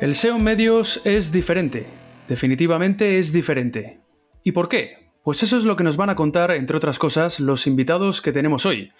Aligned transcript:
El 0.00 0.14
SEO 0.14 0.36
en 0.36 0.44
medios 0.44 1.02
es 1.04 1.30
diferente, 1.30 1.86
definitivamente 2.26 3.18
es 3.18 3.34
diferente. 3.34 4.00
¿Y 4.42 4.52
por 4.52 4.70
qué? 4.70 5.10
Pues 5.22 5.42
eso 5.42 5.58
es 5.58 5.64
lo 5.64 5.76
que 5.76 5.84
nos 5.84 5.98
van 5.98 6.08
a 6.08 6.16
contar, 6.16 6.52
entre 6.52 6.78
otras 6.78 6.98
cosas, 6.98 7.38
los 7.38 7.66
invitados 7.66 8.22
que 8.22 8.32
tenemos 8.32 8.64
hoy. 8.64 8.92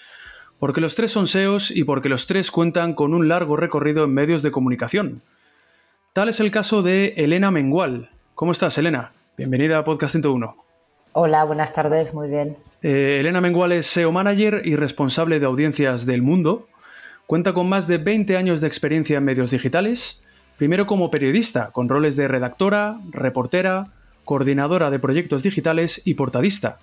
Porque 0.59 0.83
los 0.83 0.97
tres 0.97 1.11
son 1.11 1.27
SEOs 1.27 1.71
y 1.71 1.85
porque 1.85 2.11
los 2.11 2.27
tres 2.27 2.51
cuentan 2.51 2.93
con 2.93 3.15
un 3.15 3.29
largo 3.29 3.57
recorrido 3.57 4.05
en 4.05 4.13
medios 4.13 4.43
de 4.43 4.51
comunicación. 4.51 5.23
Tal 6.13 6.29
es 6.29 6.39
el 6.39 6.51
caso 6.51 6.83
de 6.83 7.15
Elena 7.17 7.51
Mengual. 7.51 8.11
¿Cómo 8.35 8.53
estás, 8.53 8.77
Elena? 8.77 9.13
Bienvenida 9.39 9.79
a 9.79 9.85
Podcast 9.85 10.13
101. 10.13 10.55
Hola, 11.13 11.45
buenas 11.45 11.73
tardes, 11.73 12.13
muy 12.13 12.29
bien. 12.29 12.59
Eh, 12.83 13.17
Elena 13.21 13.41
Mengual 13.41 13.73
es 13.73 13.87
SEO 13.87 14.13
Manager 14.13 14.61
y 14.67 14.77
responsable 14.77 15.41
de 15.41 15.47
audiencias 15.47 16.05
del 16.05 16.21
mundo. 16.21 16.69
Cuenta 17.27 17.55
con 17.55 17.71
más 17.71 17.89
de 17.89 17.97
20 17.97 18.37
años 18.37 18.61
de 18.61 18.67
experiencia 18.67 19.17
en 19.17 19.25
medios 19.25 19.51
digitales 19.51 20.23
Primero 20.61 20.87
como 20.87 21.11
periodista, 21.11 21.71
con 21.71 21.89
roles 21.89 22.17
de 22.17 22.29
redactora, 22.29 22.99
reportera, 23.13 23.87
coordinadora 24.27 24.91
de 24.91 24.99
proyectos 24.99 25.43
digitales 25.43 26.03
y 26.05 26.13
portadista. 26.13 26.77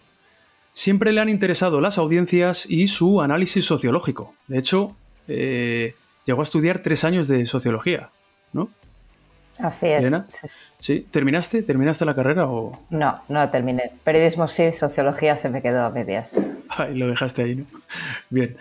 Siempre 0.74 1.12
le 1.12 1.22
han 1.22 1.30
interesado 1.30 1.80
las 1.80 2.00
audiencias 2.00 2.66
y 2.68 2.88
su 2.88 3.22
análisis 3.22 3.66
sociológico. 3.66 4.34
De 4.48 4.58
hecho, 4.58 4.96
eh, 5.28 5.94
llegó 6.26 6.40
a 6.40 6.44
estudiar 6.44 6.80
tres 6.80 7.04
años 7.04 7.28
de 7.28 7.46
sociología, 7.46 8.10
¿no? 8.52 8.72
Así 9.60 9.90
es. 9.90 10.12
Sí. 10.80 11.06
¿Terminaste? 11.12 11.62
¿Terminaste 11.62 12.04
la 12.04 12.16
carrera 12.16 12.48
o...? 12.48 12.80
No, 12.90 13.22
no 13.30 13.48
terminé. 13.52 13.92
Periodismo 14.04 14.48
sí, 14.48 14.72
sociología 14.76 15.38
se 15.38 15.50
me 15.50 15.62
quedó 15.62 15.86
a 15.86 15.92
medias. 15.92 16.36
Ay, 16.70 16.96
lo 16.96 17.08
dejaste 17.08 17.44
ahí, 17.44 17.56
¿no? 17.58 17.66
Bien. 18.32 18.58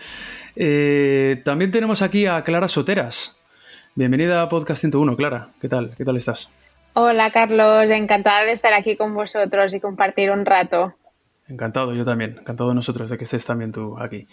Eh, 0.55 1.41
también 1.43 1.71
tenemos 1.71 2.03
aquí 2.03 2.27
a 2.27 2.43
Clara 2.43 2.67
Soteras, 2.67 3.36
Bienvenida 3.97 4.43
a 4.43 4.47
Podcast 4.47 4.81
101, 4.81 5.15
Clara. 5.15 5.49
¿Qué 5.59 5.67
tal? 5.67 5.95
¿Qué 5.97 6.05
tal 6.05 6.15
estás? 6.17 6.51
Hola, 6.93 7.31
Carlos. 7.31 7.89
Encantada 7.89 8.43
de 8.43 8.51
estar 8.51 8.71
aquí 8.71 8.95
con 8.95 9.15
vosotros 9.15 9.73
y 9.73 9.79
compartir 9.79 10.29
un 10.29 10.45
rato. 10.45 10.93
Encantado, 11.47 11.95
yo 11.95 12.05
también. 12.05 12.35
Encantado 12.39 12.69
de 12.69 12.75
nosotros 12.75 13.09
de 13.09 13.17
que 13.17 13.23
estés 13.23 13.43
también 13.47 13.71
tú 13.71 13.97
aquí. 13.97 14.27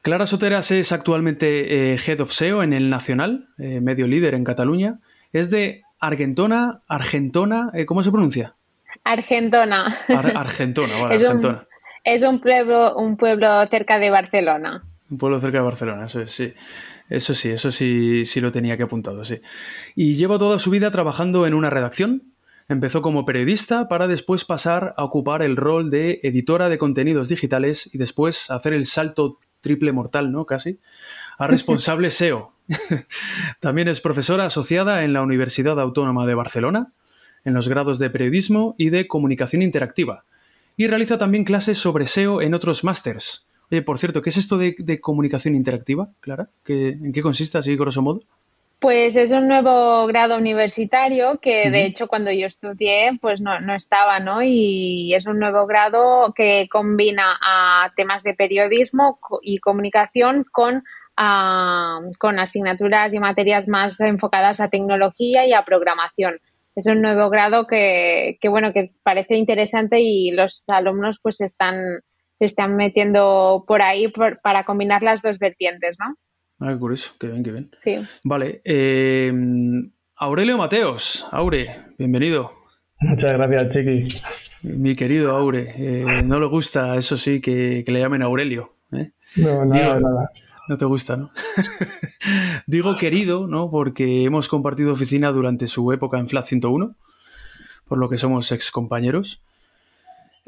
Clara 0.00 0.26
Soteras 0.26 0.70
es 0.70 0.90
actualmente 0.92 1.92
eh, 1.92 1.98
Head 1.98 2.20
of 2.20 2.32
SEO 2.32 2.62
en 2.62 2.72
el 2.72 2.88
Nacional, 2.88 3.50
eh, 3.58 3.82
medio 3.82 4.06
líder 4.06 4.32
en 4.32 4.44
Cataluña. 4.44 5.00
Es 5.34 5.50
de 5.50 5.82
Argentona, 6.00 6.80
Argentona, 6.88 7.70
eh, 7.74 7.84
¿cómo 7.84 8.02
se 8.02 8.10
pronuncia? 8.10 8.54
Argentona. 9.04 9.98
Argentona, 10.08 10.98
bueno, 10.98 11.10
es 11.14 11.24
Argentona. 11.24 11.58
Un, 11.58 11.66
es 12.04 12.22
un 12.22 12.40
pueblo, 12.40 12.96
un 12.96 13.18
pueblo 13.18 13.66
cerca 13.66 13.98
de 13.98 14.08
Barcelona. 14.08 14.82
Un 15.10 15.18
pueblo 15.18 15.40
cerca 15.40 15.58
de 15.58 15.64
Barcelona, 15.64 16.06
eso 16.06 16.22
es, 16.22 16.32
sí. 16.32 16.54
Eso 17.08 17.34
sí, 17.34 17.50
eso 17.50 17.72
sí, 17.72 18.24
sí 18.24 18.40
lo 18.40 18.52
tenía 18.52 18.76
que 18.76 18.82
apuntado, 18.82 19.24
sí. 19.24 19.40
Y 19.94 20.16
lleva 20.16 20.38
toda 20.38 20.58
su 20.58 20.70
vida 20.70 20.90
trabajando 20.90 21.46
en 21.46 21.54
una 21.54 21.70
redacción. 21.70 22.34
Empezó 22.68 23.00
como 23.00 23.24
periodista 23.24 23.88
para 23.88 24.06
después 24.06 24.44
pasar 24.44 24.94
a 24.98 25.04
ocupar 25.04 25.42
el 25.42 25.56
rol 25.56 25.90
de 25.90 26.20
editora 26.22 26.68
de 26.68 26.76
contenidos 26.76 27.30
digitales 27.30 27.88
y 27.92 27.98
después 27.98 28.50
hacer 28.50 28.74
el 28.74 28.84
salto 28.84 29.38
triple 29.62 29.92
mortal, 29.92 30.30
¿no? 30.32 30.44
Casi, 30.44 30.78
a 31.38 31.46
responsable 31.46 32.10
SEO. 32.12 32.52
También 33.60 33.88
es 33.88 34.02
profesora 34.02 34.44
asociada 34.44 35.04
en 35.04 35.14
la 35.14 35.22
Universidad 35.22 35.80
Autónoma 35.80 36.26
de 36.26 36.34
Barcelona, 36.34 36.92
en 37.44 37.54
los 37.54 37.68
grados 37.68 37.98
de 37.98 38.10
periodismo 38.10 38.74
y 38.76 38.90
de 38.90 39.06
comunicación 39.06 39.62
interactiva. 39.62 40.24
Y 40.76 40.86
realiza 40.86 41.18
también 41.18 41.44
clases 41.44 41.78
sobre 41.78 42.06
SEO 42.06 42.40
en 42.40 42.54
otros 42.54 42.84
másters, 42.84 43.47
Oye, 43.70 43.82
por 43.82 43.98
cierto, 43.98 44.22
¿qué 44.22 44.30
es 44.30 44.36
esto 44.36 44.56
de, 44.56 45.00
comunicación 45.00 45.54
interactiva, 45.54 46.08
Clara? 46.20 46.48
¿En 46.66 47.12
qué 47.12 47.20
consiste, 47.20 47.58
así 47.58 47.76
grosso 47.76 48.02
modo? 48.02 48.20
Pues 48.80 49.16
es 49.16 49.32
un 49.32 49.48
nuevo 49.48 50.06
grado 50.06 50.36
universitario 50.38 51.40
que 51.40 51.68
de 51.68 51.84
hecho 51.84 52.06
cuando 52.06 52.30
yo 52.30 52.46
estudié 52.46 53.18
pues 53.20 53.40
no, 53.40 53.74
estaba, 53.74 54.20
¿no? 54.20 54.40
Y 54.40 55.12
es 55.14 55.26
un 55.26 55.40
nuevo 55.40 55.66
grado 55.66 56.32
que 56.32 56.68
combina 56.70 57.36
a 57.42 57.92
temas 57.96 58.22
de 58.22 58.34
periodismo 58.34 59.18
y 59.42 59.58
comunicación 59.58 60.44
con, 60.52 60.84
con 61.16 62.38
asignaturas 62.38 63.12
y 63.12 63.18
materias 63.18 63.66
más 63.66 63.98
enfocadas 63.98 64.60
a 64.60 64.68
tecnología 64.68 65.44
y 65.44 65.54
a 65.54 65.64
programación. 65.64 66.38
Es 66.76 66.86
un 66.86 67.02
nuevo 67.02 67.30
grado 67.30 67.66
que, 67.66 68.38
que 68.40 68.48
bueno, 68.48 68.72
que 68.72 68.84
parece 69.02 69.34
interesante 69.34 70.00
y 70.00 70.30
los 70.30 70.62
alumnos 70.68 71.18
pues 71.20 71.40
están 71.40 72.04
se 72.38 72.44
están 72.44 72.76
metiendo 72.76 73.64
por 73.66 73.82
ahí 73.82 74.12
para 74.42 74.64
combinar 74.64 75.02
las 75.02 75.22
dos 75.22 75.38
vertientes, 75.38 75.96
¿no? 75.98 76.16
Ah, 76.60 76.72
qué 76.72 76.78
curioso, 76.78 77.12
qué 77.18 77.28
bien, 77.28 77.42
qué 77.42 77.52
bien. 77.52 77.70
Sí. 77.82 77.96
Vale. 78.24 78.60
Eh, 78.64 79.32
Aurelio 80.16 80.58
Mateos, 80.58 81.26
Aure, 81.30 81.76
bienvenido. 81.98 82.50
Muchas 83.00 83.32
gracias, 83.32 83.68
Chiqui. 83.68 84.08
Mi 84.62 84.96
querido 84.96 85.36
Aure, 85.36 85.74
eh, 85.76 86.22
no 86.24 86.40
le 86.40 86.46
gusta, 86.46 86.96
eso 86.96 87.16
sí, 87.16 87.40
que, 87.40 87.84
le 87.86 88.00
llamen 88.00 88.22
Aurelio. 88.22 88.72
¿eh? 88.92 89.12
No, 89.36 89.64
nada, 89.64 90.00
nada. 90.00 90.30
No 90.68 90.76
te 90.76 90.84
gusta, 90.84 91.16
¿no? 91.16 91.30
Digo 92.66 92.94
querido, 92.96 93.46
¿no? 93.46 93.70
Porque 93.70 94.24
hemos 94.24 94.48
compartido 94.48 94.92
oficina 94.92 95.30
durante 95.30 95.66
su 95.66 95.92
época 95.92 96.18
en 96.18 96.28
FLAT 96.28 96.46
101, 96.46 96.94
por 97.86 97.98
lo 97.98 98.08
que 98.08 98.18
somos 98.18 98.50
ex 98.52 98.70
compañeros. 98.70 99.42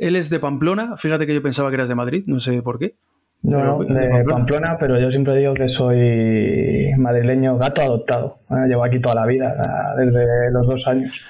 Él 0.00 0.16
es 0.16 0.30
de 0.30 0.40
Pamplona, 0.40 0.96
fíjate 0.96 1.26
que 1.26 1.34
yo 1.34 1.42
pensaba 1.42 1.68
que 1.68 1.74
eras 1.74 1.90
de 1.90 1.94
Madrid, 1.94 2.24
no 2.26 2.40
sé 2.40 2.62
por 2.62 2.78
qué. 2.78 2.96
No, 3.42 3.84
de, 3.84 4.24
Pamplona. 4.24 4.78
pero 4.78 4.98
yo 4.98 5.10
siempre 5.10 5.36
digo 5.36 5.52
que 5.52 5.68
soy 5.68 6.90
madrileño 6.96 7.58
gato 7.58 7.82
adoptado. 7.82 8.38
llevo 8.66 8.82
aquí 8.82 8.98
toda 8.98 9.14
la 9.16 9.26
vida, 9.26 9.94
desde 9.98 10.50
los 10.52 10.66
dos 10.66 10.88
años. 10.88 11.20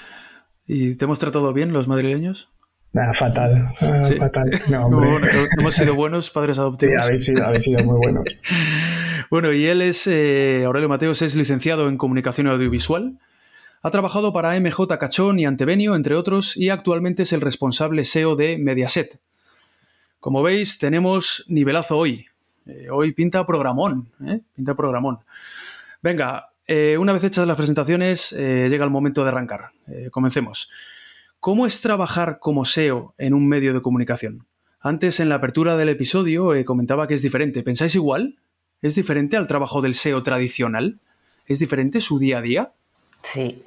¿Y 0.69 0.95
te 0.95 1.05
hemos 1.05 1.19
tratado 1.19 1.53
bien 1.53 1.73
los 1.73 1.89
madrileños? 1.89 2.53
fatal, 3.15 3.73
fatal. 4.19 4.51
No, 4.69 4.89
hemos 5.59 5.75
sido 5.75 5.97
buenos 5.97 6.31
padres 6.31 6.57
adoptivos. 6.61 6.95
Sí, 6.95 7.07
habéis 7.07 7.25
sido, 7.25 7.45
habéis 7.45 7.65
sido 7.65 7.85
muy 7.85 7.99
buenos. 7.99 8.25
bueno, 9.31 9.53
y 9.53 9.67
él 9.67 9.83
es, 9.83 10.07
eh, 10.07 10.63
Aurelio 10.65 10.89
Mateos, 10.89 11.23
es 11.23 11.35
licenciado 11.35 11.89
en 11.89 11.97
comunicación 11.97 12.47
audiovisual 12.47 13.19
ha 13.83 13.91
trabajado 13.91 14.33
para 14.33 14.59
MJ 14.59 14.99
Cachón 14.99 15.39
y 15.39 15.47
Antevenio, 15.47 15.95
entre 15.95 16.15
otros, 16.15 16.57
y 16.57 16.69
actualmente 16.69 17.23
es 17.23 17.33
el 17.33 17.41
responsable 17.41 18.05
SEO 18.05 18.37
de 18.37 18.59
Mediaset. 18.59 19.19
Como 20.21 20.43
veis, 20.43 20.79
tenemos 20.79 21.45
nivelazo 21.49 21.97
hoy. 21.97 22.27
Eh, 22.67 22.89
hoy 22.91 23.13
pinta 23.13 23.47
programón, 23.47 24.11
¿eh? 24.27 24.41
Pinta 24.55 24.75
programón. 24.75 25.21
Venga, 26.03 26.51
eh, 26.67 26.99
una 26.99 27.15
vez 27.15 27.25
hechas 27.25 27.47
las 27.47 27.57
presentaciones, 27.57 28.33
llega 28.33 28.85
el 28.85 28.91
momento 28.91 29.23
de 29.23 29.31
arrancar. 29.31 29.71
comencemos. 30.11 30.71
¿Cómo 31.41 31.65
es 31.65 31.81
trabajar 31.81 32.39
como 32.39 32.67
SEO 32.67 33.15
en 33.17 33.33
un 33.33 33.49
medio 33.49 33.73
de 33.73 33.81
comunicación? 33.81 34.45
Antes, 34.79 35.21
en 35.21 35.31
la 35.31 35.37
apertura 35.37 35.79
del 35.79 35.89
episodio, 35.89 36.53
comentaba 36.67 37.09
que 37.09 37.15
es 37.15 37.23
diferente. 37.23 37.63
¿Pensáis 37.63 37.95
igual? 37.95 38.39
¿Es 38.83 38.95
diferente 38.95 39.39
al 39.39 39.47
trabajo 39.47 39.81
del 39.81 39.95
SEO 39.95 40.23
tradicional? 40.23 41.01
¿Es 41.47 41.59
diferente 41.59 42.03
su 42.03 42.19
día 42.19 42.39
a 42.39 42.43
día? 42.43 42.73
Sí, 43.23 43.63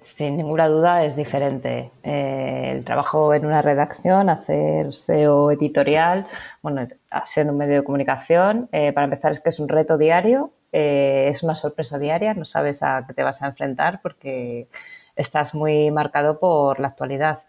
sin 0.00 0.36
ninguna 0.36 0.68
duda 0.68 1.04
es 1.04 1.16
diferente. 1.16 1.90
Eh, 2.02 2.72
el 2.72 2.84
trabajo 2.84 3.34
en 3.34 3.46
una 3.46 3.62
redacción, 3.62 4.28
hacer 4.28 4.94
SEO 4.94 5.50
editorial, 5.50 6.26
bueno, 6.62 6.86
ser 7.26 7.48
un 7.48 7.56
medio 7.56 7.76
de 7.76 7.84
comunicación, 7.84 8.68
eh, 8.72 8.92
para 8.92 9.04
empezar 9.04 9.32
es 9.32 9.40
que 9.40 9.50
es 9.50 9.58
un 9.60 9.68
reto 9.68 9.98
diario, 9.98 10.52
eh, 10.72 11.28
es 11.30 11.42
una 11.42 11.54
sorpresa 11.54 11.98
diaria, 11.98 12.34
no 12.34 12.44
sabes 12.44 12.82
a 12.82 13.04
qué 13.06 13.14
te 13.14 13.22
vas 13.22 13.42
a 13.42 13.46
enfrentar 13.46 14.00
porque 14.02 14.68
estás 15.16 15.54
muy 15.54 15.90
marcado 15.90 16.38
por 16.38 16.80
la 16.80 16.88
actualidad. 16.88 17.42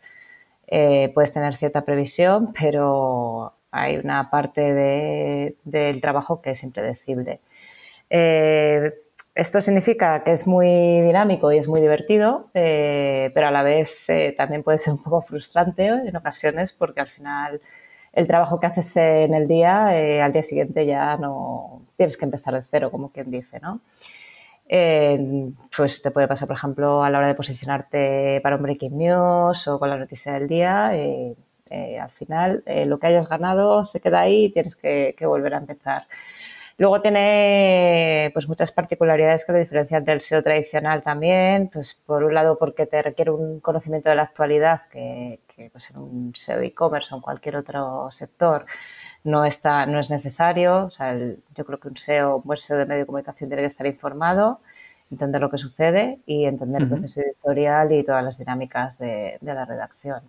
puedes 1.14 1.34
tener 1.34 1.56
cierta 1.58 1.86
previsión, 1.86 2.54
pero 2.60 3.54
hay 3.72 3.98
una 3.98 4.30
parte 4.30 5.56
del 5.64 6.02
trabajo 6.02 6.42
que 6.42 6.52
es 6.52 6.64
impredecible. 6.64 7.40
Esto 9.38 9.62
significa 9.62 10.24
que 10.24 10.32
es 10.32 10.48
muy 10.48 10.68
dinámico 11.02 11.52
y 11.52 11.60
es 11.60 11.68
muy 11.68 11.80
divertido, 11.80 12.50
eh, 12.56 13.30
pero 13.36 13.46
a 13.50 13.52
la 13.52 13.62
vez 13.62 13.88
eh, 14.08 14.34
también 14.36 14.64
puede 14.64 14.80
ser 14.80 14.94
un 14.94 15.04
poco 15.04 15.22
frustrante 15.22 15.86
en 15.86 16.16
ocasiones 16.16 16.74
porque 16.74 17.02
al 17.02 17.08
final 17.08 17.62
el 18.14 18.26
trabajo 18.26 18.60
que 18.60 18.66
haces 18.66 18.98
en 18.98 19.36
el 19.36 19.48
día, 19.48 19.96
eh, 19.96 20.24
al 20.24 20.34
día 20.34 20.42
siguiente 20.42 20.88
ya 20.88 21.18
no 21.18 21.84
tienes 21.98 22.18
que 22.18 22.26
empezar 22.26 22.56
de 22.56 22.64
cero, 22.72 22.90
como 22.90 23.12
quien 23.12 23.30
dice, 23.30 23.60
¿no? 23.60 23.80
pues 25.78 26.02
te 26.02 26.10
puede 26.10 26.28
pasar, 26.28 26.48
por 26.48 26.58
ejemplo, 26.58 27.04
a 27.04 27.10
la 27.12 27.20
hora 27.20 27.28
de 27.28 27.36
posicionarte 27.36 28.42
para 28.42 28.56
un 28.56 28.64
breaking 28.64 28.98
news 28.98 29.68
o 29.68 29.78
con 29.78 29.90
la 29.90 29.98
noticia 29.98 30.34
del 30.34 30.48
día. 30.48 30.88
al 30.90 32.10
final, 32.12 32.64
lo 32.88 32.98
que 32.98 33.08
hayas 33.08 33.30
ganado 33.30 33.86
se 33.86 34.00
queda 34.02 34.22
ahí 34.22 34.46
y 34.46 34.52
tienes 34.52 34.76
que 34.76 35.16
volver 35.22 35.54
a 35.54 35.58
empezar. 35.58 36.08
Luego 36.80 37.02
tiene 37.02 38.30
pues 38.34 38.48
muchas 38.48 38.72
particularidades 38.72 39.46
que 39.46 39.52
lo 39.52 39.58
diferencian 39.58 40.06
del 40.06 40.22
SEO 40.22 40.44
tradicional 40.44 41.02
también, 41.02 41.70
pues 41.74 41.96
por 42.06 42.24
un 42.24 42.36
lado 42.36 42.58
porque 42.60 42.86
te 42.86 43.02
requiere 43.02 43.32
un 43.32 43.60
conocimiento 43.62 44.10
de 44.10 44.16
la 44.16 44.24
actualidad 44.24 44.84
que, 44.92 45.40
pues 45.72 45.90
en 45.90 45.98
un 45.98 46.34
SEO 46.36 46.62
e-commerce 46.62 47.14
o 47.14 47.18
en 47.18 47.22
cualquier 47.24 47.56
otro 47.58 48.10
sector 48.12 48.66
no 49.24 49.44
está, 49.46 49.86
no 49.88 50.00
es 50.00 50.12
necesario. 50.12 50.86
O 50.86 50.92
sea, 50.92 51.18
yo 51.18 51.66
creo 51.66 51.80
que 51.80 51.88
un 51.88 51.98
SEO, 51.98 52.38
un 52.38 52.44
buen 52.44 52.60
SEO 52.60 52.78
de 52.78 52.86
medio 52.86 53.02
de 53.02 53.06
comunicación 53.08 53.50
tiene 53.50 53.64
que 53.64 53.68
estar 53.68 53.88
informado, 53.88 54.62
entender 55.12 55.42
lo 55.42 55.50
que 55.50 55.58
sucede 55.58 56.20
y 56.28 56.46
entender 56.46 56.84
el 56.84 56.90
proceso 56.90 57.22
editorial 57.22 57.92
y 57.92 58.04
todas 58.04 58.24
las 58.24 58.38
dinámicas 58.38 59.00
de 59.00 59.40
la 59.42 59.66
redacción. 59.66 60.22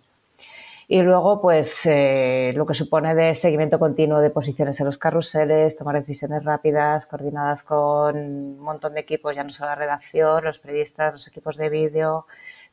Y 0.91 1.03
luego, 1.03 1.39
pues, 1.39 1.85
eh, 1.85 2.51
lo 2.55 2.65
que 2.65 2.73
supone 2.73 3.13
de 3.13 3.35
seguimiento 3.35 3.77
continuo 3.77 4.21
de 4.21 4.31
posiciones 4.31 4.79
en 4.79 4.87
los 4.87 4.97
carruseles, 4.97 5.77
tomar 5.77 5.99
decisiones 5.99 6.43
rápidas, 6.43 7.05
coordinadas 7.05 7.61
con 7.61 8.17
un 8.17 8.59
montón 8.59 8.95
de 8.95 9.01
equipos, 9.01 9.35
ya 9.35 9.43
no 9.43 9.51
solo 9.51 9.69
la 9.69 9.75
redacción, 9.75 10.43
los 10.43 10.57
periodistas, 10.57 11.13
los 11.13 11.27
equipos 11.27 11.57
de 11.57 11.69
vídeo, 11.69 12.25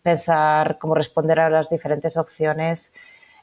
pensar 0.02 0.78
cómo 0.78 0.94
responder 0.94 1.40
a 1.40 1.50
las 1.50 1.68
diferentes 1.68 2.16
opciones. 2.16 2.94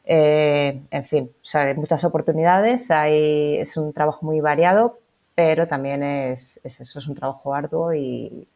Eh, 0.05 0.81
en 0.89 1.05
fin, 1.05 1.31
o 1.43 1.45
sea, 1.45 1.61
hay 1.65 1.75
muchas 1.75 2.03
oportunidades, 2.03 2.89
hay, 2.89 3.57
es 3.57 3.77
un 3.77 3.93
trabajo 3.93 4.25
muy 4.25 4.39
variado, 4.39 4.97
pero 5.35 5.67
también 5.67 6.01
es, 6.01 6.59
eso, 6.63 6.97
es 6.97 7.07
un 7.07 7.13
trabajo 7.13 7.53
arduo 7.53 7.93
y, 7.93 8.47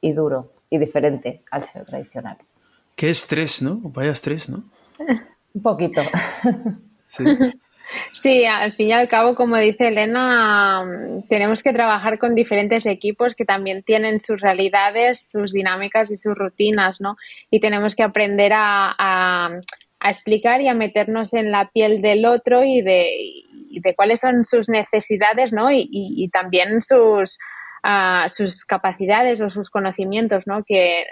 y, 0.00 0.12
duro 0.12 0.50
y 0.68 0.78
diferente 0.78 1.42
al 1.52 1.64
tradicional. 1.86 2.38
Qué 2.96 3.10
estrés, 3.10 3.62
¿no? 3.62 3.78
Vaya 3.84 4.10
estrés, 4.10 4.50
¿no? 4.50 4.64
Un 5.54 5.62
poquito. 5.62 6.02
Sí. 8.12 8.44
al 8.44 8.72
fin 8.74 8.88
y 8.88 8.92
al 8.92 9.08
cabo, 9.08 9.34
como 9.34 9.56
dice 9.56 9.88
Elena, 9.88 10.84
tenemos 11.28 11.62
que 11.62 11.72
trabajar 11.72 12.18
con 12.18 12.36
diferentes 12.36 12.86
equipos 12.86 13.34
que 13.34 13.44
también 13.44 13.82
tienen 13.82 14.20
sus 14.20 14.40
realidades, 14.40 15.28
sus 15.28 15.52
dinámicas 15.52 16.10
y 16.10 16.16
sus 16.16 16.36
rutinas, 16.36 17.00
¿no? 17.00 17.16
Y 17.50 17.60
tenemos 17.60 17.96
que 17.96 18.04
aprender 18.04 18.52
a, 18.54 19.50
explicar 20.02 20.60
y 20.60 20.68
a 20.68 20.74
meternos 20.74 21.34
en 21.34 21.50
la 21.50 21.68
piel 21.70 22.00
del 22.00 22.24
otro 22.24 22.64
y 22.64 22.80
de, 22.80 23.10
de 23.70 23.94
cuáles 23.94 24.20
son 24.20 24.46
sus 24.46 24.68
necesidades, 24.68 25.52
¿no? 25.52 25.68
Y, 25.70 26.30
también 26.32 26.82
sus, 26.82 27.38
ah, 27.82 28.26
sus 28.28 28.64
capacidades 28.64 29.40
o 29.40 29.50
sus 29.50 29.68
conocimientos, 29.68 30.46
¿no? 30.46 30.62
Que, 30.64 31.06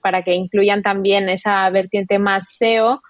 para 0.00 0.22
que 0.22 0.34
incluyan 0.34 0.82
también 0.82 1.28
esa 1.28 1.68
vertiente 1.70 2.20
más 2.20 2.54
SEO 2.56 3.02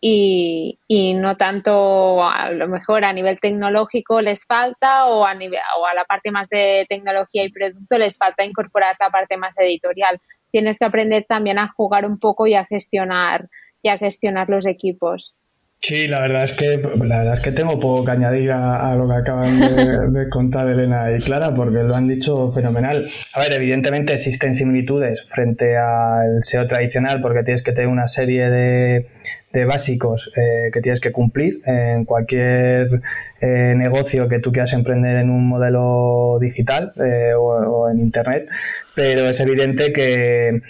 y, 0.00 0.78
y, 0.86 1.14
no 1.14 1.36
tanto 1.36 2.22
a 2.22 2.50
lo 2.50 2.68
mejor 2.68 3.04
a 3.04 3.12
nivel 3.12 3.40
tecnológico 3.40 4.20
les 4.20 4.44
falta 4.44 5.06
o 5.06 5.24
a, 5.24 5.34
nivel, 5.34 5.60
o 5.78 5.86
a 5.86 5.94
la 5.94 6.04
parte 6.04 6.30
más 6.30 6.48
de 6.48 6.86
tecnología 6.88 7.44
y 7.44 7.50
producto 7.50 7.98
les 7.98 8.16
falta 8.16 8.44
incorporar 8.44 8.96
la 9.00 9.10
parte 9.10 9.36
más 9.36 9.58
editorial. 9.58 10.20
Tienes 10.50 10.78
que 10.78 10.84
aprender 10.84 11.26
también 11.28 11.58
a 11.58 11.68
jugar 11.68 12.06
un 12.06 12.18
poco 12.18 12.46
y 12.46 12.54
a 12.54 12.64
gestionar 12.64 13.48
y 13.82 13.88
a 13.88 13.98
gestionar 13.98 14.48
los 14.48 14.66
equipos. 14.66 15.34
Sí, 15.80 16.08
la 16.08 16.20
verdad 16.20 16.42
es 16.42 16.52
que 16.54 16.76
la 16.76 17.18
verdad 17.18 17.34
es 17.36 17.42
que 17.44 17.52
tengo 17.52 17.78
poco 17.78 18.04
que 18.04 18.10
añadir 18.10 18.50
a, 18.50 18.96
lo 18.96 19.06
que 19.06 19.14
acaban 19.14 19.60
de, 20.12 20.28
contar 20.28 20.68
Elena 20.68 21.16
y 21.16 21.20
Clara, 21.20 21.54
porque 21.54 21.84
lo 21.84 21.94
han 21.94 22.08
dicho 22.08 22.50
fenomenal. 22.50 23.08
A 23.34 23.40
ver, 23.40 23.52
evidentemente 23.52 24.12
existen 24.12 24.56
similitudes 24.56 25.24
frente 25.28 25.76
al 25.76 26.42
SEO 26.42 26.66
tradicional, 26.66 27.20
porque 27.22 27.44
tienes 27.44 27.62
que 27.62 27.72
tener 27.72 27.88
una 27.88 28.08
serie 28.08 28.50
de, 28.50 29.06
básicos 29.52 30.30
eh, 30.36 30.70
que 30.72 30.80
tienes 30.80 31.00
que 31.00 31.12
cumplir 31.12 31.60
en 31.64 32.04
cualquier 32.04 33.00
eh, 33.40 33.74
negocio 33.76 34.28
que 34.28 34.38
tú 34.40 34.52
quieras 34.52 34.72
emprender 34.72 35.16
en 35.16 35.30
un 35.30 35.48
modelo 35.48 36.38
digital 36.40 36.92
eh, 36.96 37.32
o 37.34 37.88
en 37.90 37.98
internet, 37.98 38.48
pero 38.94 39.28
es 39.28 39.40
evidente 39.40 39.92
que 39.92 40.60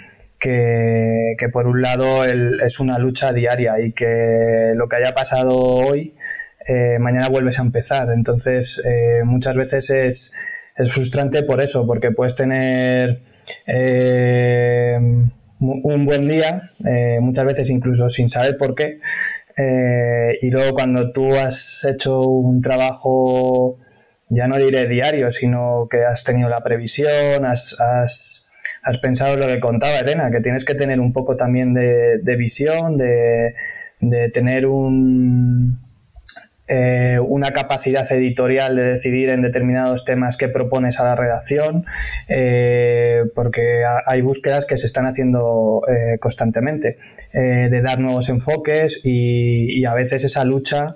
que, 0.40 1.48
por 1.52 1.66
un 1.66 1.82
lado 1.82 2.25
es 2.25 2.78
una 2.78 2.96
lucha 3.00 3.32
diaria 3.32 3.80
y 3.80 3.90
que 3.90 4.72
lo 4.76 4.88
que 4.88 4.96
haya 4.96 5.12
pasado 5.12 5.56
hoy, 5.56 6.14
mañana 7.00 7.28
vuelves 7.28 7.58
a 7.58 7.62
empezar. 7.62 8.08
Entonces, 8.12 8.80
muchas 9.25 9.56
veces 9.56 9.90
es, 9.90 10.32
frustrante 10.92 11.42
por 11.42 11.60
eso, 11.60 11.84
porque 11.88 12.12
puedes 12.12 12.36
tener 12.36 13.20
un 15.60 16.05
buen 16.05 16.28
día, 16.28 16.70
muchas 17.20 17.44
veces 17.44 17.70
incluso 17.70 18.08
sin 18.08 18.28
saber 18.28 18.56
por 18.56 18.75
qué, 18.75 19.00
y 20.40 20.50
luego 20.50 20.75
cuando 20.75 21.12
tú 21.12 21.34
has 21.34 21.84
hecho 21.84 22.21
un 22.23 22.62
trabajo, 22.62 23.78
ya 24.28 24.47
no 24.47 24.59
diré 24.59 24.87
diario, 24.87 25.30
sino 25.30 25.88
que 25.90 26.04
has 26.04 26.23
tenido 26.25 26.49
la 26.49 26.62
previsión, 26.62 27.44
has 27.44 27.76
has 28.88 28.99
pensado 28.99 29.37
lo 29.37 29.47
que 29.47 29.61
contaba 29.61 29.99
Elena, 29.99 30.30
que 30.30 30.40
tienes 30.40 30.64
que 30.64 30.75
tener 30.75 30.99
un 31.00 31.12
poco 31.12 31.37
también 31.37 31.75
de, 31.75 32.37
visión, 32.37 32.97
de, 32.97 33.54
tener 34.33 34.66
un, 34.66 35.78
eh, 36.68 37.18
una 37.20 37.52
capacidad 37.52 38.10
editorial 38.12 38.76
de 38.76 38.82
decidir 38.82 39.30
en 39.30 39.42
determinados 39.42 40.04
temas 40.04 40.37
que 40.37 40.48
propones 40.48 41.00
a 41.00 41.04
la 41.04 41.16
redacción, 41.16 41.87
eh, 42.28 43.22
porque 43.34 43.84
hay 44.06 44.20
búsquedas 44.20 44.66
que 44.66 44.76
se 44.76 44.87
están 44.87 45.06
haciendo 45.06 45.82
eh, 45.88 46.18
constantemente, 46.18 46.98
de 47.32 47.82
dar 47.82 48.00
nuevos 48.00 48.28
enfoques 48.28 49.00
y, 49.04 49.84
a 49.84 49.94
veces 49.94 50.25
esa 50.25 50.44
lucha 50.44 50.94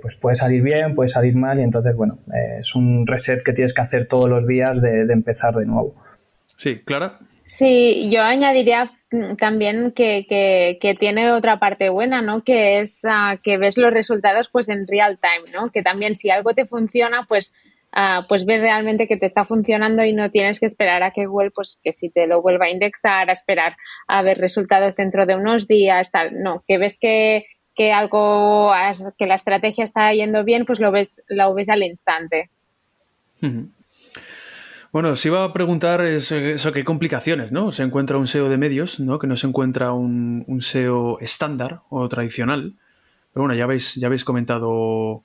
pues 0.00 0.16
puede 0.16 0.36
salir 0.36 0.62
bien, 0.62 0.94
puede 0.94 1.08
salir 1.08 1.34
mal 1.34 1.58
y 1.58 1.62
entonces, 1.62 1.94
bueno, 1.94 2.20
es 2.58 2.74
un 2.74 3.06
reset 3.06 3.42
que 3.42 3.52
tienes 3.52 3.74
que 3.74 3.82
hacer 3.82 4.06
todos 4.06 4.28
los 4.30 4.46
días 4.46 4.80
de 4.80 5.12
empezar 5.12 5.54
de 5.54 5.66
nuevo. 5.66 5.94
Sí, 6.56 6.80
Clara. 6.84 7.18
Sí, 7.50 8.08
yo 8.12 8.22
añadiría 8.22 8.92
también 9.36 9.90
que, 9.90 10.78
tiene 11.00 11.32
otra 11.32 11.58
parte 11.58 11.88
buena, 11.88 12.22
¿no? 12.22 12.44
Que 12.44 12.78
es 12.78 13.00
ah, 13.04 13.38
que 13.42 13.58
ves 13.58 13.76
los 13.76 13.92
resultados 13.92 14.48
pues 14.50 14.68
en 14.68 14.86
real 14.86 15.18
time, 15.18 15.50
¿no? 15.50 15.72
Que 15.72 15.82
también 15.82 16.16
si 16.16 16.30
algo 16.30 16.54
te 16.54 16.64
funciona, 16.64 17.26
pues 17.28 17.52
ah, 17.92 18.24
pues 18.28 18.46
ves 18.46 18.60
realmente 18.60 19.08
que 19.08 19.16
te 19.16 19.26
está 19.26 19.44
funcionando 19.44 20.04
y 20.04 20.12
no 20.12 20.30
tienes 20.30 20.60
que 20.60 20.66
esperar 20.66 21.02
a 21.02 21.10
que 21.10 21.26
Google, 21.26 21.50
pues 21.50 21.80
que 21.82 21.92
si 21.92 22.08
te 22.08 22.28
lo 22.28 22.40
vuelva 22.40 22.66
a 22.66 22.70
indexar, 22.70 23.28
a 23.28 23.32
esperar 23.32 23.76
a 24.06 24.22
ver 24.22 24.38
resultados 24.38 24.94
dentro 24.94 25.26
de 25.26 25.34
unos 25.34 25.66
días, 25.66 26.12
tal. 26.12 26.40
No, 26.40 26.62
que 26.68 26.78
ves 26.78 26.98
que, 27.00 27.46
que 27.74 27.90
algo, 27.90 28.72
que 29.18 29.26
la 29.26 29.34
estrategia 29.34 29.82
está 29.82 30.12
yendo 30.12 30.44
bien, 30.44 30.64
pues 30.64 30.78
lo 30.78 30.92
ves, 30.92 31.24
lo 31.28 31.52
ves 31.52 31.68
al 31.68 31.82
instante. 31.82 32.48
Bueno, 34.92 35.14
si 35.14 35.28
iba 35.28 35.44
a 35.44 35.52
preguntar 35.52 36.04
eso, 36.04 36.72
qué 36.72 36.84
complicaciones, 36.84 37.52
¿no? 37.52 37.70
Se 37.70 37.84
encuentra 37.84 38.18
un 38.18 38.26
SEO 38.26 38.48
de 38.48 38.58
medios, 38.58 38.98
¿no? 38.98 39.20
Que 39.20 39.28
no 39.28 39.36
se 39.36 39.46
encuentra 39.46 39.92
un, 39.92 40.44
SEO 40.60 41.20
estándar 41.20 41.82
o 41.90 42.08
tradicional. 42.08 42.74
Pero 43.32 43.44
bueno, 43.44 43.54
ya 43.54 43.64
habéis, 43.64 43.94
ya 43.94 44.08
habéis 44.08 44.24
comentado 44.24 45.22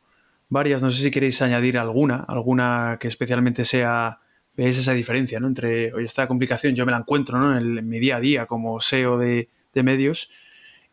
varias. 0.50 0.84
No 0.84 0.92
sé 0.92 1.02
si 1.02 1.10
queréis 1.10 1.42
añadir 1.42 1.80
alguna, 1.80 2.18
alguna 2.28 2.98
que 3.00 3.08
especialmente 3.08 3.66
sea, 3.66 4.20
veáis 4.56 4.78
esa 4.78 4.94
diferencia, 4.94 5.40
¿no? 5.40 5.48
Entre, 5.48 5.92
oye, 5.96 6.06
esta 6.06 6.28
complicación 6.28 6.76
yo 6.76 6.86
me 6.86 6.92
la 6.92 7.00
encuentro, 7.00 7.40
¿no? 7.40 7.58
En, 7.58 7.90
mi 7.90 7.98
día 7.98 8.18
a 8.18 8.20
día 8.20 8.46
como 8.46 8.80
SEO 8.80 9.18
de, 9.18 9.50
medios 9.74 10.30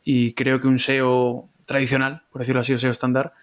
y 0.02 0.32
creo 0.32 0.60
que 0.60 0.66
un 0.68 0.78
SEO 0.78 1.50
tradicional, 1.66 2.24
por 2.32 2.40
decirlo 2.40 2.62
así, 2.62 2.72
o 2.72 2.78
SEO 2.78 2.90
estándar, 2.90 3.34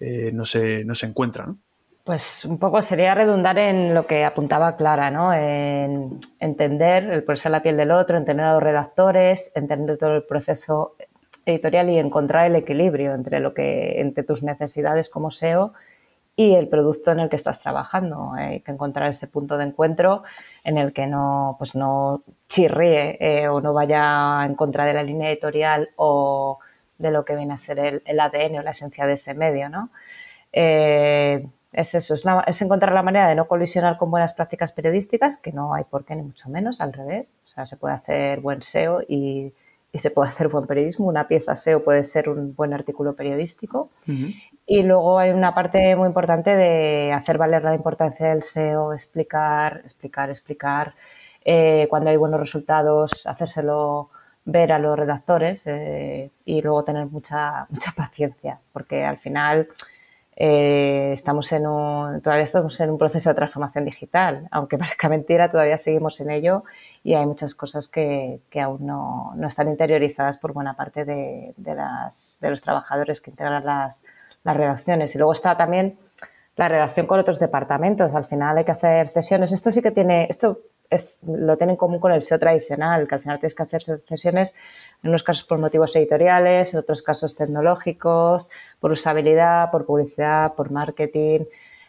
eh, 0.00 0.30
no, 0.32 0.44
se, 0.44 0.84
no 0.84 0.94
se 0.94 1.06
encuentra, 1.06 1.46
¿no? 1.46 1.58
Pues 2.06 2.44
un 2.44 2.58
poco 2.58 2.82
sería 2.82 3.16
redundar 3.16 3.58
en 3.58 3.92
lo 3.92 4.06
que 4.06 4.24
apuntaba 4.24 4.76
Clara, 4.76 5.10
¿no? 5.10 5.34
En 5.34 6.20
entender, 6.38 7.02
el 7.02 7.24
ponerse 7.24 7.50
la 7.50 7.64
piel 7.64 7.76
del 7.76 7.90
otro, 7.90 8.16
entender 8.16 8.46
a 8.46 8.52
los 8.52 8.62
redactores, 8.62 9.50
entender 9.56 9.98
todo 9.98 10.14
el 10.14 10.22
proceso 10.22 10.94
editorial 11.44 11.90
y 11.90 11.98
encontrar 11.98 12.46
el 12.46 12.54
equilibrio 12.54 13.12
entre 13.12 13.40
lo 13.40 13.54
que, 13.54 14.00
entre 14.00 14.22
tus 14.22 14.44
necesidades 14.44 15.10
como 15.10 15.32
SEO 15.32 15.72
y 16.36 16.54
el 16.54 16.68
producto 16.68 17.10
en 17.10 17.18
el 17.18 17.28
que 17.28 17.34
estás 17.34 17.58
trabajando. 17.58 18.34
Hay 18.34 18.60
que 18.60 18.70
encontrar 18.70 19.08
ese 19.10 19.26
punto 19.26 19.58
de 19.58 19.64
encuentro 19.64 20.22
en 20.62 20.78
el 20.78 20.92
que 20.92 21.08
no, 21.08 21.56
pues 21.58 21.74
no 21.74 22.22
chirríe 22.48 23.16
eh, 23.18 23.48
o 23.48 23.60
no 23.60 23.72
vaya 23.72 24.44
en 24.46 24.54
contra 24.54 24.84
de 24.84 24.94
la 24.94 25.02
línea 25.02 25.28
editorial 25.28 25.90
o 25.96 26.60
de 26.98 27.10
lo 27.10 27.24
que 27.24 27.34
viene 27.34 27.54
a 27.54 27.58
ser 27.58 27.80
el, 27.80 28.02
el 28.04 28.20
ADN 28.20 28.60
o 28.60 28.62
la 28.62 28.70
esencia 28.70 29.06
de 29.06 29.14
ese 29.14 29.34
medio, 29.34 29.68
¿no? 29.68 29.90
Eh, 30.52 31.44
es 31.76 31.94
eso, 31.94 32.14
es, 32.14 32.62
encontrar 32.62 32.92
la 32.92 33.02
manera 33.02 33.28
de 33.28 33.34
no 33.34 33.46
colisionar 33.46 33.98
con 33.98 34.10
buenas 34.10 34.32
prácticas 34.32 34.72
periodísticas, 34.72 35.36
que 35.36 35.52
no 35.52 35.74
hay 35.74 35.84
por 35.84 36.04
qué 36.04 36.16
ni 36.16 36.22
mucho 36.22 36.48
menos, 36.48 36.80
al 36.80 36.92
revés. 36.92 37.34
O 37.44 37.48
sea, 37.48 37.66
se 37.66 37.76
puede 37.76 37.94
hacer 37.94 38.40
buen 38.40 38.62
SEO 38.62 39.02
y, 39.06 39.52
se 39.94 40.10
puede 40.10 40.28
hacer 40.28 40.48
buen 40.48 40.66
periodismo. 40.66 41.06
Una 41.06 41.26
pieza 41.26 41.56
SEO 41.56 41.82
puede 41.82 42.04
ser 42.04 42.28
un 42.28 42.54
buen 42.54 42.74
artículo 42.74 43.14
periodístico. 43.14 43.88
Y 44.66 44.82
luego 44.82 45.18
hay 45.18 45.30
una 45.30 45.54
parte 45.54 45.96
muy 45.96 46.08
importante 46.08 46.54
de 46.54 47.12
hacer 47.14 47.38
valer 47.38 47.64
la 47.64 47.74
importancia 47.74 48.28
del 48.28 48.42
SEO, 48.42 48.92
explicar, 48.92 49.80
explicar, 49.84 50.28
explicar. 50.28 50.94
Eh, 51.46 51.86
cuando 51.88 52.10
hay 52.10 52.16
buenos 52.18 52.40
resultados, 52.40 53.26
hacérselo 53.26 54.10
ver 54.44 54.70
a 54.70 54.78
los 54.78 54.98
redactores 54.98 55.66
eh, 55.66 56.30
y 56.44 56.60
luego 56.60 56.84
tener 56.84 57.06
mucha, 57.06 57.66
mucha 57.70 57.92
paciencia, 57.92 58.58
porque 58.72 59.02
al 59.04 59.16
final 59.16 59.68
eh, 60.38 61.12
estamos 61.14 61.50
en 61.52 61.66
un, 61.66 62.20
todavía 62.20 62.44
estamos 62.44 62.78
en 62.80 62.90
un 62.90 62.98
proceso 62.98 63.30
de 63.30 63.34
transformación 63.34 63.86
digital, 63.86 64.46
aunque 64.50 64.76
parezca 64.78 65.08
mentira, 65.08 65.50
todavía 65.50 65.78
seguimos 65.78 66.20
en 66.20 66.30
ello 66.30 66.64
y 67.02 67.14
hay 67.14 67.24
muchas 67.24 67.54
cosas 67.54 67.88
que, 67.88 68.40
que 68.50 68.60
aún 68.60 68.86
no, 68.86 69.32
no, 69.34 69.48
están 69.48 69.68
interiorizadas 69.68 70.36
por 70.36 70.52
buena 70.52 70.74
parte 70.74 71.06
de, 71.06 71.54
de, 71.56 72.50
los 72.50 72.60
trabajadores 72.60 73.22
que 73.22 73.30
integran 73.30 73.64
las, 73.64 74.02
las, 74.44 74.56
redacciones. 74.56 75.14
Y 75.14 75.18
luego 75.18 75.32
está 75.32 75.56
también 75.56 75.98
la 76.56 76.68
redacción 76.68 77.06
con 77.06 77.18
otros 77.18 77.38
departamentos. 77.38 78.14
Al 78.14 78.26
final 78.26 78.58
hay 78.58 78.64
que 78.64 78.72
hacer 78.72 79.08
cesiones. 79.08 79.52
Esto 79.52 79.72
sí 79.72 79.80
que 79.80 79.90
tiene, 79.90 80.26
esto 80.28 80.60
es, 80.90 81.18
lo 81.26 81.56
tiene 81.56 81.72
en 81.72 81.76
común 81.76 82.00
con 82.00 82.12
el 82.12 82.22
SEO 82.22 82.38
tradicional, 82.38 83.06
que 83.08 83.14
al 83.14 83.20
final 83.20 83.38
tienes 83.38 83.54
que 83.54 83.62
hacer 83.62 83.82
cesiones 84.06 84.54
en 85.02 85.10
unos 85.10 85.22
casos 85.22 85.44
por 85.44 85.58
motivos 85.58 85.94
editoriales, 85.96 86.72
en 86.72 86.80
otros 86.80 87.02
casos 87.02 87.34
tecnológicos, 87.34 88.48
por 88.80 88.92
usabilidad, 88.92 89.70
por 89.70 89.86
publicidad, 89.86 90.54
por 90.54 90.70
marketing. 90.70 91.40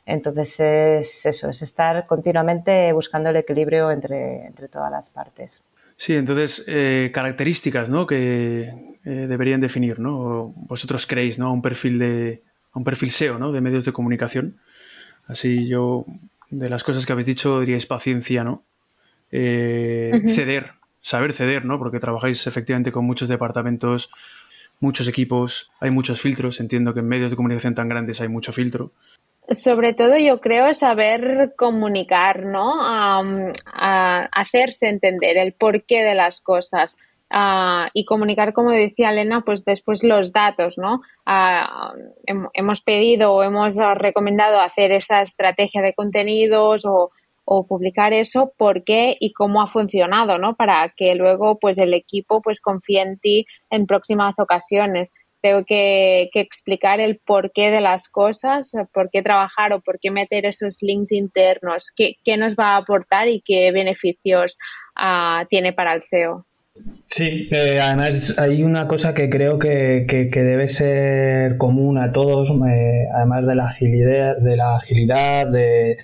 Entonces 0.06 0.60
es 0.60 1.26
eso, 1.26 1.50
es 1.50 1.62
estar 1.62 2.08
continuamente 2.08 2.92
buscando 2.94 3.30
el 3.30 3.36
equilibrio 3.36 3.92
entre, 3.92 4.46
entre 4.46 4.70
todas 4.70 4.92
las 4.92 5.10
partes. 5.10 5.64
Sí, 5.98 6.14
entonces 6.14 6.64
eh, 6.68 7.12
características 7.14 7.90
¿no? 7.90 8.06
que 8.06 8.74
eh, 9.04 9.10
deberían 9.28 9.60
definir, 9.60 10.00
¿no? 10.00 10.54
Vosotros 10.56 11.08
creéis, 11.08 11.40
¿no? 11.40 11.52
Un 11.52 11.62
perfil 11.62 11.98
de 11.98 12.44
un 12.74 12.84
perfil 12.84 13.10
SEO, 13.10 13.40
¿no? 13.40 13.52
De 13.52 13.62
medios 13.62 13.84
de 13.84 13.92
comunicación. 13.92 14.58
Así 15.26 15.68
yo 15.68 16.06
de 16.50 16.70
las 16.70 16.84
cosas 16.84 17.06
que 17.06 17.12
habéis 17.12 17.26
dicho 17.26 17.60
diríais 17.60 17.86
paciencia, 17.86 18.44
¿no? 18.44 18.64
Eh, 19.32 20.24
ceder, 20.28 20.74
saber 21.02 21.34
ceder, 21.34 21.66
¿no? 21.66 21.78
Porque 21.80 22.00
trabajáis 22.00 22.48
efectivamente 22.48 22.92
con 22.92 23.06
muchos 23.06 23.28
departamentos, 23.28 24.10
muchos 24.80 25.08
equipos, 25.08 25.72
hay 25.80 25.92
muchos 25.92 26.22
filtros. 26.22 26.60
Entiendo 26.60 26.94
que 26.94 27.02
en 27.02 27.08
medios 27.08 27.32
de 27.32 27.38
comunicación 27.38 27.76
tan 27.76 27.90
grandes 27.90 28.22
hay 28.22 28.28
mucho 28.28 28.54
filtro. 28.54 28.92
Sobre 29.50 29.94
todo 29.94 30.18
yo 30.18 30.42
creo 30.42 30.74
saber 30.74 31.54
comunicar, 31.58 32.46
¿no? 32.46 32.74
hacerse 33.74 34.90
entender 34.90 35.38
el 35.38 35.54
porqué 35.54 36.04
de 36.04 36.16
las 36.16 36.42
cosas. 36.42 36.98
y 37.94 38.06
comunicar, 38.06 38.52
como 38.52 38.72
decía 38.72 39.12
Elena, 39.12 39.44
pues 39.46 39.64
después 39.64 40.04
los 40.04 40.34
datos, 40.34 40.78
¿no? 40.78 41.02
hemos 42.54 42.82
pedido 42.82 43.34
o 43.34 43.44
hemos 43.44 43.78
recomendado 43.96 44.60
hacer 44.60 44.92
esa 44.92 45.22
estrategia 45.22 45.82
de 45.82 45.94
contenidos 45.94 46.84
o 46.86 47.12
o 47.50 47.66
publicar 47.66 48.12
eso, 48.12 48.54
por 48.58 48.84
qué 48.84 49.16
y 49.22 49.32
cómo 49.32 49.62
ha 49.62 49.68
funcionado, 49.68 50.38
¿no? 50.38 50.58
Para 50.58 50.94
que 50.96 51.16
luego 51.16 51.58
pues 51.60 51.78
el 51.78 51.94
equipo 51.94 52.42
pues 52.42 52.60
confíe 52.60 53.02
en 53.02 53.18
ti 53.20 53.46
en 53.70 53.88
próximas 53.88 54.38
ocasiones. 54.38 55.14
Tengo 55.42 55.64
que, 55.64 56.30
explicar 56.34 57.00
el 57.00 57.20
porqué 57.20 57.72
de 57.72 57.80
las 57.80 58.10
cosas, 58.10 58.74
por 58.94 59.10
qué 59.10 59.22
trabajar 59.22 59.72
o 59.72 59.80
por 59.80 59.98
qué 60.02 60.12
meter 60.12 60.46
esos 60.46 60.80
links 60.82 61.14
internos, 61.14 61.94
qué, 61.96 62.18
nos 62.38 62.56
va 62.56 62.72
a 62.74 62.78
aportar 62.78 63.30
y 63.30 63.42
qué 63.46 63.72
beneficios 63.72 64.58
ah, 64.98 65.46
tiene 65.50 65.72
para 65.72 65.94
el 65.94 66.02
SEO. 66.02 66.46
Sí, 67.08 67.48
eh, 67.50 67.80
además 67.82 68.38
hay 68.38 68.62
una 68.62 68.90
cosa 68.90 69.14
que 69.14 69.30
creo 69.30 69.58
que, 69.58 70.06
debe 70.34 70.68
ser 70.68 71.58
común 71.58 71.98
a 71.98 72.12
todos, 72.12 72.50
eh, 72.50 73.06
además 73.16 73.48
de 73.48 73.56
la 73.56 73.68
agilidad, 73.68 74.38
de 74.38 74.58
la 74.58 74.76
agilidad, 74.76 75.48
de, 75.48 75.98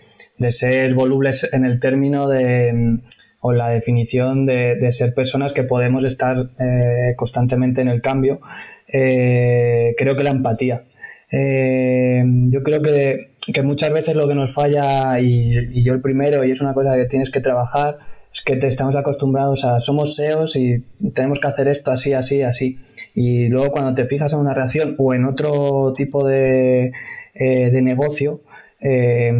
de 0.44 0.52
ser 0.52 0.94
volubles 0.94 1.50
en 1.52 1.66
el 1.66 1.80
término 1.80 2.30
de 2.30 3.00
o 3.46 3.52
la 3.52 3.70
definición 3.70 4.46
de, 4.46 4.90
ser 4.92 5.14
personas 5.14 5.52
que 5.52 5.64
podemos 5.64 6.06
estar 6.06 6.52
eh, 6.60 7.14
constantemente 7.18 7.82
en 7.82 7.90
el 7.90 8.02
cambio, 8.02 8.40
eh, 8.88 9.94
creo 9.98 10.16
que 10.16 10.24
la 10.24 10.30
empatía. 10.30 10.84
Eh, 11.30 12.24
yo 12.26 12.64
creo 12.64 12.82
que, 12.82 13.32
muchas 13.62 13.92
veces 13.92 14.16
lo 14.16 14.30
que 14.30 14.36
nos 14.36 14.54
falla, 14.54 15.20
y, 15.20 15.84
yo 15.84 15.94
el 15.94 16.00
primero, 16.00 16.46
y 16.46 16.52
es 16.52 16.62
una 16.62 16.74
cosa 16.74 16.96
que 16.96 17.04
tienes 17.04 17.32
que 17.32 17.42
trabajar, 17.42 17.98
es 18.34 18.42
que 18.44 18.56
te 18.56 18.68
estamos 18.68 18.96
acostumbrados 18.96 19.66
a 19.66 19.82
somos 19.82 20.16
SEOs 20.16 20.56
y 20.56 20.82
tenemos 21.14 21.42
que 21.42 21.48
hacer 21.48 21.68
esto 21.68 21.92
así, 21.92 22.14
así, 22.14 22.44
así. 22.44 22.80
Y 23.14 23.50
luego 23.50 23.72
cuando 23.72 23.94
te 23.94 24.06
fijas 24.06 24.32
en 24.32 24.40
una 24.40 24.54
reacción 24.54 24.96
o 24.98 25.14
en 25.14 25.26
otro 25.26 25.92
tipo 25.98 26.26
de, 26.26 26.94
de 27.36 27.82
negocio, 27.82 28.40
eh, 28.84 29.32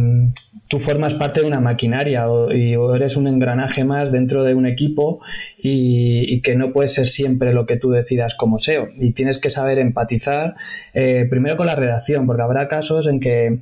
tú 0.68 0.80
formas 0.80 1.14
parte 1.14 1.40
de 1.40 1.46
una 1.46 1.60
maquinaria 1.60 2.30
o, 2.30 2.50
y, 2.50 2.74
eres 2.96 3.16
un 3.16 3.26
engranaje 3.26 3.84
más 3.84 4.10
dentro 4.10 4.42
de 4.42 4.54
un 4.54 4.66
equipo 4.66 5.20
y, 5.58 6.40
que 6.40 6.56
no 6.56 6.72
puede 6.72 6.88
ser 6.88 7.06
siempre 7.06 7.52
lo 7.52 7.66
que 7.66 7.76
tú 7.76 7.90
decidas 7.90 8.34
como 8.34 8.58
SEO. 8.58 8.88
Y 8.96 9.12
tienes 9.12 9.38
que 9.38 9.50
saber 9.50 9.78
empatizar 9.78 10.54
eh, 10.94 11.26
primero 11.28 11.56
con 11.56 11.66
la 11.66 11.74
redacción, 11.74 12.26
porque 12.26 12.42
habrá 12.42 12.68
casos 12.68 13.06
en 13.06 13.20
que 13.20 13.58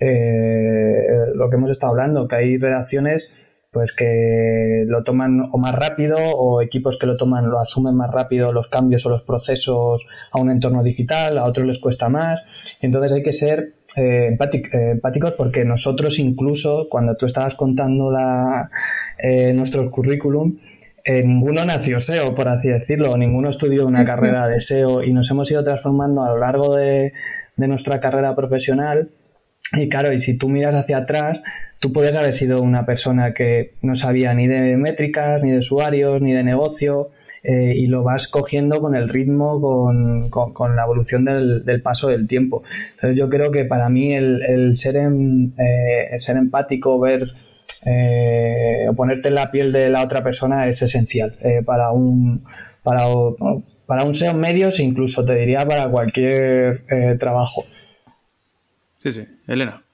eh, 0.00 1.06
lo 1.34 1.50
que 1.50 1.56
hemos 1.56 1.70
estado 1.70 1.92
hablando, 1.92 2.26
que 2.28 2.36
hay 2.36 2.56
redacciones 2.56 3.30
pues 3.72 3.92
que 3.92 4.84
lo 4.86 5.04
toman 5.04 5.50
o 5.52 5.58
más 5.58 5.74
rápido 5.74 6.16
o 6.16 6.62
equipos 6.62 6.98
que 6.98 7.06
lo 7.06 7.18
toman, 7.18 7.50
lo 7.50 7.60
asumen 7.60 7.94
más 7.94 8.10
rápido 8.10 8.50
los 8.50 8.68
cambios 8.68 9.04
o 9.04 9.10
los 9.10 9.22
procesos 9.22 10.06
a 10.32 10.40
un 10.40 10.50
entorno 10.50 10.82
digital, 10.82 11.36
a 11.36 11.44
otros 11.44 11.66
les 11.66 11.78
cuesta 11.78 12.08
más. 12.08 12.40
Entonces 12.80 13.12
hay 13.12 13.22
que 13.22 13.34
ser 13.34 13.74
eh, 13.96 14.36
eh, 14.38 14.90
empáticos 14.92 15.32
porque 15.32 15.64
nosotros 15.64 16.18
incluso 16.18 16.86
cuando 16.88 17.16
tú 17.16 17.26
estabas 17.26 17.54
contando 17.54 18.10
la, 18.10 18.70
eh, 19.18 19.52
nuestro 19.52 19.90
currículum, 19.90 20.58
ninguno 21.06 21.64
nació 21.64 22.00
SEO, 22.00 22.34
por 22.34 22.48
así 22.48 22.68
decirlo, 22.68 23.16
ninguno 23.16 23.48
estudió 23.48 23.86
una 23.86 24.04
carrera 24.04 24.48
de 24.48 24.60
SEO 24.60 25.04
y 25.04 25.12
nos 25.12 25.30
hemos 25.30 25.48
ido 25.50 25.62
transformando 25.62 26.24
a 26.24 26.30
lo 26.30 26.38
largo 26.38 26.74
de, 26.74 27.12
de 27.56 27.68
nuestra 27.68 28.00
carrera 28.00 28.34
profesional. 28.34 29.10
Y 29.72 29.88
claro, 29.88 30.12
y 30.12 30.20
si 30.20 30.36
tú 30.36 30.48
miras 30.48 30.74
hacia 30.74 30.98
atrás, 30.98 31.40
tú 31.80 31.92
puedes 31.92 32.14
haber 32.16 32.34
sido 32.34 32.62
una 32.62 32.86
persona 32.86 33.34
que 33.34 33.74
no 33.82 33.94
sabía 33.94 34.34
ni 34.34 34.46
de 34.46 34.76
métricas, 34.76 35.42
ni 35.42 35.50
de 35.50 35.58
usuarios, 35.58 36.20
ni 36.20 36.32
de 36.32 36.44
negocio, 36.44 37.10
eh, 37.48 37.74
y 37.76 37.86
lo 37.86 38.02
vas 38.02 38.26
cogiendo 38.26 38.80
con 38.80 38.96
el 38.96 39.08
ritmo, 39.08 39.60
con, 40.30 40.74
la 40.74 40.82
evolución 40.82 41.24
del, 41.24 41.80
paso 41.80 42.08
del 42.08 42.26
tiempo. 42.26 42.64
Entonces 42.94 43.16
yo 43.16 43.28
creo 43.28 43.52
que 43.52 43.64
para 43.64 43.88
mí 43.88 44.12
el, 44.16 44.74
ser, 44.74 44.96
eh, 44.96 46.18
ser 46.18 46.38
empático, 46.38 46.98
ver 46.98 47.28
eh, 47.84 48.86
o 48.88 48.94
ponerte 48.94 49.28
en 49.28 49.36
la 49.36 49.52
piel 49.52 49.70
de 49.70 49.90
la 49.90 50.02
otra 50.02 50.24
persona 50.24 50.66
es 50.66 50.82
esencial 50.82 51.34
para 51.64 51.92
un 51.92 52.44
para, 52.82 53.04
para 53.86 54.02
un 54.02 54.14
SEO 54.14 54.34
medios, 54.34 54.80
incluso 54.80 55.24
te 55.24 55.36
diría 55.36 55.64
para 55.64 55.88
cualquier 55.88 56.84
trabajo. 57.20 57.64
Sí, 58.98 59.12
sí. 59.12 59.24
Elena. 59.46 59.85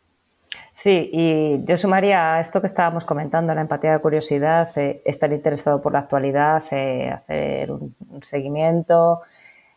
Sí, 0.82 1.10
y 1.12 1.64
yo 1.64 1.76
sumaría 1.76 2.34
a 2.34 2.40
esto 2.40 2.60
que 2.60 2.66
estábamos 2.66 3.04
comentando, 3.04 3.54
la 3.54 3.60
empatía 3.60 3.92
de 3.92 4.00
curiosidad, 4.00 4.76
eh, 4.76 5.00
estar 5.04 5.32
interesado 5.32 5.80
por 5.80 5.92
la 5.92 6.00
actualidad, 6.00 6.64
eh, 6.72 7.08
hacer 7.08 7.70
un, 7.70 7.94
seguimiento, 8.22 9.20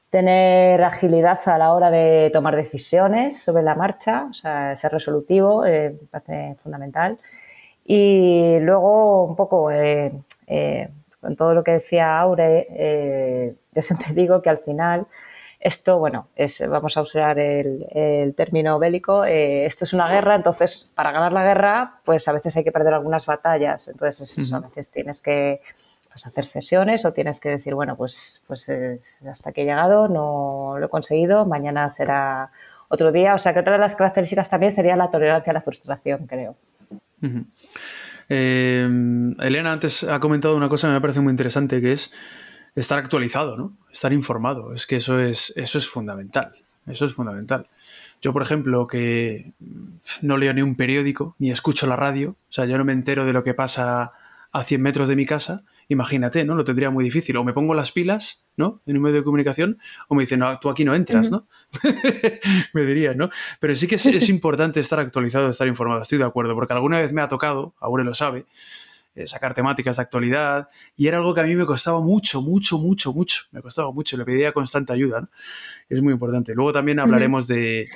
tener 0.10 0.84
agilidad 0.84 1.40
a 1.46 1.60
la 1.60 1.74
hora 1.76 1.92
de 1.92 2.32
tomar 2.34 2.56
decisiones 2.56 3.40
sobre 3.40 3.62
la 3.62 3.76
marcha, 3.76 4.26
o 4.32 4.34
sea, 4.34 4.76
ser 4.76 4.94
resolutivo, 4.94 5.64
eh, 5.64 5.92
me 5.92 6.08
parece 6.08 6.56
fundamental. 6.64 7.20
Y 7.86 8.58
luego, 8.62 9.26
un 9.26 9.36
poco, 9.36 9.70
con 11.22 11.36
todo 11.36 11.54
lo 11.54 11.64
que 11.64 11.72
decía 11.74 12.20
Aure, 12.20 13.56
yo 13.74 13.82
siempre 13.84 14.08
digo 14.16 14.42
que 14.42 14.50
al 14.50 14.60
final 14.60 15.06
esto, 15.66 15.98
bueno, 15.98 16.28
es, 16.36 16.64
vamos 16.70 16.96
a 16.96 17.02
usar 17.02 17.40
el, 17.40 18.34
término 18.38 18.78
bélico, 18.78 19.26
eh, 19.26 19.66
esto 19.66 19.84
es 19.84 19.94
una 19.94 20.08
guerra, 20.08 20.36
entonces 20.36 20.92
para 20.94 21.12
ganar 21.12 21.34
la 21.34 21.44
guerra, 21.44 22.02
pues 22.06 22.28
a 22.28 22.34
veces 22.34 22.56
hay 22.56 22.64
que 22.64 22.72
perder 22.72 22.94
algunas 22.94 23.26
batallas, 23.26 23.88
entonces 23.88 24.38
eso, 24.38 24.58
a 24.58 24.60
veces 24.60 24.92
tienes 24.92 25.22
que 25.22 25.62
pues, 26.14 26.28
hacer 26.28 26.46
cesiones 26.46 27.04
o 27.04 27.14
tienes 27.14 27.40
que 27.40 27.50
decir, 27.50 27.74
bueno, 27.74 27.96
pues, 27.96 28.44
pues 28.46 28.70
hasta 29.28 29.50
aquí 29.50 29.62
he 29.62 29.66
llegado, 29.66 30.08
no 30.08 30.76
lo 30.78 30.86
he 30.86 30.90
conseguido, 30.90 31.48
mañana 31.48 31.90
será 31.90 32.52
otro 32.88 33.12
día. 33.12 33.34
O 33.34 33.40
sea 33.40 33.54
que 33.54 33.60
otra 33.60 33.74
de 33.74 33.80
las 33.80 33.96
características 33.96 34.50
también 34.50 34.72
sería 34.72 34.96
la 34.96 35.10
tolerancia 35.10 35.50
a 35.50 35.56
la 35.56 35.62
frustración, 35.62 36.28
creo. 36.28 36.56
Eh, 38.30 38.88
Elena 39.40 39.72
antes 39.72 40.04
ha 40.04 40.20
comentado 40.20 40.56
una 40.56 40.70
cosa 40.70 40.88
que 40.88 40.94
me 40.94 41.02
parece 41.02 41.22
muy 41.22 41.32
interesante, 41.32 41.82
que 41.82 41.94
es 41.94 42.14
estar 42.76 43.00
actualizado, 43.00 43.58
¿no? 43.58 43.78
Estar 43.92 44.14
informado. 44.14 44.74
Es 44.74 44.86
que 44.86 44.98
eso 44.98 45.20
es, 45.20 45.54
eso 45.56 45.78
es 45.78 45.88
fundamental. 45.88 46.54
Eso 46.88 47.06
es 47.06 47.14
fundamental. 47.14 47.68
Yo, 48.22 48.34
por 48.34 48.42
ejemplo, 48.42 48.88
que 48.88 49.54
no 50.22 50.38
leo 50.38 50.54
ni 50.54 50.62
un 50.62 50.76
periódico, 50.76 51.36
ni 51.40 51.52
escucho 51.52 51.88
la 51.88 51.96
radio, 51.96 52.32
o 52.50 52.54
sea, 52.54 52.66
yo 52.66 52.78
no 52.78 52.86
me 52.86 52.94
entero 52.94 53.26
de 53.26 53.34
lo 53.34 53.44
que 53.44 53.54
pasa 53.54 54.12
a 54.52 54.64
100 54.64 54.82
metros 54.82 55.08
de 55.10 55.16
mi 55.16 55.26
casa, 55.26 55.64
imagínate, 55.90 56.46
¿no? 56.46 56.56
Lo 56.56 56.64
tendría 56.64 56.90
muy 56.90 57.04
difícil. 57.04 57.36
O 57.38 57.44
me 57.44 57.52
pongo 57.52 57.74
las 57.74 57.92
pilas, 57.92 58.46
¿no? 58.56 58.82
En 58.86 58.96
un 58.96 59.04
medio 59.04 59.18
de 59.18 59.24
comunicación, 59.24 59.80
o 60.08 60.16
me 60.16 60.24
dicen, 60.24 60.40
no, 60.40 60.58
tú 60.60 60.70
aquí 60.70 60.86
no 60.86 60.96
entras, 60.96 61.30
¿no? 61.30 61.48
me 62.74 62.86
dirían, 62.86 63.18
¿no? 63.18 63.30
Pero 63.60 63.76
sí 63.76 63.86
que 63.86 63.96
es, 63.96 64.30
importante 64.30 64.80
estar 64.80 65.00
actualizado, 65.00 65.50
estar 65.50 65.68
informado, 65.68 66.02
estoy 66.02 66.20
de 66.20 66.24
acuerdo, 66.24 66.56
porque 66.56 66.74
alguna 66.74 67.00
vez 67.00 67.12
me 67.12 67.22
ha 67.22 67.28
tocado, 67.28 67.74
Aure 67.80 68.06
lo 68.06 68.14
sabe, 68.14 68.46
eh, 69.16 69.28
sacar 69.28 69.54
temáticas 69.54 69.96
de 69.96 70.02
actualidad, 70.02 70.70
y 70.96 71.08
era 71.08 71.18
algo 71.18 71.34
que 71.34 71.42
a 71.42 71.46
mí 71.46 71.56
me 71.56 71.66
costaba 71.66 72.02
mucho, 72.02 72.42
mucho, 72.42 72.78
mucho, 72.78 73.14
mucho, 73.14 73.44
me 73.52 73.62
costaba 73.62 73.92
mucho, 73.92 74.18
le 74.18 74.26
pedía 74.26 74.52
constante 74.52 74.94
ayuda, 74.94 75.22
¿no? 75.22 75.30
Es 75.90 76.02
muy 76.02 76.14
importante. 76.14 76.54
Luego 76.54 76.74
también 76.74 77.00
hablaremos 77.00 77.48
de, 77.48 77.90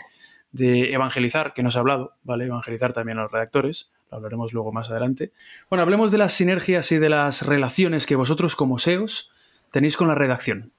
de 0.52 0.94
evangelizar, 0.94 1.54
que 1.54 1.64
nos 1.64 1.76
ha 1.76 1.80
hablado, 1.80 2.14
¿vale? 2.24 2.46
Evangelizar 2.46 2.94
también 2.94 3.20
a 3.20 3.24
los 3.24 3.32
redactores 3.32 3.92
lo 4.12 4.18
hablaremos 4.18 4.54
luego 4.54 4.72
más 4.72 4.90
adelante. 4.90 5.32
Bueno, 5.70 5.84
hablemos 5.84 6.12
de 6.12 6.18
las 6.18 6.34
sinergias 6.34 6.92
y 6.92 6.98
de 6.98 7.10
las 7.10 7.44
relaciones 7.44 8.06
que 8.06 8.16
vosotros 8.16 8.56
como 8.56 8.80
SEOs 8.80 9.32
tenéis 9.72 9.98
con 9.98 10.08
la 10.08 10.16
redacción. 10.16 10.72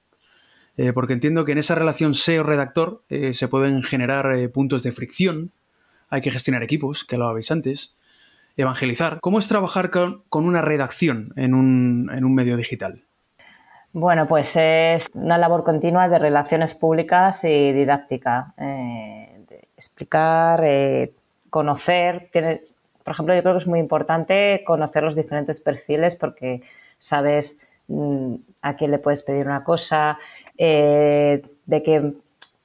Eh, 0.77 0.93
porque 0.93 1.13
entiendo 1.13 1.45
que 1.45 1.51
en 1.51 1.57
esa 1.57 1.75
relación 1.75 2.13
SEO-redactor 2.13 3.03
eh, 3.09 3.33
se 3.33 3.47
pueden 3.47 3.83
generar 3.83 4.49
puntos 4.51 4.83
de 4.83 4.91
fricción, 4.91 5.51
hay 6.09 6.21
que 6.21 6.31
gestionar 6.31 6.63
equipos, 6.63 7.03
que 7.03 7.17
lo 7.17 7.27
habéis 7.27 7.51
antes, 7.51 7.95
evangelizar. 8.57 9.19
¿Cómo 9.21 9.39
es 9.39 9.47
trabajar 9.47 9.89
con, 9.89 10.23
una 10.31 10.61
redacción 10.61 11.33
en 11.35 11.53
un, 11.53 12.11
en 12.13 12.25
un, 12.25 12.35
medio 12.35 12.57
digital? 12.57 13.03
Bueno, 13.93 14.27
pues 14.27 14.55
es 14.55 15.09
una 15.13 15.37
labor 15.37 15.63
continua 15.63 16.07
de 16.07 16.19
relaciones 16.19 16.73
públicas 16.73 17.43
y 17.43 17.71
didáctica. 17.73 18.53
explicar, 19.75 20.63
conocer, 21.49 22.29
tiene, 22.31 22.61
por 23.03 23.13
ejemplo, 23.13 23.35
yo 23.35 23.41
creo 23.41 23.53
que 23.53 23.59
es 23.59 23.67
muy 23.67 23.79
importante 23.79 24.63
conocer 24.65 25.03
los 25.03 25.15
diferentes 25.15 25.59
perfiles 25.59 26.15
porque 26.15 26.61
sabes 26.99 27.59
mm, 27.87 28.35
a 28.61 28.75
quién 28.75 28.91
le 28.91 28.99
puedes 28.99 29.23
pedir 29.23 29.47
una 29.47 29.63
cosa, 29.63 30.17
eh, 30.57 31.41
de 31.65 31.83
qué 31.83 32.13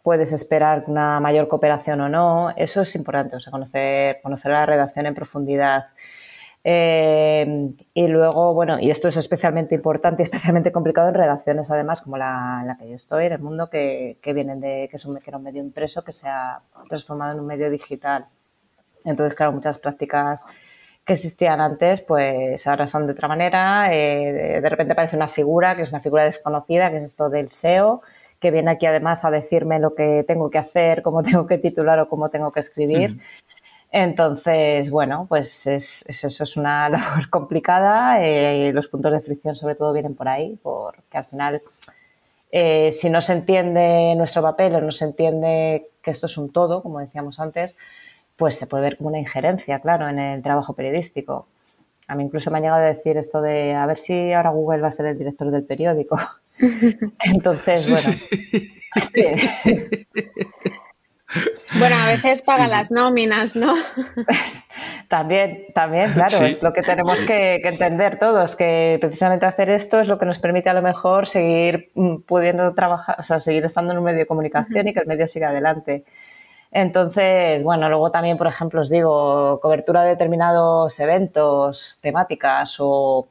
puedes 0.06 0.32
esperar 0.32 0.84
una 0.86 1.18
mayor 1.18 1.48
cooperación 1.48 2.00
o 2.00 2.08
no. 2.08 2.50
Eso 2.54 2.82
es 2.82 2.94
importante, 2.94 3.34
o 3.34 3.40
sea, 3.40 3.50
conocer, 3.50 4.20
conocer 4.22 4.52
la 4.52 4.64
redacción 4.64 5.06
en 5.06 5.16
profundidad. 5.16 5.86
Eh, 6.62 7.72
y 7.92 8.06
luego, 8.06 8.54
bueno, 8.54 8.78
y 8.78 8.92
esto 8.92 9.08
es 9.08 9.16
especialmente 9.16 9.74
importante 9.74 10.22
especialmente 10.22 10.70
complicado 10.70 11.08
en 11.08 11.14
redacciones, 11.14 11.72
además, 11.72 12.02
como 12.02 12.18
la, 12.18 12.58
en 12.60 12.68
la 12.68 12.76
que 12.76 12.88
yo 12.88 12.94
estoy, 12.94 13.26
en 13.26 13.32
el 13.32 13.40
mundo 13.40 13.68
que, 13.68 14.18
que 14.22 14.32
vienen 14.32 14.60
de, 14.60 14.86
que 14.88 14.94
es 14.94 15.04
un, 15.06 15.16
que 15.18 15.28
era 15.28 15.38
un 15.38 15.42
medio 15.42 15.60
impreso 15.60 16.04
que 16.04 16.12
se 16.12 16.28
ha 16.28 16.60
transformado 16.88 17.32
en 17.32 17.40
un 17.40 17.46
medio 17.48 17.68
digital. 17.68 18.26
Entonces, 19.04 19.34
claro, 19.34 19.50
muchas 19.50 19.76
prácticas 19.76 20.44
que 21.04 21.14
existían 21.14 21.60
antes, 21.60 22.00
pues 22.00 22.64
ahora 22.68 22.86
son 22.86 23.08
de 23.08 23.12
otra 23.14 23.26
manera. 23.26 23.92
Eh, 23.92 24.60
de, 24.62 24.70
repente 24.70 24.92
aparece 24.92 25.16
una 25.16 25.26
figura, 25.26 25.74
que 25.74 25.82
es 25.82 25.88
una 25.88 26.00
figura 26.00 26.22
desconocida, 26.22 26.92
que 26.92 26.98
es 26.98 27.02
esto 27.02 27.28
del 27.28 27.50
SEO, 27.50 28.02
que 28.40 28.50
viene 28.50 28.70
aquí 28.70 28.86
además 28.86 29.24
a 29.24 29.30
decirme 29.30 29.78
lo 29.78 29.94
que 29.94 30.24
tengo 30.26 30.50
que 30.50 30.58
hacer, 30.58 31.02
cómo 31.02 31.22
tengo 31.22 31.46
que 31.46 31.58
titular 31.58 31.98
o 32.00 32.08
cómo 32.08 32.30
tengo 32.30 32.52
que 32.52 32.60
escribir. 32.60 33.18
Entonces, 33.92 34.90
bueno, 34.90 35.26
pues 35.28 35.66
es, 35.66 36.04
eso 36.08 36.44
es 36.44 36.56
una 36.56 36.88
labor 36.90 37.30
complicada. 37.30 38.22
Eh, 38.22 38.72
los 38.72 38.88
puntos 38.88 39.12
de 39.12 39.20
fricción 39.20 39.56
sobre 39.56 39.74
todo 39.74 39.92
vienen 39.92 40.14
por 40.14 40.28
ahí, 40.28 40.58
porque 40.62 41.16
al 41.18 41.24
final, 41.24 41.62
eh, 42.50 42.92
si 42.92 43.10
no 43.10 43.20
se 43.20 43.32
entiende 43.32 44.14
nuestro 44.16 44.42
papel 44.42 44.74
o 44.74 44.80
no 44.80 44.92
se 44.92 45.04
entiende 45.04 45.88
que 46.02 46.10
esto 46.10 46.26
es 46.26 46.36
un 46.36 46.52
todo, 46.52 46.82
como 46.82 47.00
decíamos 47.00 47.40
antes, 47.40 47.76
pues 48.36 48.56
se 48.56 48.66
puede 48.66 48.82
ver 48.84 48.96
como 48.98 49.08
una 49.08 49.18
injerencia, 49.18 49.80
claro, 49.80 50.08
en 50.08 50.18
el 50.18 50.42
trabajo 50.42 50.74
periodístico. 50.74 51.46
A 52.08 52.14
mí 52.14 52.24
incluso 52.24 52.50
me 52.50 52.58
ha 52.58 52.60
llegado 52.60 52.82
a 52.82 52.86
decir 52.86 53.16
esto 53.16 53.40
de 53.40 53.74
a 53.74 53.86
ver 53.86 53.98
si 53.98 54.32
ahora 54.32 54.50
Google 54.50 54.82
va 54.82 54.88
a 54.88 54.92
ser 54.92 55.06
el 55.06 55.18
director 55.18 55.50
del 55.50 55.64
periódico. 55.64 56.18
Entonces, 57.24 57.88
bueno. 57.88 58.18
Bueno, 61.78 61.96
a 61.96 62.06
veces 62.06 62.40
paga 62.42 62.68
las 62.68 62.90
nóminas, 62.90 63.56
¿no? 63.56 63.74
También, 65.08 65.66
también, 65.72 66.12
claro, 66.12 66.44
es 66.46 66.62
lo 66.64 66.72
que 66.72 66.82
tenemos 66.82 67.20
que, 67.20 67.60
que, 67.62 67.68
entender 67.68 68.18
todos, 68.18 68.56
que 68.56 68.98
precisamente 69.00 69.46
hacer 69.46 69.70
esto 69.70 70.00
es 70.00 70.08
lo 70.08 70.18
que 70.18 70.26
nos 70.26 70.40
permite 70.40 70.68
a 70.68 70.74
lo 70.74 70.82
mejor 70.82 71.28
seguir 71.28 71.92
mm, 71.94 72.22
pudiendo 72.22 72.74
trabajar, 72.74 73.14
o 73.20 73.22
sea, 73.22 73.38
seguir 73.38 73.64
estando 73.64 73.92
en 73.92 73.98
un 73.98 74.04
medio 74.04 74.18
de 74.18 74.26
comunicación 74.26 74.88
y 74.88 74.92
que 74.92 74.98
el 74.98 75.06
medio 75.06 75.28
siga 75.28 75.50
adelante. 75.50 76.04
Entonces, 76.72 77.62
bueno, 77.62 77.88
luego 77.88 78.10
también, 78.10 78.36
por 78.36 78.48
ejemplo, 78.48 78.80
os 78.80 78.90
digo, 78.90 79.60
cobertura 79.60 80.02
de 80.02 80.10
determinados 80.10 80.98
eventos, 80.98 82.00
temáticas 82.02 82.76
o, 82.80 83.28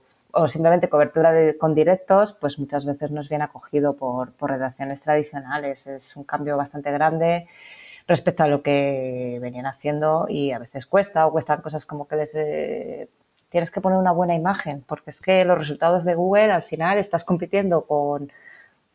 simplemente 0.47 0.89
cobertura 0.89 1.33
con 1.57 1.75
directos, 1.75 2.33
pues 2.33 2.59
muchas 2.59 2.85
veces 2.85 3.11
no 3.11 3.21
es 3.21 3.29
bien 3.29 3.41
acogido 3.41 3.95
por, 3.95 4.33
redacciones 4.39 5.01
tradicionales. 5.01 5.87
Es 5.87 6.15
un 6.15 6.23
cambio 6.23 6.57
bastante 6.57 6.91
grande 6.91 7.47
respecto 8.07 8.43
a 8.43 8.47
lo 8.47 8.61
que 8.61 9.39
venían 9.41 9.65
haciendo 9.65 10.27
y 10.29 10.51
a 10.51 10.59
veces 10.59 10.85
cuesta 10.85 11.25
o 11.25 11.31
cuestan 11.31 11.61
cosas 11.61 11.85
como 11.85 12.07
que 12.07 12.15
les 12.17 12.35
eh, 12.35 13.09
tienes 13.49 13.71
que 13.71 13.81
poner 13.81 13.97
una 13.97 14.11
buena 14.11 14.35
imagen, 14.35 14.83
porque 14.87 15.11
es 15.11 15.21
que 15.21 15.45
los 15.45 15.57
resultados 15.57 16.05
de 16.05 16.15
Google 16.15 16.51
al 16.51 16.63
final 16.63 16.97
estás 16.97 17.23
compitiendo 17.23 17.85
con 17.85 18.31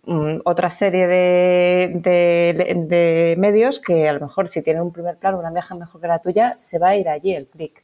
Mm, 0.05 0.39
otra 0.45 0.71
serie 0.71 1.07
de, 1.07 3.35
medios 3.39 3.81
que 3.81 4.09
a 4.09 4.15
lo 4.15 4.21
mejor 4.21 4.49
si 4.49 4.63
tienen 4.63 4.83
un 4.83 4.93
primer 4.93 5.17
plano, 5.17 5.39
una 5.39 5.51
imagen 5.51 5.79
mejor 5.79 6.01
que 6.01 6.07
la 6.07 6.21
tuya, 6.21 6.57
se 6.57 6.79
va 6.79 6.91
a 6.91 6.97
ir 6.97 7.09
allí 7.09 7.35
el 7.35 7.47
clic. 7.47 7.83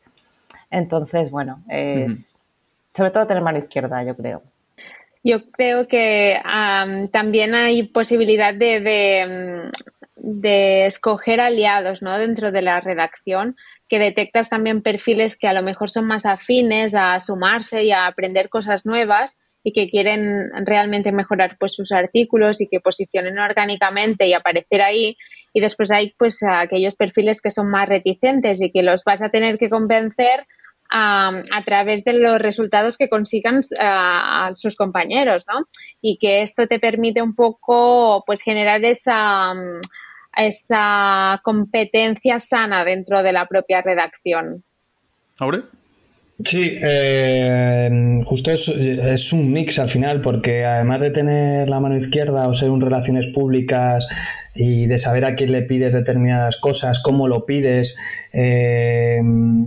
Entonces, 0.70 1.30
bueno, 1.30 1.62
es 1.68 2.35
sobre 2.96 3.10
todo 3.10 3.26
tener 3.26 3.42
mano 3.42 3.58
izquierda, 3.58 4.02
yo 4.02 4.16
creo. 4.16 4.42
Yo 5.22 5.50
creo 5.50 5.88
que 5.88 6.40
también 7.12 7.54
hay 7.54 7.82
posibilidad 7.88 8.54
de, 8.54 9.70
de, 10.14 10.86
escoger 10.86 11.40
aliados 11.40 12.00
¿no? 12.00 12.16
dentro 12.16 12.52
de 12.52 12.62
la 12.62 12.80
redacción, 12.80 13.56
que 13.88 13.98
detectas 13.98 14.48
también 14.48 14.82
perfiles 14.82 15.36
que 15.36 15.48
a 15.48 15.52
lo 15.52 15.62
mejor 15.62 15.90
son 15.90 16.06
más 16.06 16.26
afines 16.26 16.94
a 16.94 17.18
sumarse 17.20 17.82
y 17.84 17.90
a 17.90 18.06
aprender 18.06 18.48
cosas 18.48 18.86
nuevas 18.86 19.36
y 19.64 19.72
que 19.72 19.88
quieren 19.88 20.48
realmente 20.64 21.10
mejorar 21.10 21.56
pues 21.58 21.74
sus 21.74 21.90
artículos 21.90 22.60
y 22.60 22.68
que 22.68 22.78
posicionen 22.78 23.36
orgánicamente 23.36 24.28
y 24.28 24.32
aparecer 24.32 24.80
ahí 24.80 25.16
y 25.52 25.60
después 25.60 25.90
hay 25.90 26.14
pues 26.16 26.38
aquellos 26.48 26.94
perfiles 26.94 27.40
que 27.42 27.50
son 27.50 27.68
más 27.68 27.88
reticentes 27.88 28.62
y 28.62 28.70
que 28.70 28.84
los 28.84 29.02
vas 29.04 29.22
a 29.22 29.30
tener 29.30 29.58
que 29.58 29.68
convencer 29.68 30.46
a, 30.96 31.62
través 31.64 32.04
de 32.04 32.14
los 32.14 32.38
resultados 32.38 32.96
que 32.96 33.08
consigan 33.08 33.60
a, 33.78 34.52
sus 34.54 34.76
compañeros, 34.76 35.44
¿no? 35.52 35.64
Y 36.00 36.18
que 36.18 36.42
esto 36.42 36.66
te 36.66 36.78
permite 36.78 37.22
un 37.22 37.34
poco 37.34 38.22
pues 38.26 38.42
generar 38.42 38.84
esa 38.84 39.54
esa 40.36 41.40
competencia 41.42 42.38
sana 42.40 42.84
dentro 42.84 43.22
de 43.22 43.32
la 43.32 43.46
propia 43.46 43.80
redacción. 43.80 44.64
¿Aure? 45.40 45.62
Sí, 46.44 46.78
eh, 46.82 48.20
justo 48.26 48.50
es, 48.50 48.68
es, 48.68 49.32
un 49.32 49.50
mix 49.50 49.78
al 49.78 49.88
final, 49.88 50.20
porque 50.20 50.66
además 50.66 51.00
de 51.00 51.10
tener 51.10 51.70
la 51.70 51.80
mano 51.80 51.96
izquierda 51.96 52.46
o 52.46 52.52
ser 52.52 52.68
un 52.68 52.82
relaciones 52.82 53.28
públicas 53.28 54.06
y 54.56 54.86
de 54.86 54.98
saber 54.98 55.24
a 55.24 55.34
quién 55.34 55.52
le 55.52 55.62
pides 55.62 55.92
determinadas 55.92 56.56
cosas, 56.56 57.00
cómo 57.00 57.28
lo 57.28 57.46
pides, 57.46 57.96
eh, 58.32 59.20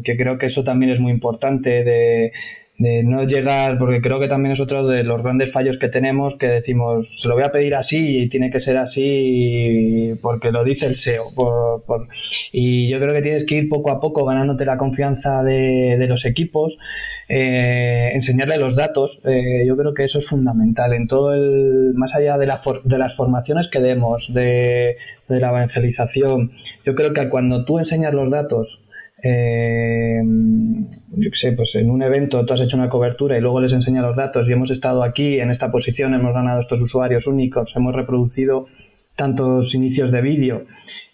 que 0.04 0.18
creo 0.18 0.38
que 0.38 0.48
eso 0.48 0.64
también 0.64 0.92
es 0.92 1.00
muy 1.00 1.12
importante 1.12 1.84
de 1.84 2.32
no 2.80 3.26
llegar, 3.26 3.78
porque 3.78 4.00
creo 4.00 4.22
que 4.22 4.30
también 4.30 4.54
es 4.54 4.60
otro 4.62 4.88
de 4.88 5.04
los 5.04 5.22
grandes 5.22 5.52
fallos 5.52 5.78
que 5.78 5.90
tenemos, 5.90 6.38
que 6.38 6.48
decimos, 6.48 7.20
se 7.20 7.28
lo 7.28 7.36
voy 7.36 7.44
a 7.44 7.52
pedir 7.52 7.76
así 7.76 8.22
y 8.22 8.30
tiene 8.30 8.50
que 8.50 8.62
ser 8.62 8.78
así 8.78 10.14
porque 10.22 10.52
lo 10.52 10.64
dice 10.64 10.86
el 10.86 10.96
SEO. 10.96 11.26
y 12.54 12.90
yo 12.90 13.00
creo 13.00 13.14
que 13.14 13.22
tienes 13.22 13.44
que 13.44 13.56
ir 13.56 13.70
poco 13.70 13.92
a 13.92 14.00
poco 14.00 14.24
ganándote 14.24 14.64
la 14.64 14.78
confianza 14.78 15.44
de 15.44 16.06
los 16.08 16.26
equipos 16.26 16.78
eh, 17.32 18.10
enseñarle 18.16 18.58
los 18.58 18.76
datos, 18.76 19.22
eh, 19.24 19.64
yo 19.64 19.78
creo 19.78 19.94
que 19.94 20.04
eso 20.04 20.18
es 20.18 20.28
fundamental 20.28 20.94
en 20.94 21.08
todo 21.08 21.36
el, 21.36 21.94
más 21.94 22.16
allá 22.16 22.40
de, 22.40 22.48
la 22.48 22.60
de 22.84 22.98
las 22.98 23.16
formaciones 23.16 23.68
que 23.68 23.80
demos, 23.80 24.34
de, 24.34 24.98
de, 25.28 25.40
la 25.40 25.50
evangelización, 25.50 26.52
yo 26.84 26.96
creo 26.96 27.14
que 27.14 27.30
cuando 27.30 27.66
tú 27.66 27.78
enseñas 27.78 28.14
los 28.14 28.32
datos, 28.32 28.84
eh, 29.22 30.22
yo 30.24 31.30
sé, 31.34 31.52
pues 31.52 31.76
en 31.76 31.92
un 31.92 32.02
evento 32.02 32.44
tú 32.48 32.54
has 32.54 32.62
hecho 32.62 32.78
una 32.78 32.90
cobertura 32.90 33.38
y 33.38 33.42
luego 33.42 33.62
les 33.62 33.74
enseñas 33.74 34.04
los 34.04 34.18
datos 34.18 34.50
y 34.50 34.54
hemos 34.54 34.72
estado 34.72 35.04
aquí 35.04 35.40
en 35.40 35.52
esta 35.52 35.70
posición, 35.70 36.16
hemos 36.16 36.34
ganado 36.34 36.60
estos 36.60 36.82
usuarios 36.82 37.28
únicos, 37.28 37.76
hemos 37.76 37.94
reproducido 37.94 38.66
tantos 39.16 39.76
inicios 39.76 40.12
de 40.12 40.22
vídeo 40.22 40.66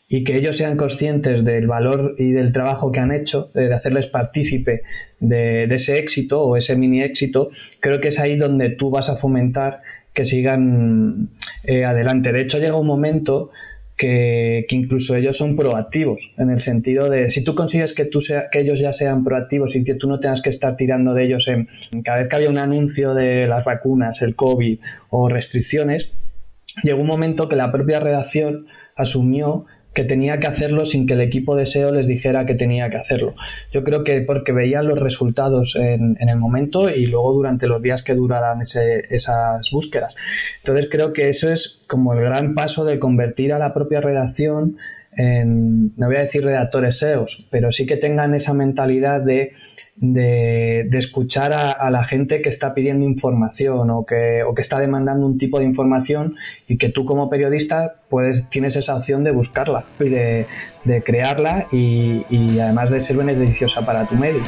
y 0.07 0.23
que 0.23 0.37
ellos 0.37 0.57
sean 0.57 0.77
conscientes 0.77 1.43
del 1.43 1.67
valor 1.67 2.15
y 2.19 2.31
del 2.31 2.51
trabajo 2.51 2.91
que 2.91 2.99
han 2.99 3.11
hecho, 3.11 3.49
de 3.53 3.73
hacerles 3.73 4.07
partícipe 4.07 4.83
de, 5.19 5.63
ese 5.65 5.97
éxito 5.97 6.43
o 6.43 6.57
ese 6.57 6.75
mini 6.75 7.01
éxito, 7.01 7.49
creo 7.79 7.99
que 7.99 8.09
es 8.09 8.19
ahí 8.19 8.35
donde 8.35 8.69
tú 8.69 8.91
vas 8.91 9.09
a 9.09 9.15
fomentar 9.15 9.81
que 10.13 10.25
sigan 10.25 11.29
eh, 11.63 11.85
adelante. 11.85 12.31
De 12.31 12.41
hecho, 12.41 12.59
llega 12.59 12.77
un 12.77 12.87
momento 12.87 13.49
que, 13.97 14.65
incluso 14.69 15.15
ellos 15.15 15.37
son 15.37 15.55
proactivos, 15.55 16.33
en 16.37 16.51
el 16.51 16.59
sentido 16.59 17.09
de 17.09 17.29
si 17.29 17.43
tú 17.43 17.55
consigues 17.55 17.93
que, 17.93 18.05
tú 18.05 18.21
sea, 18.21 18.49
que 18.51 18.59
ellos 18.59 18.79
ya 18.79 18.93
sean 18.93 19.23
proactivos 19.23 19.75
y 19.75 19.83
que 19.83 19.95
tú 19.95 20.07
no 20.07 20.19
tengas 20.19 20.41
que 20.41 20.49
estar 20.49 20.75
tirando 20.75 21.13
de 21.13 21.25
ellos 21.25 21.47
en 21.47 21.67
cada 22.03 22.19
vez 22.19 22.27
que 22.27 22.35
había 22.35 22.49
un 22.49 22.57
anuncio 22.57 23.13
de 23.13 23.47
las 23.47 23.65
vacunas, 23.65 24.21
el 24.21 24.35
COVID 24.35 24.79
o 25.09 25.29
restricciones, 25.29 26.11
llegó 26.83 27.01
un 27.01 27.07
momento 27.07 27.49
que 27.49 27.55
la 27.55 27.71
propia 27.71 27.99
redacción 27.99 28.67
asumió 28.95 29.65
que 29.95 30.03
tenía 30.03 30.39
que 30.39 30.47
hacerlo 30.47 30.85
sin 30.85 31.07
que 31.07 31.13
el 31.13 31.21
equipo 31.21 31.55
de 31.55 31.65
SEO 31.65 31.93
les 31.93 32.05
dijera 32.05 32.45
que 32.45 32.53
tenía 32.53 32.89
que 32.89 32.97
hacerlo. 32.97 33.33
Yo 33.71 33.83
creo 33.85 34.03
que 34.03 34.19
porque 34.21 34.51
veían 34.51 34.87
los 34.87 34.99
resultados 34.99 35.77
en, 35.77 36.17
el 36.19 36.35
momento 36.35 36.89
y 36.89 37.05
luego 37.05 37.31
durante 37.31 37.65
los 37.67 37.81
días 37.81 38.03
que 38.03 38.13
duraran 38.13 38.59
esas 38.61 39.71
búsquedas. 39.71 40.17
Entonces 40.57 40.89
creo 40.91 41.13
que 41.13 41.29
eso 41.29 41.49
es 41.49 41.81
como 41.87 42.13
el 42.13 42.19
gran 42.19 42.55
paso 42.55 42.83
de 42.83 42.99
convertir 42.99 43.53
a 43.53 43.57
la 43.57 43.73
propia 43.73 44.01
redacción 44.01 44.75
en, 45.17 45.95
no 45.95 46.07
voy 46.07 46.17
a 46.17 46.23
decir 46.23 46.43
redactores 46.43 46.97
SEOs, 46.97 47.47
pero 47.49 47.71
sí 47.71 47.85
que 47.85 47.95
tengan 47.95 48.35
esa 48.35 48.53
mentalidad 48.53 49.21
de 49.21 49.53
de, 49.95 50.87
escuchar 50.93 51.53
a, 51.53 51.89
la 51.89 52.03
gente 52.03 52.41
que 52.41 52.49
está 52.49 52.73
pidiendo 52.73 53.05
información 53.05 53.89
o 53.89 54.05
que, 54.05 54.43
o 54.43 54.53
que 54.53 54.61
está 54.61 54.79
demandando 54.79 55.25
un 55.25 55.37
tipo 55.37 55.59
de 55.59 55.65
información 55.65 56.35
y 56.67 56.77
que 56.77 56.89
tú 56.89 57.05
como 57.05 57.29
periodista 57.29 57.95
puedes, 58.09 58.49
tienes 58.49 58.75
esa 58.75 58.95
opción 58.95 59.23
de 59.23 59.31
buscarla 59.31 59.85
y 59.99 60.09
de, 60.09 60.47
crearla 61.03 61.67
y, 61.71 62.23
y 62.29 62.59
además 62.59 62.89
de 62.89 62.99
ser 62.99 63.17
beneficiosa 63.17 63.85
para 63.85 64.05
tu 64.05 64.15
medio. 64.15 64.41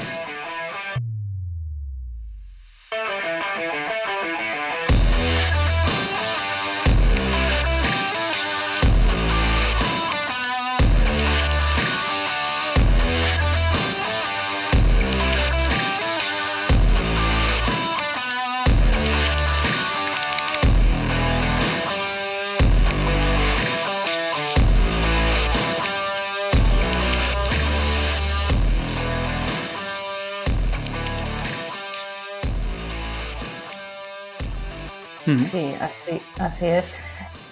Sí, 36.07 36.21
así, 36.39 36.65
es. 36.65 36.85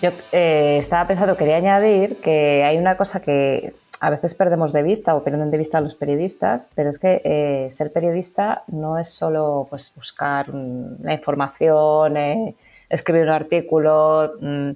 Yo 0.02 0.12
eh, 0.32 0.78
estaba 0.80 1.08
pensando, 1.08 1.36
quería 1.36 1.58
añadir 1.58 2.18
que 2.22 2.64
hay 2.64 2.78
una 2.78 2.96
cosa 2.96 3.22
que 3.22 3.74
a 4.00 4.10
veces 4.10 4.34
perdemos 4.36 4.72
de 4.72 4.82
vista 4.82 5.16
o 5.16 5.24
pierden 5.24 5.52
de 5.52 5.58
vista 5.58 5.82
los 5.82 5.96
periodistas, 5.96 6.70
pero 6.74 6.90
es 6.90 6.98
que 6.98 7.22
eh, 7.26 7.70
ser 7.70 7.92
periodista 7.92 8.64
no 8.68 8.98
es 8.98 9.10
solo 9.10 9.68
pues, 9.70 9.92
buscar 9.96 10.48
la 10.50 11.14
información, 11.14 12.16
eh, 12.16 12.56
escribir 12.90 13.24
un 13.24 13.30
artículo, 13.30 14.34
mm, 14.40 14.72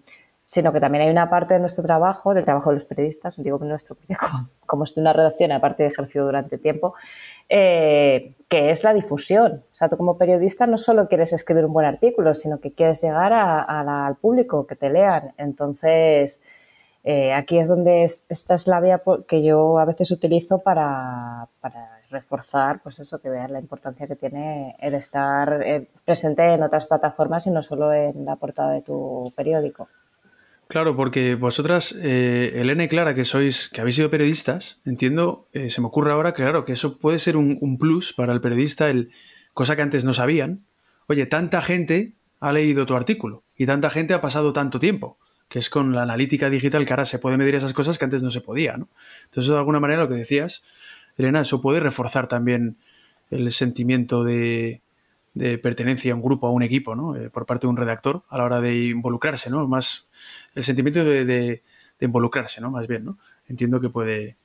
sino 0.50 0.74
que 0.74 0.80
también 0.80 1.04
hay 1.04 1.12
una 1.12 1.30
parte 1.30 1.54
de 1.54 1.60
nuestro 1.60 1.84
trabajo, 1.84 2.34
del 2.34 2.44
trabajo 2.44 2.72
de 2.72 2.78
los 2.78 2.84
periodistas, 2.84 3.38
digo 3.38 3.60
nuestro, 3.60 3.94
porque 3.94 4.16
como, 4.66 4.84
estoy 4.84 5.02
en 5.02 5.04
una 5.04 5.14
redacción, 5.14 5.52
aparte 5.52 5.84
de 5.84 5.90
ejercido 5.90 6.26
durante 6.26 6.58
tiempo, 6.58 6.96
eh, 7.50 8.34
que 8.48 8.72
es 8.72 8.84
la 8.84 8.96
difusión. 8.96 9.64
O 9.72 9.76
sea, 9.76 9.90
tú 9.90 9.98
como 9.98 10.18
periodista 10.18 10.66
no 10.66 10.80
solo 10.80 11.08
quieres 11.08 11.34
escribir 11.34 11.66
un 11.66 11.74
buen 11.74 11.86
artículo, 11.86 12.34
sino 12.34 12.60
que 12.60 12.74
quieres 12.74 13.00
llegar 13.04 13.32
al 13.32 14.16
público, 14.16 14.66
que 14.66 14.76
te 14.76 14.90
lean. 14.90 15.36
Entonces, 15.38 16.42
eh, 17.04 17.32
aquí 17.32 17.60
es 17.60 17.68
donde 17.68 18.04
esta 18.04 18.56
es 18.56 18.66
la 18.66 18.82
vía 18.82 19.00
que 19.28 19.44
yo 19.44 19.78
a 19.78 19.86
veces 19.86 20.10
utilizo 20.10 20.60
para, 20.64 21.48
reforzar, 22.10 22.82
pues 22.82 22.98
eso, 22.98 23.22
que 23.22 23.30
vean 23.30 23.54
la 23.54 23.60
importancia 23.60 24.08
que 24.08 24.16
tiene 24.16 24.76
el 24.80 24.96
estar 24.96 25.62
eh, 25.62 25.88
presente 26.06 26.44
en 26.56 26.64
otras 26.64 26.88
plataformas 26.88 27.46
y 27.46 27.52
no 27.52 27.62
solo 27.62 27.94
en 27.94 28.26
la 28.26 28.36
portada 28.36 28.72
de 28.72 28.82
tu 28.82 29.32
periódico. 29.36 29.88
Claro, 30.70 30.96
porque 30.96 31.34
vosotras, 31.34 31.98
eh, 32.00 32.52
Elena 32.54 32.84
y 32.84 32.88
Clara, 32.88 33.16
que 33.16 33.26
sois, 33.26 33.70
que 33.70 33.82
habéis 33.82 33.96
sido 33.96 34.12
periodistas, 34.12 34.80
entiendo, 34.86 35.48
eh, 35.52 35.72
se 35.72 35.82
me 35.82 35.88
ocurre 35.88 36.12
ahora, 36.12 36.36
claro, 36.36 36.64
que 36.64 36.74
eso 36.74 37.00
puede 37.00 37.18
ser 37.18 37.38
un, 37.38 37.78
plus 37.80 38.14
para 38.14 38.34
el 38.34 38.40
periodista, 38.40 38.88
el, 38.88 39.10
cosa 39.56 39.76
que 39.76 39.82
antes 39.82 40.06
no 40.06 40.14
sabían. 40.14 40.68
Oye, 41.08 41.26
tanta 41.26 41.64
gente 41.64 42.14
ha 42.40 42.54
leído 42.54 42.86
tu 42.86 42.96
artículo 42.96 43.44
y 43.58 43.66
tanta 43.66 43.90
gente 43.90 44.14
ha 44.14 44.22
pasado 44.22 44.54
tanto 44.54 44.80
tiempo, 44.80 45.18
que 45.48 45.58
es 45.58 45.72
con 45.72 45.92
la 45.92 46.04
analítica 46.04 46.52
digital 46.52 46.86
que 46.86 46.94
ahora 46.94 47.06
se 47.06 47.18
puede 47.18 47.38
medir 47.38 47.56
esas 47.56 47.74
cosas 47.74 47.98
que 47.98 48.06
antes 48.06 48.22
no 48.22 48.30
se 48.30 48.42
podía, 48.42 48.78
¿no? 48.78 48.90
Entonces, 49.24 49.52
de 49.52 49.58
alguna 49.58 49.80
manera, 49.80 50.04
lo 50.04 50.08
que 50.08 50.14
decías, 50.14 50.62
Elena, 51.18 51.42
eso 51.42 51.64
puede 51.64 51.80
reforzar 51.80 52.28
también 52.28 52.78
el 53.32 53.52
sentimiento 53.52 54.24
de, 54.24 54.84
de 55.34 55.58
pertenencia 55.58 56.12
a 56.12 56.16
un 56.16 56.22
grupo, 56.22 56.48
a 56.48 56.52
un 56.52 56.64
equipo, 56.64 56.96
¿no? 56.96 57.16
Eh, 57.16 57.30
por 57.30 57.46
parte 57.46 57.68
de 57.68 57.70
un 57.70 57.78
redactor 57.78 58.24
a 58.30 58.38
la 58.38 58.46
hora 58.46 58.62
de 58.62 58.86
involucrarse, 58.86 59.50
¿no? 59.50 59.68
Más 59.68 60.10
el 60.56 60.64
sentimiento 60.64 61.04
de, 61.04 61.64
involucrarse, 62.00 62.62
¿no? 62.62 62.72
Más 62.72 62.88
bien, 62.88 63.06
¿no? 63.06 63.18
Entiendo 63.48 63.80
que 63.82 63.90
puede, 63.90 64.38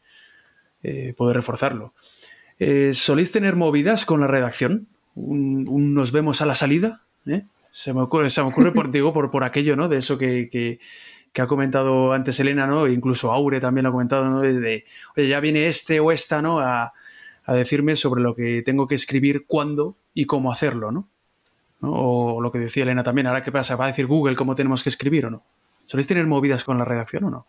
eh, 0.83 1.15
reforzarlo. 1.19 1.95
Eh, 2.59 2.93
¿Soléis 2.93 3.33
tener 3.33 3.57
movidas 3.57 4.05
con 4.05 4.21
la 4.21 4.27
redacción? 4.27 4.89
Un, 5.15 5.95
nos 5.95 6.13
vemos 6.13 6.41
a 6.43 6.47
la 6.47 6.55
salida? 6.55 7.03
Se 7.71 7.93
me 7.93 8.03
ocurre, 8.03 8.31
se 8.31 8.43
me 8.43 8.49
ocurre 8.49 8.73
por, 8.73 8.91
digo, 8.93 9.13
por, 9.13 9.31
por 9.31 9.45
aquello, 9.45 9.77
¿no? 9.77 9.89
De 9.89 9.99
eso 9.99 10.19
que, 10.19 10.49
que, 10.51 10.81
ha 11.41 11.47
comentado 11.49 12.13
antes 12.13 12.39
Elena, 12.39 12.67
¿no? 12.67 12.87
E 12.87 12.93
incluso 12.93 13.33
Aure 13.33 13.59
también 13.59 13.83
lo 13.85 13.89
ha 13.89 13.93
comentado, 13.93 14.25
¿no? 14.27 14.41
Desde, 14.41 14.85
oye, 15.17 15.29
ya 15.29 15.41
viene 15.41 15.67
este 15.67 15.99
o 15.99 16.13
esta, 16.13 16.43
¿no? 16.43 16.61
A, 16.61 16.93
a 17.45 17.55
decirme 17.55 17.97
sobre 17.97 18.23
lo 18.23 18.35
que 18.35 18.63
tengo 18.63 18.87
que 18.87 18.95
escribir, 18.95 19.47
cuándo 19.47 19.97
y 20.15 20.27
cómo 20.27 20.51
hacerlo, 20.53 20.91
¿no? 20.91 21.09
O 21.81 22.41
lo 22.41 22.51
que 22.51 22.59
decía 22.59 22.85
Elena 22.85 23.03
también, 23.03 23.27
ahora 23.27 23.43
qué 23.43 23.53
pasa, 23.53 23.77
¿va 23.77 23.85
a 23.85 23.89
decir 23.89 24.07
Google 24.07 24.37
cómo 24.37 24.55
tenemos 24.55 24.83
que 24.83 24.89
escribir 24.89 25.27
o 25.27 25.31
no? 25.31 25.43
¿Soléis 25.87 26.07
tener 26.07 26.27
movidas 26.27 26.65
con 26.65 26.79
la 26.79 26.85
redacción 26.85 27.25
o 27.25 27.31
no? 27.31 27.47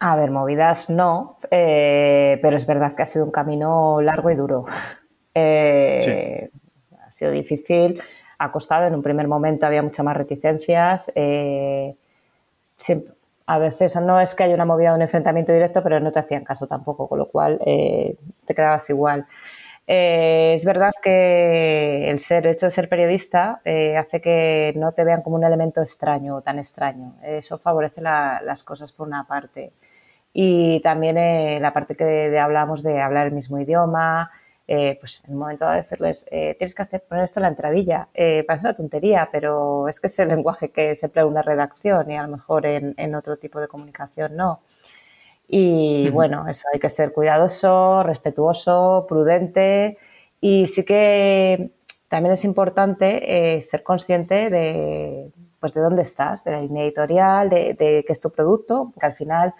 A 0.00 0.16
ver, 0.16 0.30
movidas 0.30 0.90
no, 0.90 1.38
eh, 1.50 2.38
pero 2.42 2.56
es 2.56 2.66
verdad 2.66 2.94
que 2.94 3.02
ha 3.02 3.06
sido 3.06 3.24
un 3.24 3.30
camino 3.30 4.00
largo 4.00 4.30
y 4.30 4.34
duro. 4.34 4.66
Eh, 5.34 6.50
ha 6.98 7.12
sido 7.12 7.30
difícil, 7.30 8.02
ha 8.38 8.50
costado, 8.50 8.86
en 8.86 8.94
un 8.94 9.02
primer 9.02 9.28
momento 9.28 9.66
había 9.66 9.82
muchas 9.82 10.04
más 10.04 10.16
reticencias. 10.16 11.12
Eh, 11.14 11.94
a 13.50 13.58
veces 13.58 13.96
no 13.96 14.20
es 14.20 14.36
que 14.36 14.44
haya 14.44 14.54
una 14.54 14.64
movida 14.64 14.90
de 14.90 14.94
un 14.94 15.02
enfrentamiento 15.02 15.52
directo, 15.52 15.82
pero 15.82 15.98
no 15.98 16.12
te 16.12 16.20
hacían 16.20 16.44
caso 16.44 16.68
tampoco, 16.68 17.08
con 17.08 17.18
lo 17.18 17.26
cual 17.26 17.58
eh, 17.66 18.14
te 18.46 18.54
quedabas 18.54 18.88
igual. 18.90 19.26
Eh, 19.88 20.54
es 20.54 20.64
verdad 20.64 20.92
que 21.02 22.08
el 22.08 22.20
ser 22.20 22.46
hecho 22.46 22.66
de 22.66 22.70
ser 22.70 22.88
periodista 22.88 23.60
eh, 23.64 23.96
hace 23.96 24.20
que 24.20 24.72
no 24.76 24.92
te 24.92 25.02
vean 25.02 25.22
como 25.22 25.34
un 25.34 25.42
elemento 25.42 25.82
extraño 25.82 26.36
o 26.36 26.42
tan 26.42 26.60
extraño. 26.60 27.16
Eso 27.24 27.58
favorece 27.58 28.00
las 28.00 28.62
cosas 28.62 28.92
por 28.92 29.08
una 29.08 29.24
parte. 29.26 29.72
Y 30.32 30.80
también 30.82 31.60
la 31.60 31.72
parte 31.72 31.96
que 31.96 32.38
hablábamos 32.38 32.84
de 32.84 33.00
hablar 33.00 33.26
el 33.26 33.32
mismo 33.32 33.58
idioma, 33.58 34.30
eh, 34.72 34.98
pues 35.00 35.20
en 35.26 35.32
un 35.32 35.40
momento 35.40 35.68
de 35.68 35.78
decirles, 35.78 36.28
eh, 36.30 36.54
tienes 36.56 36.76
que 36.76 36.82
hacer, 36.82 37.02
poner 37.02 37.24
esto 37.24 37.40
en 37.40 37.42
la 37.42 37.48
entradilla. 37.48 38.08
Eh, 38.14 38.44
parece 38.46 38.68
una 38.68 38.76
tontería, 38.76 39.28
pero 39.32 39.88
es 39.88 39.98
que 39.98 40.06
es 40.06 40.16
el 40.20 40.28
lenguaje 40.28 40.70
que 40.70 40.94
se 40.94 41.06
emplea 41.06 41.24
en 41.24 41.30
una 41.32 41.42
redacción 41.42 42.08
y 42.08 42.16
a 42.16 42.22
lo 42.22 42.28
mejor 42.28 42.66
en, 42.66 43.14
otro 43.16 43.36
tipo 43.36 43.60
de 43.60 43.66
comunicación 43.66 44.36
no. 44.36 44.60
Y 45.48 46.08
bueno, 46.10 46.46
eso 46.46 46.68
hay 46.72 46.78
que 46.78 46.88
ser 46.88 47.12
cuidadoso, 47.12 48.04
respetuoso, 48.04 49.06
prudente 49.08 49.98
y 50.40 50.68
sí 50.68 50.84
que 50.84 51.72
también 52.08 52.34
es 52.34 52.44
importante 52.44 53.60
ser 53.62 53.82
consciente 53.82 54.50
de, 54.50 55.32
pues 55.58 55.74
de 55.74 55.80
dónde 55.80 56.02
estás, 56.02 56.44
de 56.44 56.52
la 56.52 56.60
línea 56.60 56.84
editorial, 56.84 57.50
de, 57.50 57.74
de 57.74 58.04
qué 58.06 58.12
es 58.12 58.20
tu 58.20 58.30
producto, 58.30 58.92
porque 58.94 59.06
al 59.06 59.14
final 59.14 59.52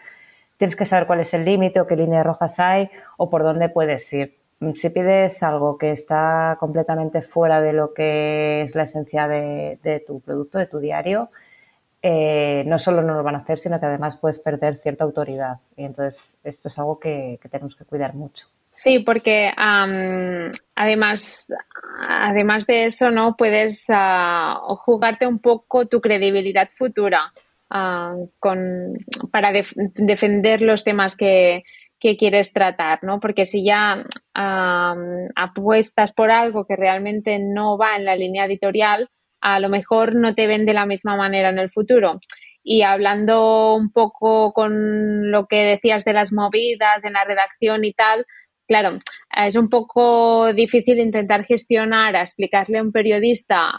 tienes 0.56 0.76
que 0.76 0.84
saber 0.84 1.08
cuál 1.08 1.18
es 1.18 1.34
el 1.34 1.44
límite 1.44 1.80
o 1.80 1.88
qué 1.88 1.96
líneas 1.96 2.24
rojas 2.24 2.60
hay 2.60 2.90
o 3.16 3.28
por 3.28 3.42
dónde 3.42 3.68
puedes 3.70 4.12
ir 4.12 4.39
si 4.74 4.90
pides 4.90 5.42
algo 5.42 5.78
que 5.78 5.90
está 5.90 6.56
completamente 6.60 7.22
fuera 7.22 7.62
de 7.62 7.72
lo 7.72 7.94
que 7.94 8.62
es 8.62 8.74
la 8.74 8.82
esencia 8.82 9.26
de, 9.26 10.04
tu 10.06 10.20
producto, 10.20 10.58
de 10.58 10.66
tu 10.66 10.78
diario, 10.78 11.30
eh, 12.02 12.62
no 12.66 12.78
solo 12.78 13.00
no 13.02 13.14
lo 13.14 13.22
van 13.22 13.36
a 13.36 13.38
hacer, 13.38 13.58
sino 13.58 13.80
que 13.80 13.86
además 13.86 14.18
puedes 14.18 14.38
perder 14.38 14.76
cierta 14.76 15.04
autoridad. 15.04 15.58
Y 15.76 15.84
entonces 15.84 16.38
esto 16.44 16.68
es 16.68 16.78
algo 16.78 16.98
que, 16.98 17.38
tenemos 17.50 17.74
que 17.74 17.84
cuidar 17.84 18.14
mucho. 18.14 18.48
Sí, 18.74 18.98
porque 19.00 19.50
además, 19.56 21.52
además 22.08 22.66
de 22.66 22.84
eso, 22.84 23.10
¿no? 23.10 23.36
Puedes 23.36 23.86
ah, 23.88 24.60
jugarte 24.84 25.26
un 25.26 25.38
poco 25.38 25.86
tu 25.86 26.00
credibilidad 26.00 26.68
futura 26.68 27.32
ah, 27.70 28.14
con, 28.38 28.98
para 29.30 29.52
defender 29.52 30.62
los 30.62 30.84
temas 30.84 31.16
que, 31.16 31.64
que 32.00 32.16
quieres 32.16 32.52
tratar, 32.52 33.00
¿no? 33.02 33.20
Porque 33.20 33.46
si 33.46 33.64
ya 33.64 34.04
apuestas 35.36 36.12
por 36.12 36.30
algo 36.30 36.64
que 36.64 36.76
realmente 36.76 37.38
no 37.38 37.76
va 37.76 37.96
en 37.96 38.06
la 38.06 38.16
línea 38.16 38.46
editorial, 38.46 39.08
a 39.42 39.60
lo 39.60 39.68
mejor 39.68 40.14
no 40.14 40.34
te 40.34 40.46
ven 40.46 40.66
de 40.66 40.74
la 40.74 40.86
misma 40.86 41.16
manera 41.16 41.50
en 41.50 41.58
el 41.58 41.70
futuro. 41.70 42.20
Y 42.62 42.82
hablando 42.82 43.74
un 43.74 43.90
poco 43.92 44.52
con 44.52 45.30
lo 45.30 45.46
que 45.46 45.64
decías 45.64 46.04
de 46.04 46.12
las 46.12 46.32
movidas 46.32 47.04
en 47.04 47.12
la 47.12 47.24
redacción 47.24 47.84
y 47.84 47.92
tal, 47.92 48.26
claro, 48.66 48.98
es 49.36 49.56
un 49.56 49.68
poco 49.68 50.52
difícil 50.52 50.98
intentar 50.98 51.44
gestionar, 51.44 52.16
a 52.16 52.22
explicarle 52.22 52.78
a 52.78 52.82
un 52.82 52.92
periodista 52.92 53.70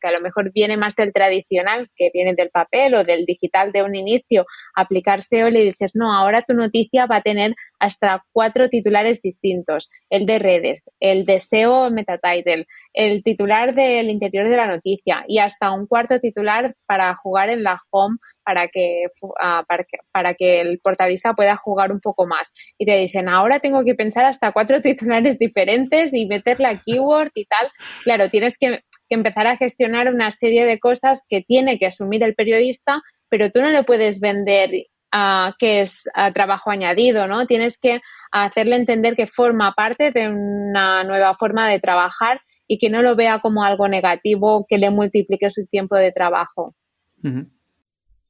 que 0.00 0.08
a 0.08 0.12
lo 0.12 0.20
mejor 0.20 0.52
viene 0.52 0.76
más 0.76 0.96
del 0.96 1.12
tradicional, 1.12 1.88
que 1.96 2.10
viene 2.12 2.34
del 2.34 2.50
papel 2.50 2.94
o 2.94 3.04
del 3.04 3.24
digital 3.24 3.72
de 3.72 3.82
un 3.82 3.94
inicio, 3.94 4.46
aplicarse 4.74 5.44
o 5.44 5.50
le 5.50 5.60
dices, 5.60 5.92
no, 5.94 6.12
ahora 6.12 6.42
tu 6.42 6.54
noticia 6.54 7.06
va 7.06 7.16
a 7.16 7.22
tener 7.22 7.54
hasta 7.78 8.24
cuatro 8.32 8.68
titulares 8.68 9.22
distintos, 9.22 9.90
el 10.10 10.26
de 10.26 10.38
redes, 10.38 10.90
el 11.00 11.24
de 11.24 11.40
SEO 11.40 11.90
metatitle, 11.90 12.66
el 12.92 13.22
titular 13.22 13.74
del 13.74 14.10
interior 14.10 14.48
de 14.48 14.56
la 14.56 14.66
noticia 14.66 15.24
y 15.26 15.38
hasta 15.38 15.70
un 15.72 15.86
cuarto 15.86 16.18
titular 16.20 16.74
para 16.86 17.14
jugar 17.14 17.50
en 17.50 17.62
la 17.62 17.78
home 17.90 18.18
para 18.44 18.68
que, 18.68 19.06
ah, 19.40 19.64
para 19.68 19.84
que, 19.84 19.98
para 20.12 20.34
que 20.34 20.60
el 20.60 20.80
portalista 20.80 21.34
pueda 21.34 21.56
jugar 21.56 21.92
un 21.92 22.00
poco 22.00 22.26
más. 22.26 22.52
Y 22.78 22.86
te 22.86 22.96
dicen, 22.98 23.28
ahora 23.28 23.60
tengo 23.60 23.84
que 23.84 23.94
pensar 23.94 24.24
hasta 24.24 24.52
cuatro 24.52 24.80
titulares 24.82 25.38
diferentes 25.38 26.12
y 26.12 26.26
meter 26.26 26.60
la 26.60 26.76
keyword 26.76 27.30
y 27.34 27.46
tal. 27.46 27.70
Claro, 28.04 28.28
tienes 28.28 28.58
que, 28.58 28.80
empezar 29.14 29.46
a 29.46 29.56
gestionar 29.56 30.12
una 30.12 30.30
serie 30.30 30.64
de 30.64 30.78
cosas 30.78 31.24
que 31.28 31.42
tiene 31.42 31.78
que 31.78 31.86
asumir 31.86 32.22
el 32.22 32.34
periodista, 32.34 33.02
pero 33.28 33.50
tú 33.50 33.60
no 33.60 33.70
le 33.70 33.84
puedes 33.84 34.20
vender 34.20 34.70
uh, 35.14 35.52
que 35.58 35.80
es 35.80 36.04
trabajo 36.34 36.70
añadido, 36.70 37.26
¿no? 37.26 37.46
Tienes 37.46 37.78
que 37.78 38.00
hacerle 38.32 38.76
entender 38.76 39.16
que 39.16 39.26
forma 39.26 39.72
parte 39.74 40.12
de 40.12 40.28
una 40.28 41.04
nueva 41.04 41.34
forma 41.34 41.68
de 41.68 41.80
trabajar 41.80 42.40
y 42.66 42.78
que 42.78 42.90
no 42.90 43.02
lo 43.02 43.16
vea 43.16 43.40
como 43.40 43.64
algo 43.64 43.88
negativo 43.88 44.64
que 44.68 44.78
le 44.78 44.90
multiplique 44.90 45.50
su 45.50 45.66
tiempo 45.66 45.96
de 45.96 46.12
trabajo. 46.12 46.74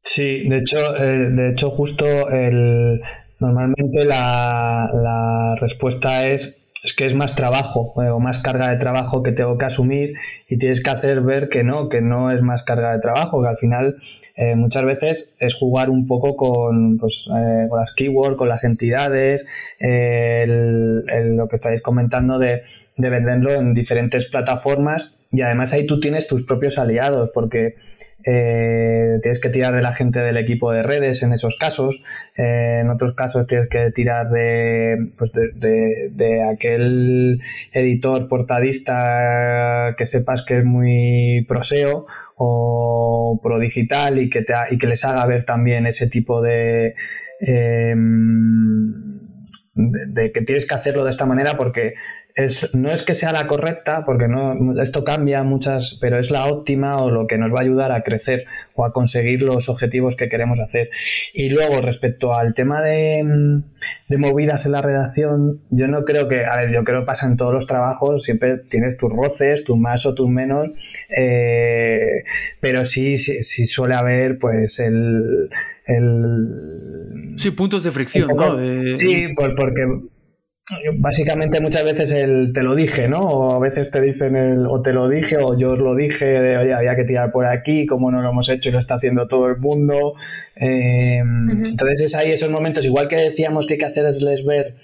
Sí, 0.02 0.48
de 0.48 0.58
hecho, 0.58 0.96
eh, 0.96 1.28
de 1.30 1.50
hecho 1.50 1.70
justo 1.70 2.06
el, 2.30 3.00
normalmente 3.38 4.04
la, 4.04 4.90
la 4.94 5.56
respuesta 5.60 6.26
es 6.26 6.69
es 6.82 6.94
que 6.94 7.04
es 7.04 7.14
más 7.14 7.34
trabajo 7.34 7.92
eh, 8.02 8.08
o 8.08 8.18
más 8.18 8.38
carga 8.38 8.70
de 8.70 8.76
trabajo 8.76 9.22
que 9.22 9.32
tengo 9.32 9.58
que 9.58 9.66
asumir 9.66 10.14
y 10.48 10.58
tienes 10.58 10.82
que 10.82 10.90
hacer 10.90 11.20
ver 11.20 11.48
que 11.48 11.62
no, 11.62 11.88
que 11.88 12.00
no 12.00 12.30
es 12.30 12.42
más 12.42 12.62
carga 12.62 12.92
de 12.92 13.00
trabajo, 13.00 13.42
que 13.42 13.48
al 13.48 13.58
final 13.58 13.96
eh, 14.36 14.54
muchas 14.56 14.84
veces 14.84 15.36
es 15.40 15.54
jugar 15.54 15.90
un 15.90 16.06
poco 16.06 16.36
con, 16.36 16.96
pues, 16.98 17.28
eh, 17.34 17.66
con 17.68 17.80
las 17.80 17.92
keywords, 17.94 18.36
con 18.36 18.48
las 18.48 18.64
entidades, 18.64 19.44
lo 19.80 21.48
que 21.48 21.54
estáis 21.54 21.82
comentando 21.82 22.38
de, 22.38 22.62
de 22.96 23.10
venderlo 23.10 23.52
en 23.52 23.74
diferentes 23.74 24.26
plataformas 24.26 25.14
y 25.32 25.42
además 25.42 25.72
ahí 25.72 25.86
tú 25.86 26.00
tienes 26.00 26.26
tus 26.26 26.42
propios 26.42 26.78
aliados 26.78 27.30
porque 27.32 27.76
eh, 28.24 29.18
tienes 29.22 29.40
que 29.40 29.48
tirar 29.48 29.74
de 29.74 29.80
la 29.80 29.94
gente 29.94 30.20
del 30.20 30.36
equipo 30.36 30.72
de 30.72 30.82
redes 30.82 31.22
en 31.22 31.32
esos 31.32 31.56
casos, 31.56 32.02
eh, 32.36 32.80
en 32.82 32.90
otros 32.90 33.14
casos 33.14 33.46
tienes 33.46 33.68
que 33.68 33.90
tirar 33.92 34.28
de, 34.30 35.12
pues 35.16 35.32
de, 35.32 36.42
aquel 36.52 37.40
editor 37.72 38.28
portadista 38.28 39.94
que 39.96 40.04
sepas 40.04 40.42
que 40.42 40.58
es 40.58 40.64
muy 40.64 41.46
proseo 41.48 42.06
o 42.36 43.40
pro 43.42 43.58
digital 43.58 44.18
y 44.18 44.28
que, 44.28 44.42
te, 44.42 44.52
y 44.70 44.78
que 44.78 44.86
les 44.86 45.04
haga 45.04 45.24
ver 45.26 45.44
también 45.44 45.86
ese 45.86 46.06
tipo 46.08 46.42
de... 46.42 46.94
Em, 47.40 49.29
de, 49.88 50.32
que 50.32 50.42
tienes 50.42 50.66
que 50.66 50.74
hacerlo 50.74 51.04
de 51.04 51.10
esta 51.10 51.26
manera 51.26 51.56
porque 51.56 51.94
es, 52.34 52.74
no 52.74 52.90
es 52.90 53.02
que 53.02 53.14
sea 53.14 53.32
la 53.32 53.46
correcta, 53.46 54.04
porque 54.04 54.28
no, 54.28 54.80
esto 54.80 55.04
cambia 55.04 55.42
muchas, 55.42 55.98
pero 56.00 56.18
es 56.18 56.30
la 56.30 56.46
óptima 56.46 57.02
o 57.02 57.10
lo 57.10 57.26
que 57.26 57.38
nos 57.38 57.52
va 57.52 57.58
a 57.58 57.62
ayudar 57.62 57.92
a 57.92 58.02
crecer 58.02 58.44
o 58.74 58.84
a 58.84 58.92
conseguir 58.92 59.42
los 59.42 59.68
objetivos 59.68 60.16
que 60.16 60.28
queremos 60.28 60.60
hacer. 60.60 60.90
Y 61.34 61.48
luego, 61.48 61.80
respecto 61.80 62.34
al 62.34 62.54
tema 62.54 62.82
de, 62.82 63.62
movidas 64.16 64.66
en 64.66 64.72
la 64.72 64.82
redacción, 64.82 65.60
yo 65.70 65.88
no 65.88 66.04
creo 66.04 66.28
que, 66.28 66.44
a 66.44 66.56
ver, 66.56 66.72
yo 66.72 66.84
creo 66.84 67.00
que 67.00 67.06
pasa 67.06 67.26
en 67.26 67.36
todos 67.36 67.52
los 67.52 67.66
trabajos, 67.66 68.22
siempre 68.22 68.58
tienes 68.58 68.96
tus 68.96 69.12
roces, 69.12 69.64
tus 69.64 69.78
más 69.78 70.06
o 70.06 70.14
tus 70.14 70.28
menos, 70.28 70.68
eh, 71.16 72.24
pero 72.60 72.84
sí, 72.84 73.16
sí 73.18 73.66
suele 73.66 73.94
haber, 73.94 74.38
pues, 74.38 74.78
el 74.78 75.50
el... 75.96 77.35
Sí, 77.37 77.50
puntos 77.53 77.85
de 77.85 77.90
fricción, 77.90 78.29
¿no? 78.35 78.59
Sí, 78.92 79.29
porque 79.37 79.83
básicamente 80.98 81.61
muchas 81.61 81.85
veces 81.85 82.12
el 82.12 82.53
te 82.53 82.62
lo 82.62 82.74
dije, 82.74 83.09
¿no? 83.09 83.20
O 83.20 83.57
a 83.57 83.59
veces 83.59 83.90
te 83.90 84.00
dicen 84.00 84.37
el 84.37 84.66
o 84.66 84.81
te 84.83 84.92
lo 84.92 85.09
dije 85.09 85.37
o 85.38 85.59
yo 85.59 85.72
os 85.72 85.79
lo 85.79 85.94
dije, 85.94 86.26
de, 86.26 86.57
oye, 86.57 86.74
había 86.74 86.96
que 86.96 87.05
tirar 87.05 87.33
por 87.33 87.46
aquí, 87.46 87.87
como 87.87 88.11
no 88.11 88.22
lo 88.22 88.31
hemos 88.31 88.48
hecho 88.48 88.68
y 88.68 88.72
lo 88.72 88.79
está 88.79 88.94
haciendo 88.94 89.26
todo 89.26 89.48
el 89.48 89.59
mundo. 89.59 90.14
Eh, 90.57 91.18
entonces 91.18 92.03
es 92.03 92.14
ahí 92.14 92.31
esos 92.31 92.50
momentos, 92.50 92.85
igual 92.85 93.09
que 93.09 93.16
decíamos 93.16 93.66
que 93.66 93.74
hay 93.74 93.79
que 93.79 93.87
hacerles 93.87 94.44
ver 94.44 94.76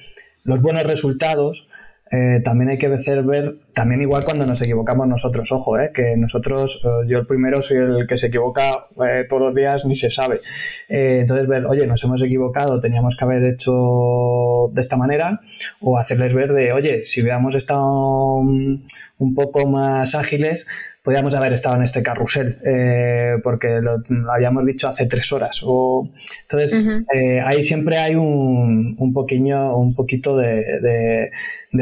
los 0.45 0.63
buenos 0.63 0.85
resultados, 0.85 1.69
eh, 2.09 2.41
también 2.45 2.71
hay 2.71 2.79
que 2.79 2.89
ver, 2.89 3.57
también 3.73 4.01
igual 4.01 4.25
cuando 4.25 4.47
nos 4.47 4.63
equivocamos 4.63 5.09
nosotros, 5.09 5.51
ojo, 5.51 5.79
eh, 5.79 5.91
que 5.93 6.17
nosotros, 6.17 6.81
eh, 6.85 7.09
yo 7.09 7.19
el 7.19 7.27
primero 7.27 7.61
soy 7.63 7.79
el 7.79 8.07
que 8.07 8.17
se 8.17 8.29
equivoca 8.29 8.87
todos 9.29 9.43
los 9.43 9.55
días, 9.55 9.85
ni 9.85 9.97
se 9.97 10.09
sabe. 10.09 10.41
entonces 10.89 11.49
ver, 11.49 11.67
oye, 11.67 11.87
nos 11.87 12.03
hemos 12.05 12.23
equivocado, 12.23 12.79
teníamos 12.79 13.17
que 13.17 13.25
haber 13.25 13.45
hecho 13.45 14.71
de 14.73 14.81
esta 14.81 14.97
manera, 14.97 15.41
o 15.81 15.99
hacerles 15.99 16.33
ver 16.33 16.53
de, 16.53 16.73
oye, 16.73 17.03
si 17.03 17.23
hubiéramos 17.23 17.55
estado 17.57 18.39
un 18.39 19.35
poco 19.35 19.67
más 19.67 20.15
ágiles, 20.15 20.67
podríamos 21.07 21.37
haber 21.37 21.53
estado 21.53 21.77
en 21.77 21.85
este 21.85 22.03
carrusel, 22.03 22.59
eh, 22.65 23.37
porque 23.45 23.81
lo, 23.81 24.03
habíamos 24.29 24.67
dicho 24.67 24.89
hace 24.89 25.07
tres 25.07 25.33
horas. 25.33 25.61
O, 25.65 26.11
entonces, 26.43 26.85
eh, 27.15 27.41
ahí 27.41 27.63
siempre 27.63 27.99
hay 27.99 28.17
un, 28.17 28.97
un, 28.99 29.13
poquillo, 29.13 29.77
un 29.77 29.95
poquito 29.95 30.37
de, 30.37 30.81
de, 30.81 31.31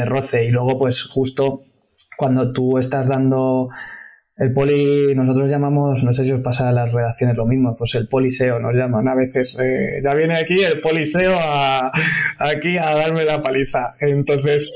roce. 0.04 0.44
Y 0.44 0.50
luego, 0.50 0.78
pues 0.78 1.02
justo 1.02 1.62
cuando 2.16 2.52
tú 2.52 2.78
estás 2.78 3.08
dando 3.08 3.68
el 4.36 4.52
poli, 4.52 5.14
nosotros 5.14 5.48
llamamos, 5.48 6.02
no 6.02 6.12
sé 6.12 6.24
si 6.24 6.32
os 6.32 6.40
pasa 6.40 6.68
a 6.68 6.72
las 6.72 6.92
redacciones 6.92 7.36
lo 7.36 7.46
mismo, 7.46 7.76
pues 7.76 7.94
el 7.94 8.08
poliseo 8.08 8.58
nos 8.58 8.74
llaman 8.74 9.06
a 9.06 9.14
veces, 9.14 9.56
eh, 9.60 10.00
ya 10.02 10.12
viene 10.14 10.36
aquí 10.36 10.60
el 10.60 10.80
poliseo 10.80 11.36
aquí 12.38 12.76
a 12.76 12.94
darme 12.94 13.24
la 13.24 13.42
paliza. 13.42 13.94
Entonces, 14.00 14.74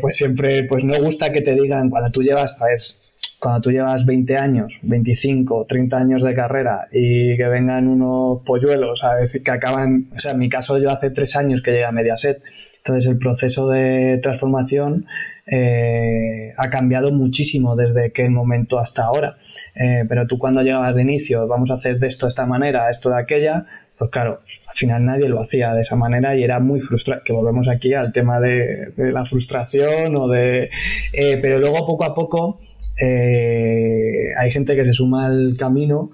pues 0.00 0.16
siempre, 0.16 0.64
pues 0.64 0.84
no 0.84 0.96
gusta 1.02 1.32
que 1.32 1.42
te 1.42 1.54
digan, 1.54 1.90
cuando 1.90 2.10
tú 2.10 2.22
llevas, 2.22 2.54
pues, 2.58 3.10
cuando 3.40 3.62
tú 3.62 3.70
llevas 3.70 4.04
20 4.04 4.36
años, 4.36 4.78
25, 4.82 5.66
30 5.66 5.96
años 5.96 6.22
de 6.22 6.34
carrera 6.34 6.86
y 6.92 7.36
que 7.36 7.48
vengan 7.48 7.88
unos 7.88 8.42
polluelos 8.44 9.02
a 9.02 9.16
decir 9.16 9.42
que 9.42 9.50
acaban, 9.50 10.04
o 10.14 10.18
sea, 10.18 10.32
en 10.32 10.38
mi 10.38 10.48
caso 10.48 10.78
yo 10.78 10.90
hace 10.90 11.10
tres 11.10 11.34
años 11.36 11.62
que 11.62 11.72
llegué 11.72 11.86
a 11.86 11.90
Mediaset, 11.90 12.42
entonces 12.80 13.10
el 13.10 13.18
proceso 13.18 13.68
de 13.68 14.18
transformación 14.22 15.06
eh, 15.46 16.54
ha 16.56 16.70
cambiado 16.70 17.10
muchísimo 17.10 17.76
desde 17.76 18.06
aquel 18.06 18.30
momento 18.30 18.78
hasta 18.78 19.04
ahora. 19.04 19.36
Eh, 19.74 20.04
pero 20.08 20.26
tú 20.26 20.38
cuando 20.38 20.62
llegabas 20.62 20.94
de 20.94 21.02
inicio, 21.02 21.46
vamos 21.46 21.70
a 21.70 21.74
hacer 21.74 21.98
de 21.98 22.08
esto 22.08 22.26
de 22.26 22.30
esta 22.30 22.46
manera, 22.46 22.88
esto 22.88 23.10
de 23.10 23.18
aquella, 23.18 23.66
pues 23.98 24.10
claro, 24.10 24.40
al 24.66 24.74
final 24.74 25.04
nadie 25.04 25.28
lo 25.28 25.40
hacía 25.40 25.74
de 25.74 25.82
esa 25.82 25.96
manera 25.96 26.36
y 26.36 26.42
era 26.42 26.58
muy 26.58 26.80
frustrante, 26.80 27.24
que 27.26 27.32
volvemos 27.32 27.68
aquí 27.68 27.92
al 27.92 28.12
tema 28.12 28.40
de, 28.40 28.92
la 28.96 29.24
frustración 29.26 30.16
o 30.16 30.28
de... 30.28 30.70
Eh, 31.12 31.38
pero 31.42 31.58
luego 31.58 31.86
poco 31.86 32.04
a 32.04 32.14
poco 32.14 32.60
hay 33.02 34.50
gente 34.50 34.76
que 34.76 34.84
se 34.84 34.92
suma 34.92 35.26
al 35.26 35.56
camino, 35.58 36.10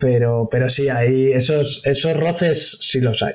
pero, 0.00 0.48
pero 0.50 0.68
sí, 0.68 0.88
hay 0.88 1.32
esos, 1.32 1.82
esos 1.84 2.14
roces 2.14 2.78
sí 2.80 3.00
los 3.00 3.22
hay. 3.22 3.34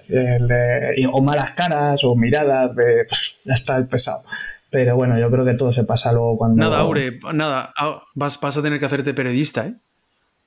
o 1.12 1.22
malas 1.22 1.52
caras 1.52 2.04
o 2.04 2.16
miradas 2.16 2.76
de 2.76 3.06
ya 3.46 3.54
está 3.54 3.78
el 3.78 3.88
pesado. 3.88 4.24
Pero 4.72 4.96
bueno, 4.96 5.18
yo 5.18 5.30
creo 5.30 5.46
que 5.46 5.54
todo 5.54 5.72
se 5.72 5.84
pasa 5.84 6.12
luego 6.12 6.38
cuando. 6.38 6.58
Nada, 6.58 6.80
Aure, 6.80 7.20
nada. 7.34 7.72
Ah, 7.78 8.04
vas, 8.16 8.40
vas 8.42 8.58
a 8.58 8.62
tener 8.62 8.80
que 8.80 8.86
hacerte 8.86 9.14
periodista, 9.14 9.68
¿eh? 9.68 9.76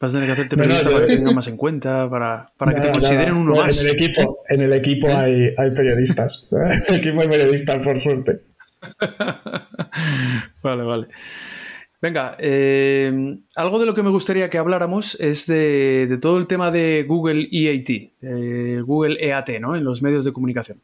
Vas 0.01 0.11
a 0.11 0.15
tener 0.15 0.29
que 0.29 0.33
hacerte 0.33 0.57
periodista 0.57 0.91
para 0.91 1.01
que 1.01 1.11
te 1.11 1.17
tengan 1.17 1.35
más 1.35 1.49
en 1.49 1.57
cuenta, 1.57 2.09
para, 2.11 2.51
para 2.57 2.75
que 2.75 2.81
te 2.81 2.91
consideren 2.91 3.35
uno 3.35 3.55
más. 3.55 3.81
En 3.81 3.87
el 3.87 3.95
equipo, 3.95 4.39
en 4.49 4.61
el 4.61 4.73
equipo 4.73 5.09
hay, 5.09 5.55
hay 5.57 5.71
periodistas. 5.71 6.47
En 6.53 6.85
el 6.89 6.95
equipo 6.97 7.21
hay 7.21 7.29
periodistas, 7.29 7.79
por 7.79 8.01
suerte. 8.01 8.41
vale, 10.63 10.83
vale. 10.83 11.09
Venga, 12.01 12.37
eh, 12.39 13.39
algo 13.57 13.81
de 13.81 13.87
lo 13.87 13.95
que 13.95 14.05
me 14.05 14.11
gustaría 14.11 14.49
que 14.51 14.59
habláramos 14.59 15.17
es 15.19 15.47
de, 15.47 16.19
todo 16.21 16.39
el 16.39 16.47
tema 16.47 16.71
de 16.71 17.05
Google 17.09 17.49
EAT, 17.51 18.85
Google 18.85 19.17
EAT, 19.21 19.61
¿no? 19.61 19.75
En 19.75 19.83
los 19.83 20.01
medios 20.01 20.25
de 20.25 20.33
comunicación. 20.33 20.81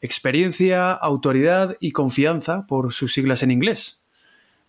Experiencia, 0.00 0.92
autoridad 0.92 1.76
y 1.80 1.90
confianza 1.90 2.66
por 2.68 2.92
sus 2.92 3.12
siglas 3.12 3.42
en 3.42 3.50
inglés. 3.50 4.00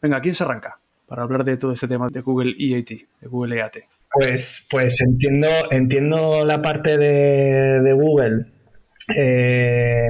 Venga, 0.01 0.21
¿quién 0.21 0.34
se 0.34 0.43
arranca 0.43 0.79
para 1.05 1.21
hablar 1.21 1.43
de 1.43 1.58
todo 1.58 1.71
este 1.71 1.88
tema 1.88 2.10
de 2.10 2.21
Google 2.21 2.55
EAT, 2.58 2.89
de 3.21 3.27
Google 3.27 3.58
EAT? 3.58 3.77
Pues, 4.12 4.65
pues 4.71 4.99
entiendo, 5.01 5.49
entiendo 5.69 6.45
la 6.45 6.63
parte 6.63 6.97
de 6.97 7.93
Google 7.93 8.47
eh, 9.15 10.10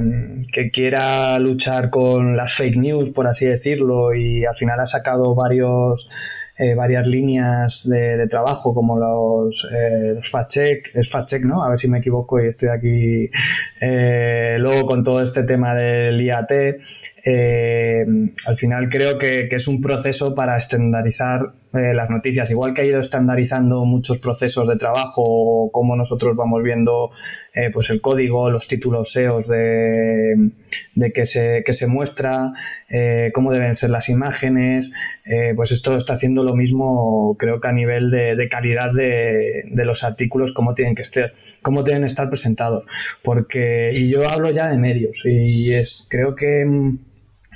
que 0.52 0.72
quiera 0.72 1.38
luchar 1.40 1.90
con 1.90 2.36
las 2.36 2.54
fake 2.54 2.78
news, 2.78 3.10
por 3.10 3.28
así 3.28 3.46
decirlo, 3.46 4.14
y 4.14 4.46
al 4.46 4.56
final 4.56 4.80
ha 4.80 4.86
sacado 4.86 5.36
varios, 5.36 6.10
eh, 6.58 6.74
varias 6.76 7.08
líneas 7.08 7.88
de, 7.90 8.28
trabajo 8.28 8.74
como 8.74 8.98
los, 8.98 9.68
eh, 9.74 10.20
fact 10.24 10.52
check, 10.52 10.96
es 10.96 11.10
fact 11.10 11.30
check, 11.30 11.46
¿no? 11.46 11.64
A 11.64 11.70
ver 11.70 11.80
si 11.80 11.88
me 11.88 12.00
equivoco 12.00 12.40
y 12.44 12.48
estoy 12.48 12.70
aquí. 12.70 13.30
luego 13.82 14.86
con 14.86 15.04
todo 15.04 15.22
este 15.22 15.44
tema 15.44 15.76
del 15.76 16.22
IAT, 16.22 16.52
eh, 17.26 18.06
al 18.46 18.58
final 18.58 18.90
creo 18.90 19.18
que, 19.18 19.48
es 19.52 19.68
un 19.68 19.82
proceso 19.82 20.34
para 20.34 20.58
estandarizar 20.58 21.54
eh, 21.73 21.93
las 21.93 22.10
noticias. 22.10 22.49
Igual 22.49 22.73
que 22.73 22.82
ha 22.82 22.86
ido 22.86 22.99
estandarizando 22.99 23.86
muchos 23.86 24.17
procesos 24.17 24.67
de 24.67 24.75
trabajo, 24.75 25.69
como 25.71 25.95
nosotros 25.95 26.36
vamos 26.36 26.63
viendo 26.63 27.12
eh, 27.53 27.69
pues 27.71 27.89
el 27.91 28.01
código, 28.01 28.49
los 28.49 28.67
títulos 28.67 29.12
SEOs 29.12 29.47
de, 29.47 30.51
que, 31.13 31.25
se, 31.25 31.62
que 31.63 31.73
se 31.73 31.88
muestra, 31.88 32.53
cómo 33.34 33.51
deben 33.51 33.75
ser 33.75 33.91
las 33.91 34.10
imágenes, 34.10 34.91
pues 35.55 35.71
esto 35.71 35.95
está 35.95 36.13
haciendo 36.13 36.43
lo 36.43 36.55
mismo 36.55 37.36
creo 37.38 37.60
que 37.62 37.67
a 37.67 37.71
nivel 37.71 38.10
de, 38.10 38.49
calidad 38.49 38.91
de, 38.91 39.63
de, 39.69 39.86
los 39.86 40.03
artículos, 40.03 40.53
cómo 40.53 40.73
tienen 40.73 40.95
que 40.95 41.03
estar, 41.03 41.34
cómo 41.62 41.84
que 41.84 42.03
estar 42.03 42.29
presentados. 42.29 42.84
Porque, 43.21 43.91
y 43.95 44.10
yo 44.10 44.27
hablo 44.27 44.49
ya 44.49 44.69
de 44.69 44.77
medios, 44.77 45.23
y 45.25 45.73
es 45.73 46.08
creo 46.10 46.36
que 46.36 46.65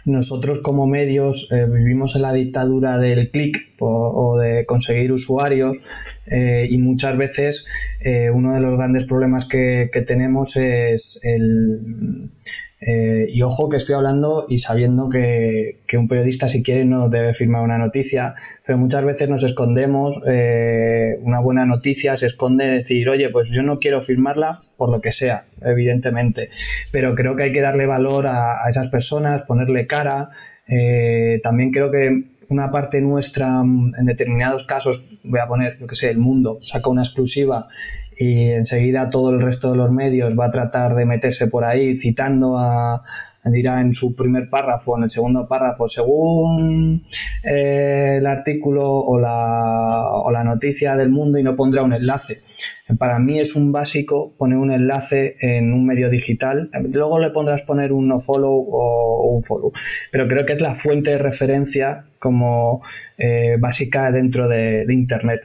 nosotros 0.05 0.59
como 0.59 0.87
medios 0.87 1.49
eh, 1.51 1.65
vivimos 1.65 2.15
en 2.15 2.23
la 2.23 2.33
dictadura 2.33 2.97
del 2.97 3.29
clic 3.31 3.73
o, 3.79 4.37
de 4.37 4.65
conseguir 4.65 5.11
usuarios 5.11 5.77
eh, 6.25 6.65
y 6.69 6.77
muchas 6.77 7.17
veces 7.17 7.65
eh, 7.99 8.29
uno 8.29 8.53
de 8.53 8.61
los 8.61 8.77
grandes 8.77 9.05
problemas 9.05 9.45
que, 9.45 9.89
que 9.91 10.01
tenemos 10.01 10.55
es 10.55 11.19
el 11.23 12.29
eh, 12.85 13.27
y 13.29 13.41
ojo 13.43 13.69
que 13.69 13.77
estoy 13.77 13.95
hablando 13.95 14.45
y 14.49 14.57
sabiendo 14.57 15.09
que, 15.09 15.79
un 15.97 16.07
periodista 16.07 16.49
si 16.49 16.63
quiere 16.63 16.83
no 16.83 17.07
debe 17.07 17.33
firmar 17.33 17.61
una 17.61 17.77
noticia, 17.77 18.35
pero 18.65 18.77
muchas 18.77 19.05
veces 19.05 19.29
nos 19.29 19.43
escondemos, 19.43 20.19
eh, 20.27 21.17
una 21.21 21.39
buena 21.39 21.65
noticia 21.65 22.17
se 22.17 22.25
esconde 22.25 22.65
decir, 22.65 23.07
oye, 23.09 23.29
pues 23.29 23.51
yo 23.51 23.63
no 23.63 23.79
quiero 23.79 24.01
firmarla 24.01 24.61
por 24.75 24.89
lo 24.89 24.99
que 24.99 25.11
sea, 25.11 25.45
evidentemente, 25.61 26.49
pero 26.91 27.15
creo 27.15 27.35
que 27.35 27.43
hay 27.43 27.51
que 27.53 27.61
darle 27.61 27.85
valor 27.85 28.27
a, 28.27 28.67
esas 28.67 28.87
personas, 28.87 29.43
ponerle 29.43 29.87
cara. 29.87 30.29
Eh, 30.67 31.39
también 31.43 31.71
creo 31.71 31.91
que 31.91 32.23
una 32.49 32.71
parte 32.71 32.99
nuestra, 32.99 33.61
en 33.61 34.05
determinados 34.05 34.65
casos, 34.65 35.03
voy 35.23 35.39
a 35.39 35.47
poner, 35.47 35.77
yo 35.79 35.87
que 35.87 35.95
sé, 35.95 36.09
el 36.09 36.17
mundo, 36.17 36.57
saca 36.61 36.89
una 36.89 37.03
exclusiva 37.03 37.67
y 38.17 38.49
enseguida 38.49 39.09
todo 39.09 39.31
el 39.31 39.41
resto 39.41 39.71
de 39.71 39.77
los 39.77 39.91
medios 39.91 40.37
va 40.37 40.45
a 40.45 40.51
tratar 40.51 40.95
de 40.95 41.05
meterse 41.05 41.47
por 41.47 41.65
ahí 41.65 41.95
citando 41.95 42.57
a, 42.57 43.03
dirá 43.45 43.81
en 43.81 43.93
su 43.93 44.15
primer 44.15 44.49
párrafo, 44.49 44.97
en 44.97 45.03
el 45.03 45.09
segundo 45.09 45.47
párrafo, 45.47 45.87
según 45.87 47.03
eh, 47.43 48.15
el 48.19 48.25
artículo 48.25 48.89
o 48.89 49.19
la, 49.19 50.05
o 50.11 50.31
la, 50.31 50.43
noticia 50.43 50.95
del 50.95 51.09
mundo 51.09 51.37
y 51.37 51.43
no 51.43 51.55
pondrá 51.55 51.83
un 51.83 51.93
enlace. 51.93 52.41
Para 52.97 53.19
mí 53.19 53.39
es 53.39 53.55
un 53.55 53.71
básico 53.71 54.33
poner 54.37 54.57
un 54.57 54.71
enlace 54.71 55.35
en 55.41 55.73
un 55.73 55.85
medio 55.85 56.09
digital. 56.09 56.69
Luego 56.91 57.19
le 57.19 57.31
pondrás 57.31 57.61
poner 57.63 57.91
un 57.91 58.07
no 58.07 58.21
follow 58.21 58.65
o, 58.71 59.35
un 59.35 59.43
follow. 59.43 59.73
Pero 60.11 60.27
creo 60.27 60.45
que 60.45 60.53
es 60.53 60.61
la 60.61 60.75
fuente 60.75 61.11
de 61.11 61.17
referencia 61.17 62.05
como 62.19 62.81
eh, 63.17 63.57
básica 63.59 64.11
dentro 64.11 64.47
de 64.47 64.85
Internet. 64.89 65.41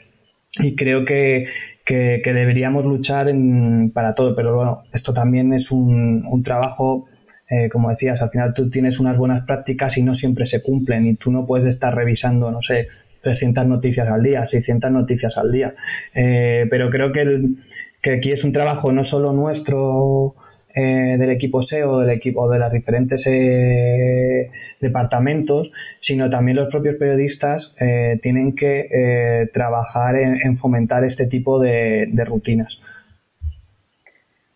Y 0.60 0.74
creo 0.74 1.04
que, 1.04 1.46
que, 1.88 2.32
deberíamos 2.34 2.84
luchar 2.84 3.32
para 3.94 4.14
todo, 4.14 4.36
pero 4.36 4.54
bueno, 4.54 4.82
esto 4.92 5.14
también 5.14 5.54
es 5.54 5.70
un, 5.70 6.42
trabajo, 6.44 7.06
eh, 7.48 7.70
como 7.70 7.88
decías, 7.88 8.20
al 8.20 8.28
final 8.28 8.52
tú 8.52 8.68
tienes 8.68 9.00
unas 9.00 9.16
buenas 9.16 9.46
prácticas 9.46 9.96
y 9.96 10.02
no 10.02 10.14
siempre 10.14 10.44
se 10.44 10.62
cumplen 10.62 11.06
y 11.06 11.14
tú 11.14 11.32
no 11.32 11.46
puedes 11.46 11.66
estar 11.66 11.94
revisando, 11.94 12.50
no 12.50 12.60
sé, 12.60 12.88
300 13.22 13.66
noticias 13.66 14.06
al 14.06 14.22
día, 14.22 14.44
600 14.44 14.90
noticias 14.90 15.38
al 15.38 15.50
día, 15.50 15.74
eh, 16.14 16.66
pero 16.70 16.90
creo 16.90 17.10
que, 17.10 17.40
que 18.02 18.12
aquí 18.12 18.32
es 18.32 18.44
un 18.44 18.52
trabajo 18.52 18.92
no 18.92 19.02
solo 19.02 19.32
nuestro, 19.32 20.34
eh, 20.74 21.16
del 21.18 21.30
equipo 21.30 21.62
SEO, 21.62 22.00
del 22.00 22.10
equipo 22.10 22.48
de 22.50 22.58
los 22.58 22.70
diferentes 22.70 23.26
eh, 23.26 24.50
departamentos, 24.80 25.70
sino 25.98 26.28
también 26.28 26.56
los 26.56 26.68
propios 26.68 26.96
periodistas 26.96 27.74
eh, 27.80 28.18
tienen 28.20 28.54
que 28.54 29.48
trabajar 29.52 30.16
en, 30.16 30.56
fomentar 30.56 31.04
este 31.04 31.26
tipo 31.26 31.58
de, 31.58 32.08
rutinas. 32.26 32.80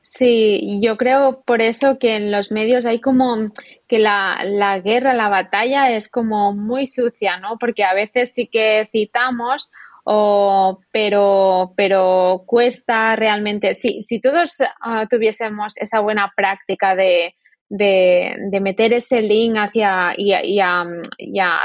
Sí, 0.03 0.81
yo 0.83 0.96
creo 0.96 1.42
por 1.46 1.62
eso 1.62 1.98
que 1.98 2.16
en 2.16 2.31
los 2.31 2.53
medios 2.53 2.85
hay 2.85 3.01
como 3.01 3.51
que 3.88 3.98
la, 3.98 4.44
la, 4.44 4.79
guerra, 4.81 5.14
la 5.14 5.29
batalla 5.29 5.90
es 5.90 6.09
como 6.09 6.53
muy 6.53 6.87
sucia, 6.87 7.38
¿no? 7.38 7.57
Porque 7.59 7.85
a 7.85 7.94
veces 7.94 8.33
sí 8.33 8.46
que 8.46 8.88
citamos 8.92 9.70
o, 10.05 10.81
pero, 10.93 11.75
pero 11.77 12.43
cuesta 12.47 13.15
realmente. 13.17 13.75
Si, 13.75 14.03
si 14.03 14.21
todos 14.21 14.57
ah, 14.81 15.07
tuviésemos 15.09 15.77
esa 15.77 16.01
buena 16.01 16.33
práctica 16.35 16.97
de, 16.97 17.35
de, 17.69 18.37
de, 18.51 18.61
meter 18.61 18.93
ese 18.93 19.23
link 19.23 19.57
hacia 19.57 20.12
y, 20.17 20.35
y, 20.35 20.61
a, 20.61 20.85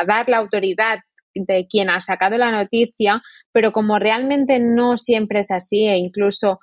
dar 0.08 0.30
la 0.30 0.38
autoridad 0.38 1.00
de 1.34 1.68
quien 1.68 1.90
ha 1.90 2.00
sacado 2.00 2.38
la 2.38 2.52
noticia, 2.52 3.22
pero 3.52 3.72
como 3.72 4.00
realmente 4.00 4.60
no 4.60 4.98
siempre 4.98 5.40
es 5.40 5.52
así 5.52 5.88
e 5.88 5.98
incluso 5.98 6.60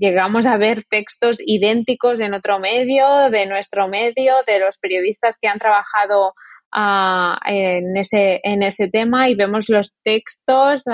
llegamos 0.00 0.46
a 0.46 0.56
ver 0.56 0.84
textos 0.88 1.38
idénticos 1.44 2.20
en 2.20 2.32
otro 2.32 2.58
medio, 2.58 3.28
de 3.30 3.46
nuestro 3.46 3.86
medio, 3.86 4.36
de 4.46 4.60
los 4.60 4.78
periodistas 4.78 5.36
que 5.38 5.48
han 5.48 5.58
trabajado 5.58 6.34
en, 6.74 7.96
ese, 7.96 8.40
en 8.42 8.62
ese 8.62 8.88
tema 8.88 9.28
y 9.28 9.34
vemos 9.34 9.68
los 9.68 9.92
textos 10.02 10.84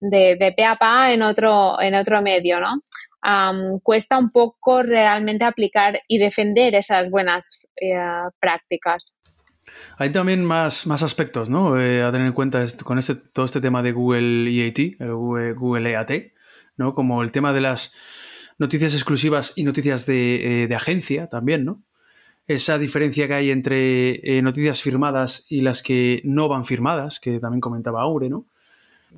de, 0.00 0.36
de 0.36 0.52
pe 0.56 0.64
a 0.64 0.76
pa 0.76 1.12
en 1.12 1.22
otro, 1.22 1.80
en 1.80 1.94
otro 1.94 2.22
medio, 2.22 2.60
¿no? 2.60 2.82
cuesta 3.82 4.18
un 4.18 4.30
poco 4.30 4.82
realmente 4.82 5.44
aplicar 5.44 6.00
y 6.08 6.18
defender 6.18 6.74
esas 6.74 7.10
buenas 7.10 7.58
eh, 7.80 7.94
prácticas. 8.40 9.14
Hay 9.98 10.10
también 10.10 10.44
más, 10.44 10.86
más 10.86 11.02
aspectos 11.02 11.48
¿no? 11.50 11.78
Eh, 11.78 12.02
a 12.02 12.10
tener 12.10 12.26
en 12.26 12.32
cuenta 12.32 12.64
con 12.82 12.98
este, 12.98 13.14
todo 13.14 13.46
este 13.46 13.60
tema 13.60 13.82
de 13.82 13.92
Google 13.92 14.50
EAT, 14.50 14.78
el 14.98 15.14
Google, 15.54 15.90
EAT, 15.90 16.32
¿no? 16.76 16.94
como 16.94 17.22
el 17.22 17.30
tema 17.30 17.52
de 17.52 17.60
las 17.60 17.92
noticias 18.58 18.94
exclusivas 18.94 19.52
y 19.56 19.64
noticias 19.64 20.06
de, 20.06 20.62
eh, 20.62 20.66
de 20.66 20.74
agencia 20.74 21.28
también, 21.28 21.64
¿no? 21.64 21.84
Esa 22.54 22.78
diferencia 22.78 23.28
que 23.28 23.34
hay 23.34 23.50
entre 23.52 24.38
eh, 24.38 24.42
noticias 24.42 24.82
firmadas 24.82 25.46
y 25.48 25.60
las 25.60 25.84
que 25.84 26.20
no 26.24 26.48
van 26.48 26.64
firmadas, 26.64 27.20
que 27.20 27.38
también 27.38 27.60
comentaba 27.60 28.02
Aure, 28.02 28.28
¿no? 28.28 28.44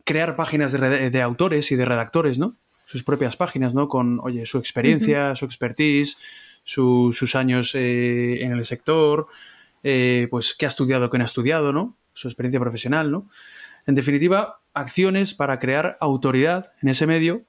Crear 0.04 0.36
páginas 0.36 0.72
de, 0.72 1.22
autores 1.22 1.72
y 1.72 1.76
de 1.76 1.86
redactores, 1.86 2.38
¿no? 2.38 2.56
Sus 2.84 3.02
propias 3.02 3.36
páginas, 3.38 3.74
¿no? 3.74 3.88
Con, 3.88 4.20
oye, 4.20 4.44
su 4.44 4.58
experiencia, 4.58 5.34
su 5.34 5.46
expertise, 5.46 6.18
sus 6.62 7.34
años 7.34 7.74
eh, 7.74 8.42
en 8.42 8.52
el 8.52 8.66
sector, 8.66 9.28
eh, 9.82 10.28
pues 10.30 10.54
qué 10.54 10.66
ha 10.66 10.68
estudiado, 10.68 11.08
qué 11.08 11.16
no 11.16 11.24
ha 11.24 11.26
estudiado, 11.26 11.72
¿no? 11.72 11.96
Su 12.12 12.28
experiencia 12.28 12.60
profesional, 12.60 13.10
¿no? 13.10 13.30
En 13.86 13.94
definitiva, 13.94 14.60
acciones 14.74 15.32
para 15.32 15.58
crear 15.58 15.96
autoridad 16.00 16.72
en 16.82 16.90
ese 16.90 17.06
medio 17.06 17.44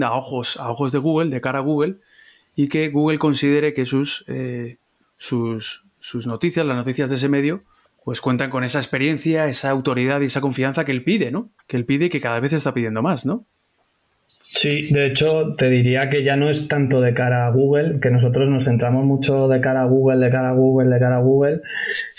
a 0.00 0.12
ojos, 0.12 0.58
a 0.58 0.70
ojos 0.70 0.92
de 0.92 0.98
Google, 1.00 1.30
de 1.30 1.40
cara 1.40 1.58
a 1.58 1.62
Google, 1.62 1.96
y 2.54 2.68
que 2.68 2.88
Google 2.88 3.18
considere 3.18 3.74
que 3.74 3.84
sus 3.84 4.24
sus, 5.18 5.84
sus 5.98 6.26
noticias, 6.26 6.64
las 6.64 6.76
noticias 6.76 7.10
de 7.10 7.16
ese 7.16 7.28
medio, 7.28 7.64
pues 8.04 8.22
cuentan 8.22 8.48
con 8.48 8.64
esa 8.64 8.78
experiencia, 8.78 9.46
esa 9.48 9.68
autoridad 9.68 10.22
y 10.22 10.26
esa 10.26 10.40
confianza 10.40 10.86
que 10.86 10.92
él 10.92 11.04
pide, 11.04 11.30
¿no? 11.30 11.50
Que 11.66 11.76
él 11.76 11.84
pide 11.84 12.06
y 12.06 12.08
que 12.08 12.22
cada 12.22 12.40
vez 12.40 12.54
está 12.54 12.72
pidiendo 12.72 13.02
más, 13.02 13.26
¿no? 13.26 13.46
Sí, 14.50 14.88
de 14.94 15.06
hecho, 15.06 15.54
te 15.56 15.68
diría 15.68 16.08
que 16.08 16.24
ya 16.24 16.36
no 16.36 16.48
es 16.48 16.68
tanto 16.68 17.02
de 17.02 17.12
cara 17.12 17.46
a 17.46 17.50
Google, 17.50 18.00
que 18.00 18.10
nosotros 18.10 18.48
nos 18.48 18.64
centramos 18.64 19.04
mucho 19.04 19.46
de 19.46 19.60
cara 19.60 19.82
a 19.82 19.84
Google, 19.84 20.24
de 20.24 20.32
cara 20.32 20.48
a 20.48 20.54
Google, 20.54 20.88
de 20.88 20.98
cara 20.98 21.16
a 21.16 21.20
Google, 21.20 21.60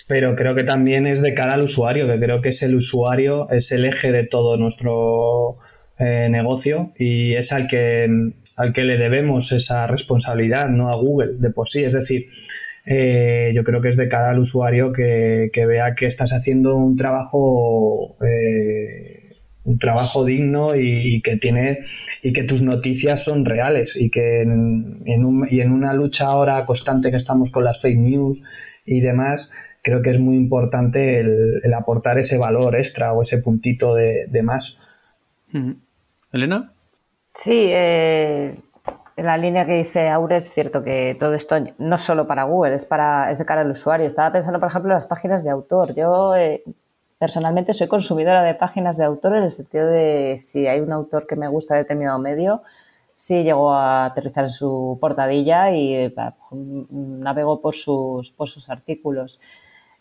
pero 0.08 0.36
creo 0.36 0.54
que 0.54 0.64
también 0.64 1.08
es 1.08 1.24
de 1.24 1.34
cara 1.34 1.54
al 1.54 1.64
usuario, 1.64 2.06
que 2.06 2.20
creo 2.20 2.42
que 2.42 2.50
es 2.50 2.62
el 2.62 2.76
usuario, 2.76 3.50
es 3.50 3.72
el 3.72 3.84
eje 3.84 4.12
de 4.12 4.26
todo 4.26 4.58
nuestro 4.58 5.58
eh, 5.98 6.28
negocio 6.30 6.92
y 7.00 7.34
es 7.34 7.52
al 7.52 7.66
que, 7.66 8.08
al 8.58 8.74
que 8.74 8.84
le 8.84 8.98
debemos 8.98 9.52
esa 9.52 9.88
responsabilidad, 9.88 10.70
no 10.70 10.90
a 10.90 10.96
Google 10.96 11.34
de 11.40 11.50
por 11.50 11.68
sí. 11.68 11.84
Es 11.84 11.94
decir, 11.94 12.28
eh, 12.86 13.52
yo 13.54 13.64
creo 13.64 13.82
que 13.82 13.90
es 13.90 13.98
de 13.98 14.10
cara 14.10 14.32
al 14.32 14.40
usuario 14.40 14.92
que, 14.92 15.52
vea 15.54 15.96
que 15.96 16.06
estás 16.06 16.34
haciendo 16.34 16.76
un 16.76 16.96
trabajo 16.96 18.18
eh, 18.26 19.36
un 19.64 19.78
trabajo 19.78 20.26
digno 20.26 20.76
y, 20.76 21.22
que 21.22 21.38
tiene 21.38 21.80
y 22.24 22.34
que 22.34 22.44
tus 22.44 22.62
noticias 22.62 23.24
son 23.24 23.46
reales 23.46 23.96
y 23.96 24.10
que 24.10 24.42
en, 24.42 25.04
y 25.06 25.60
en 25.62 25.72
una 25.72 25.94
lucha 25.94 26.26
ahora 26.26 26.66
constante 26.66 27.12
que 27.12 27.18
estamos 27.18 27.52
con 27.52 27.64
las 27.64 27.82
fake 27.82 28.00
news 28.00 28.42
y 28.86 29.02
demás 29.02 29.50
creo 29.82 30.02
que 30.02 30.10
es 30.12 30.20
muy 30.20 30.36
importante 30.36 31.20
el, 31.20 31.74
aportar 31.74 32.18
ese 32.20 32.38
valor 32.38 32.76
extra 32.76 33.14
o 33.14 33.22
ese 33.22 33.40
puntito 33.40 33.96
de, 33.96 34.42
más. 34.44 34.78
Elena. 36.32 36.74
Sí, 37.34 37.68
eh, 37.70 38.56
la 39.24 39.38
línea 39.38 39.66
que 39.66 39.78
dice 39.78 40.10
Aure 40.10 40.38
es 40.38 40.52
cierto 40.52 40.84
que 40.84 41.16
todo 41.20 41.34
esto 41.34 41.56
no 41.78 41.98
solo 41.98 42.28
para 42.28 42.44
Google, 42.44 42.76
es, 42.76 42.86
para, 42.86 43.32
es 43.32 43.38
de 43.38 43.46
cara 43.46 43.62
al 43.62 43.72
usuario. 43.72 44.08
Estaba 44.08 44.32
pensando, 44.32 44.60
por 44.60 44.70
ejemplo, 44.70 44.92
en 44.92 44.96
las 44.96 45.08
páginas 45.08 45.44
de 45.44 45.50
autor. 45.50 45.94
Yo 45.96 46.36
eh, 46.36 46.64
personalmente 47.18 47.74
soy 47.74 47.88
consumidora 47.88 48.44
de 48.44 48.56
páginas 48.56 48.98
de 48.98 49.06
autor 49.06 49.36
en 49.36 49.44
el 49.44 49.52
sentido 49.52 49.88
de 49.88 50.40
si 50.40 50.68
hay 50.68 50.80
un 50.80 50.92
autor 50.92 51.28
que 51.28 51.36
me 51.36 51.48
gusta 51.48 51.76
de 51.76 51.82
determinado 51.82 52.20
medio, 52.20 52.64
sí 53.14 53.44
llego 53.44 53.74
a 53.74 54.06
aterrizar 54.06 54.46
en 54.46 54.52
su 54.52 54.98
portadilla 55.02 55.72
y 55.72 55.94
eh, 55.94 56.14
navego 56.52 57.62
por 57.62 57.76
sus, 57.76 58.32
por 58.32 58.48
sus 58.48 58.70
artículos. 58.70 59.40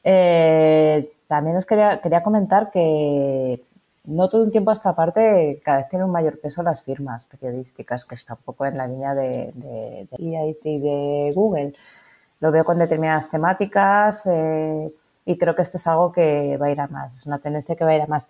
Eh, 0.05 1.11
también 1.27 1.57
os 1.57 1.67
quería, 1.67 2.01
quería 2.01 2.23
comentar 2.23 2.71
que 2.71 3.61
no 4.09 4.29
todo 4.31 4.43
un 4.43 4.51
tiempo 4.51 4.71
a 4.71 4.75
esta 4.75 4.95
parte 4.95 5.61
cada 5.63 5.79
vez 5.79 5.89
tiene 5.91 6.05
un 6.05 6.11
mayor 6.11 6.41
peso 6.41 6.63
las 6.63 6.83
firmas 6.83 7.27
periodísticas, 7.27 8.07
que 8.07 8.15
está 8.15 8.35
un 8.35 8.41
poco 8.43 8.65
en 8.65 8.79
la 8.79 8.87
línea 8.87 9.15
de, 9.15 9.53
de, 9.55 10.09
de 10.11 10.57
de 10.63 11.33
Google. 11.35 11.75
Lo 12.41 12.51
veo 12.51 12.65
con 12.65 12.79
determinadas 12.79 13.31
temáticas 13.31 14.27
eh, 14.27 14.91
y 15.27 15.37
creo 15.37 15.55
que 15.55 15.63
esto 15.63 15.77
es 15.77 15.87
algo 15.87 16.11
que 16.11 16.57
va 16.57 16.67
a 16.67 16.71
ir 16.71 16.81
a 16.81 16.87
más, 16.87 17.17
es 17.17 17.27
una 17.27 17.39
tendencia 17.39 17.77
que 17.77 17.85
va 17.85 17.91
a 17.91 17.97
ir 17.97 18.03
a 18.03 18.07
más. 18.07 18.29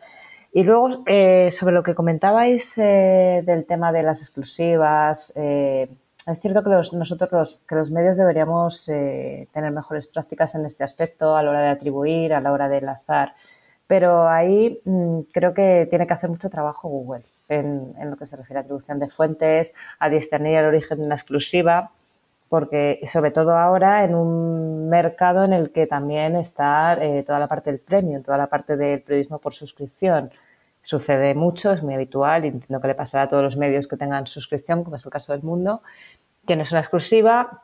Y 0.53 0.65
luego, 0.65 1.05
eh, 1.07 1.51
sobre 1.53 1.75
lo 1.75 1.83
que 1.83 1.95
comentabais 1.95 2.77
eh, 2.79 3.43
del 3.47 3.65
tema 3.65 3.93
de 3.93 4.03
las 4.03 4.21
exclusivas, 4.21 5.33
es 5.37 6.41
cierto 6.41 6.65
que 6.65 6.71
nosotros 6.97 7.31
los, 7.31 7.61
que 7.69 7.75
los 7.75 7.91
medios 7.91 8.17
deberíamos 8.17 8.87
tener 8.87 9.71
mejores 9.71 10.07
prácticas 10.09 10.55
en 10.55 10.65
este 10.67 10.83
aspecto 10.85 11.37
a 11.37 11.43
la 11.43 11.51
hora 11.51 11.61
de 11.61 11.69
atribuir, 11.69 12.35
a 12.35 12.41
la 12.41 12.53
hora 12.53 12.69
de 12.69 12.79
enlazar 12.79 13.35
pero 13.89 14.29
ahí 14.29 14.81
mm, 14.85 15.21
creo 15.33 15.55
que 15.55 15.89
tiene 15.91 16.07
que 16.07 16.13
hacer 16.13 16.31
mucho 16.31 16.51
trabajo 16.51 16.89
Google 16.89 17.23
en, 17.49 17.95
lo 18.09 18.17
que 18.17 18.27
se 18.27 18.37
refiere 18.37 18.59
a 18.59 18.63
atribución 18.63 19.01
de 19.01 19.09
fuentes, 19.09 19.75
a 19.99 20.09
discernir 20.11 20.59
el 20.59 20.67
origen 20.67 20.99
de 20.99 21.07
una 21.07 21.15
exclusiva, 21.15 21.91
porque 22.51 23.01
sobre 23.07 23.31
todo 23.31 23.57
ahora 23.57 24.05
en 24.05 24.15
un 24.15 24.89
mercado 24.89 25.45
en 25.45 25.55
el 25.55 25.73
que 25.73 25.87
también 25.87 26.37
está 26.37 26.95
eh, 27.03 27.25
toda 27.27 27.39
la 27.39 27.49
parte 27.49 27.71
del 27.71 27.81
premium, 27.81 28.23
toda 28.23 28.39
la 28.39 28.47
parte 28.47 28.77
del 28.77 29.03
periodismo 29.03 29.39
por 29.39 29.55
suscripción. 29.55 30.31
Sucede 30.83 31.35
mucho, 31.35 31.73
es 31.73 31.83
muy 31.83 31.95
habitual 31.95 32.45
y 32.45 32.49
entiendo 32.49 32.81
que 32.81 32.89
le 32.89 32.95
pasará 32.95 33.25
a 33.25 33.29
todos 33.29 33.43
los 33.43 33.57
medios 33.57 33.89
que 33.89 33.97
tengan 33.97 34.27
suscripción, 34.27 34.85
como 34.85 34.97
es 34.97 35.05
el 35.05 35.11
caso 35.11 35.33
del 35.33 35.43
mundo. 35.43 35.83
Tienes 36.47 36.71
una 36.73 36.81
exclusiva, 36.81 37.63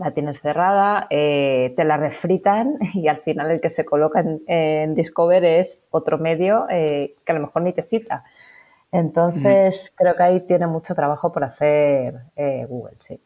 la 0.00 0.12
tienes 0.12 0.40
cerrada, 0.40 1.06
eh, 1.10 1.72
te 1.76 1.84
la 1.84 1.96
refritan 1.96 2.78
y 2.94 3.08
al 3.08 3.18
final 3.18 3.50
el 3.50 3.60
que 3.60 3.70
se 3.70 3.84
coloca 3.84 4.24
en, 4.46 4.94
Discover 4.94 5.44
es 5.44 5.80
otro 5.90 6.18
medio 6.18 6.66
eh, 6.70 7.14
que 7.24 7.32
a 7.32 7.34
lo 7.34 7.42
mejor 7.42 7.62
ni 7.62 7.72
te 7.72 7.82
cita. 7.82 8.24
Entonces, 8.90 9.92
creo 9.94 10.16
que 10.16 10.22
ahí 10.22 10.40
tiene 10.40 10.66
mucho 10.66 10.94
trabajo 10.94 11.30
por 11.30 11.44
hacer 11.44 12.14
eh, 12.36 12.64
Google, 12.66 12.96
sí. 12.98 13.20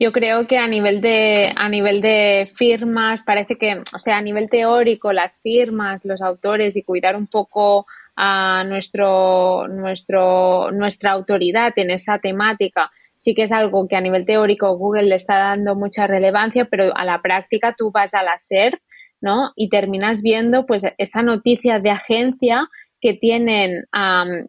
Yo 0.00 0.10
creo 0.10 0.48
que 0.48 0.58
a 0.58 0.66
nivel 0.66 1.00
de 1.00 1.52
a 1.54 1.68
nivel 1.68 2.00
de 2.00 2.50
firmas 2.52 3.22
parece 3.22 3.56
que, 3.56 3.82
o 3.94 3.98
sea, 4.00 4.16
a 4.16 4.22
nivel 4.22 4.50
teórico 4.50 5.12
las 5.12 5.38
firmas, 5.38 6.04
los 6.04 6.20
autores 6.20 6.76
y 6.76 6.82
cuidar 6.82 7.14
un 7.14 7.28
poco 7.28 7.86
a 8.16 8.64
nuestro 8.64 9.68
nuestro 9.68 10.72
nuestra 10.72 11.12
autoridad 11.12 11.72
en 11.76 11.90
esa 11.90 12.18
temática 12.18 12.90
sí 13.20 13.34
que 13.34 13.44
es 13.44 13.52
algo 13.52 13.86
que 13.86 13.96
a 13.96 14.00
nivel 14.00 14.24
teórico 14.24 14.76
Google 14.76 15.04
le 15.04 15.14
está 15.14 15.38
dando 15.38 15.76
mucha 15.76 16.06
relevancia, 16.06 16.64
pero 16.64 16.96
a 16.96 17.04
la 17.04 17.20
práctica 17.22 17.74
tú 17.76 17.92
vas 17.92 18.14
a 18.14 18.22
la 18.22 18.38
SER, 18.38 18.80
¿no? 19.20 19.52
Y 19.54 19.68
terminas 19.68 20.22
viendo 20.22 20.66
pues 20.66 20.82
esa 20.98 21.22
noticia 21.22 21.78
de 21.78 21.90
agencia 21.90 22.68
que 23.00 23.14
tienen 23.14 23.84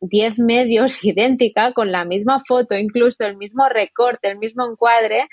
10 0.02 0.40
medios 0.40 1.04
idéntica, 1.04 1.74
con 1.74 1.92
la 1.92 2.06
misma 2.06 2.40
foto, 2.48 2.78
incluso 2.78 3.26
el 3.26 3.38
mismo 3.38 3.68
recorte, 3.70 4.30
el 4.30 4.40
mismo 4.40 4.66
encuadre, 4.66 5.28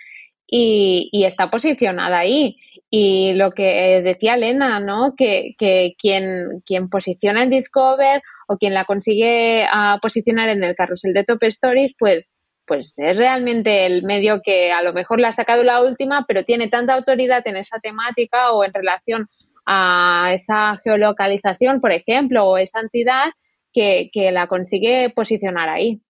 y, 0.50 1.24
está 1.24 1.50
posicionada 1.50 2.18
ahí. 2.18 2.56
Y 2.90 3.34
lo 3.34 3.50
que 3.52 4.00
decía 4.02 4.34
Elena, 4.34 4.80
¿no? 4.80 5.14
Que, 5.16 5.54
quien, 5.98 6.62
quien 6.64 6.88
posiciona 6.88 7.42
en 7.42 7.50
Discover 7.50 8.22
o 8.48 8.56
quien 8.56 8.72
la 8.72 8.86
consigue 8.86 9.66
ah, 9.70 9.98
posicionar 10.00 10.48
en 10.48 10.64
el 10.64 10.74
carrusel 10.74 11.12
de 11.12 11.24
Top 11.24 11.42
Stories, 11.42 11.94
pues 11.98 12.38
pues 12.68 12.98
es 12.98 13.16
realmente 13.16 13.86
el 13.86 14.04
medio 14.04 14.40
que 14.42 14.70
a 14.70 14.82
lo 14.82 14.92
mejor 14.92 15.18
le 15.20 15.26
ha 15.26 15.32
sacado 15.32 15.64
la 15.64 15.82
última, 15.82 16.24
pero 16.28 16.44
tiene 16.44 16.68
tanta 16.68 16.94
autoridad 16.94 17.42
en 17.46 17.56
esa 17.56 17.80
temática 17.80 18.52
o 18.52 18.62
en 18.62 18.72
relación 18.72 19.26
a 19.66 20.30
esa 20.32 20.80
geolocalización, 20.84 21.80
por 21.80 21.92
ejemplo, 21.92 22.44
o 22.46 22.58
esa 22.58 22.80
entidad 22.80 23.32
que, 23.72 24.10
que 24.12 24.30
la 24.30 24.46
consigue 24.46 25.10
posicionar 25.10 25.68
ahí. 25.68 26.00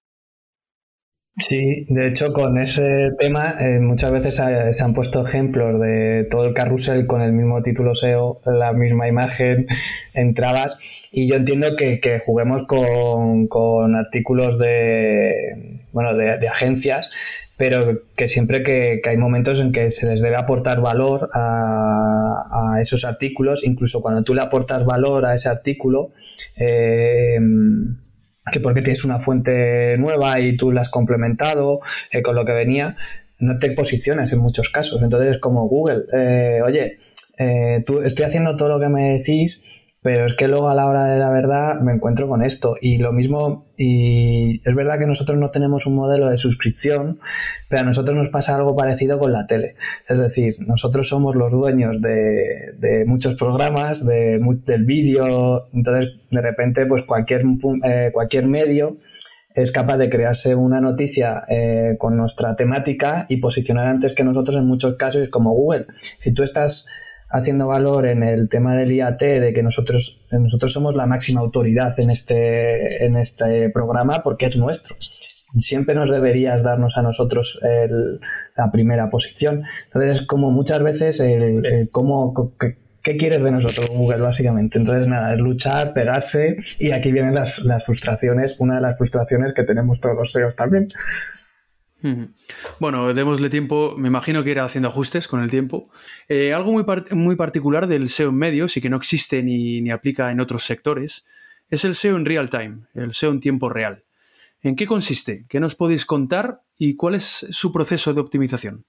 Sí, 1.38 1.86
de 1.88 2.08
hecho 2.08 2.32
con 2.32 2.58
ese 2.58 3.10
tema 3.16 3.54
eh, 3.60 3.78
muchas 3.78 4.10
veces 4.10 4.34
se 4.34 4.84
han 4.84 4.92
puesto 4.92 5.24
ejemplos 5.24 5.80
de 5.80 6.26
todo 6.28 6.46
el 6.46 6.54
carrusel 6.54 7.06
con 7.06 7.20
el 7.20 7.32
mismo 7.32 7.60
título 7.62 7.94
SEO, 7.94 8.40
la 8.44 8.72
misma 8.72 9.06
imagen, 9.06 9.68
entradas 10.14 10.78
y 11.12 11.28
yo 11.28 11.36
entiendo 11.36 11.76
que, 11.76 12.20
juguemos 12.26 12.64
con, 12.66 13.94
artículos 13.94 14.58
de, 14.58 15.80
bueno, 15.92 16.16
de, 16.16 16.48
agencias, 16.48 17.08
pero 17.56 18.02
que 18.16 18.26
siempre 18.26 18.64
que, 18.64 19.00
hay 19.08 19.16
momentos 19.16 19.60
en 19.60 19.70
que 19.70 19.92
se 19.92 20.08
les 20.08 20.20
debe 20.20 20.36
aportar 20.36 20.80
valor 20.80 21.30
a, 21.34 22.74
a, 22.74 22.80
esos 22.80 23.04
artículos, 23.04 23.64
incluso 23.64 24.02
cuando 24.02 24.24
tú 24.24 24.34
le 24.34 24.42
aportas 24.42 24.84
valor 24.84 25.24
a 25.24 25.34
ese 25.34 25.48
artículo, 25.48 26.10
eh, 26.56 27.38
que 28.50 28.60
porque 28.60 28.82
tienes 28.82 29.04
una 29.04 29.20
fuente 29.20 29.96
nueva 29.98 30.40
y 30.40 30.56
tú 30.56 30.72
la 30.72 30.82
has 30.82 30.88
complementado 30.88 31.80
eh, 32.10 32.22
con 32.22 32.34
lo 32.34 32.44
que 32.44 32.52
venía, 32.52 32.96
no 33.38 33.58
te 33.58 33.70
posicionas 33.70 34.32
en 34.32 34.38
muchos 34.40 34.70
casos. 34.70 35.00
Entonces 35.02 35.36
es 35.36 35.40
como 35.40 35.68
Google, 35.68 36.04
eh, 36.12 36.60
oye, 36.64 36.98
eh, 37.38 37.84
tú, 37.86 38.02
estoy 38.02 38.26
haciendo 38.26 38.56
todo 38.56 38.68
lo 38.68 38.80
que 38.80 38.88
me 38.88 39.18
decís, 39.18 39.62
pero 40.08 40.24
es 40.24 40.32
que 40.32 40.48
luego 40.48 40.70
a 40.70 40.74
la 40.74 40.86
hora 40.86 41.04
de 41.04 41.18
la 41.18 41.28
verdad 41.28 41.82
me 41.82 41.92
encuentro 41.92 42.26
con 42.28 42.42
esto. 42.42 42.76
Y 42.80 42.96
lo 42.96 43.12
mismo, 43.12 43.66
y 43.76 44.66
es 44.66 44.74
verdad 44.74 44.98
que 44.98 45.04
nosotros 45.04 45.36
no 45.36 45.50
tenemos 45.50 45.84
un 45.84 45.96
modelo 45.96 46.30
de 46.30 46.38
suscripción, 46.38 47.20
pero 47.68 47.82
a 47.82 47.84
nosotros 47.84 48.16
nos 48.16 48.30
pasa 48.30 48.56
algo 48.56 48.74
parecido 48.74 49.18
con 49.18 49.34
la 49.34 49.46
tele. 49.46 49.74
Es 50.08 50.18
decir, 50.18 50.54
nosotros 50.60 51.10
somos 51.10 51.36
los 51.36 51.52
dueños 51.52 52.00
de, 52.00 53.04
muchos 53.06 53.34
programas, 53.34 54.02
de, 54.02 54.40
del 54.64 54.84
vídeo, 54.86 55.68
entonces 55.74 56.14
de 56.30 56.40
repente 56.40 56.86
pues 56.86 57.02
cualquier, 57.02 57.42
eh, 57.84 58.08
cualquier 58.10 58.46
medio 58.46 58.96
es 59.54 59.72
capaz 59.72 59.98
de 59.98 60.08
crearse 60.08 60.54
una 60.54 60.80
noticia 60.80 61.42
eh, 61.50 61.96
con 61.98 62.16
nuestra 62.16 62.56
temática 62.56 63.26
y 63.28 63.36
posicionar 63.36 63.88
antes 63.88 64.14
que 64.14 64.24
nosotros 64.24 64.56
en 64.56 64.64
muchos 64.64 64.96
casos 64.96 65.28
como 65.28 65.52
Google. 65.52 65.84
Si 66.18 66.32
tú 66.32 66.44
estás 66.44 66.86
haciendo 67.30 67.66
valor 67.66 68.06
en 68.06 68.22
el 68.22 68.48
tema 68.48 68.74
del 68.74 68.92
IAT, 68.92 69.20
de 69.20 69.52
que 69.52 69.62
nosotros, 69.62 70.26
nosotros 70.32 70.72
somos 70.72 70.94
la 70.94 71.06
máxima 71.06 71.40
autoridad 71.40 71.98
en 72.00 72.10
este, 72.10 73.04
en 73.04 73.16
este 73.16 73.70
programa 73.70 74.22
porque 74.22 74.46
es 74.46 74.56
nuestro. 74.56 74.96
Siempre 75.56 75.94
nos 75.94 76.10
deberías 76.10 76.62
darnos 76.62 76.96
a 76.98 77.02
nosotros 77.02 77.58
la 78.56 78.70
primera 78.70 79.08
posición. 79.10 79.64
Entonces, 79.86 80.20
es 80.20 80.26
como 80.26 80.50
muchas 80.50 80.82
veces 80.82 81.20
el, 81.20 81.88
cómo, 81.90 82.52
qué, 83.02 83.16
quieres 83.16 83.42
de 83.42 83.50
nosotros, 83.50 83.88
Google, 83.88 84.18
básicamente. 84.18 84.78
Entonces, 84.78 85.06
nada, 85.06 85.32
es 85.32 85.40
luchar, 85.40 85.94
pegarse 85.94 86.58
y 86.78 86.92
aquí 86.92 87.12
vienen 87.12 87.34
las, 87.34 87.60
las 87.60 87.84
frustraciones, 87.84 88.56
una 88.58 88.76
de 88.76 88.82
las 88.82 88.98
frustraciones 88.98 89.54
que 89.54 89.64
tenemos 89.64 90.00
todos 90.00 90.16
los 90.16 90.32
SEOs 90.32 90.54
también. 90.54 90.88
Bueno, 92.78 93.12
démosle 93.12 93.50
tiempo, 93.50 93.94
me 93.96 94.08
imagino 94.08 94.44
que 94.44 94.50
irá 94.50 94.64
haciendo 94.64 94.88
ajustes 94.88 95.26
con 95.26 95.42
el 95.42 95.50
tiempo. 95.50 95.90
Eh, 96.28 96.54
algo 96.54 96.70
muy, 96.72 96.84
muy, 97.10 97.36
particular 97.36 97.88
del 97.88 98.08
SEO 98.08 98.28
en 98.28 98.36
medios 98.36 98.76
y 98.76 98.80
que 98.80 98.88
no 98.88 98.96
existe 98.96 99.42
ni, 99.42 99.80
ni, 99.80 99.90
aplica 99.90 100.30
en 100.30 100.40
otros 100.40 100.64
sectores 100.64 101.26
es 101.70 101.84
el 101.84 101.94
SEO 101.94 102.16
en 102.16 102.24
real 102.24 102.48
time, 102.50 102.82
el 102.94 103.12
SEO 103.12 103.30
en 103.30 103.40
tiempo 103.40 103.68
real. 103.68 104.04
¿En 104.62 104.74
qué 104.74 104.86
consiste? 104.86 105.44
¿Qué 105.48 105.60
nos 105.60 105.74
podéis 105.74 106.04
contar 106.04 106.62
y 106.78 106.96
cuál 106.96 107.14
es 107.14 107.46
su 107.50 107.72
proceso 107.72 108.14
de 108.14 108.20
optimización? 108.20 108.84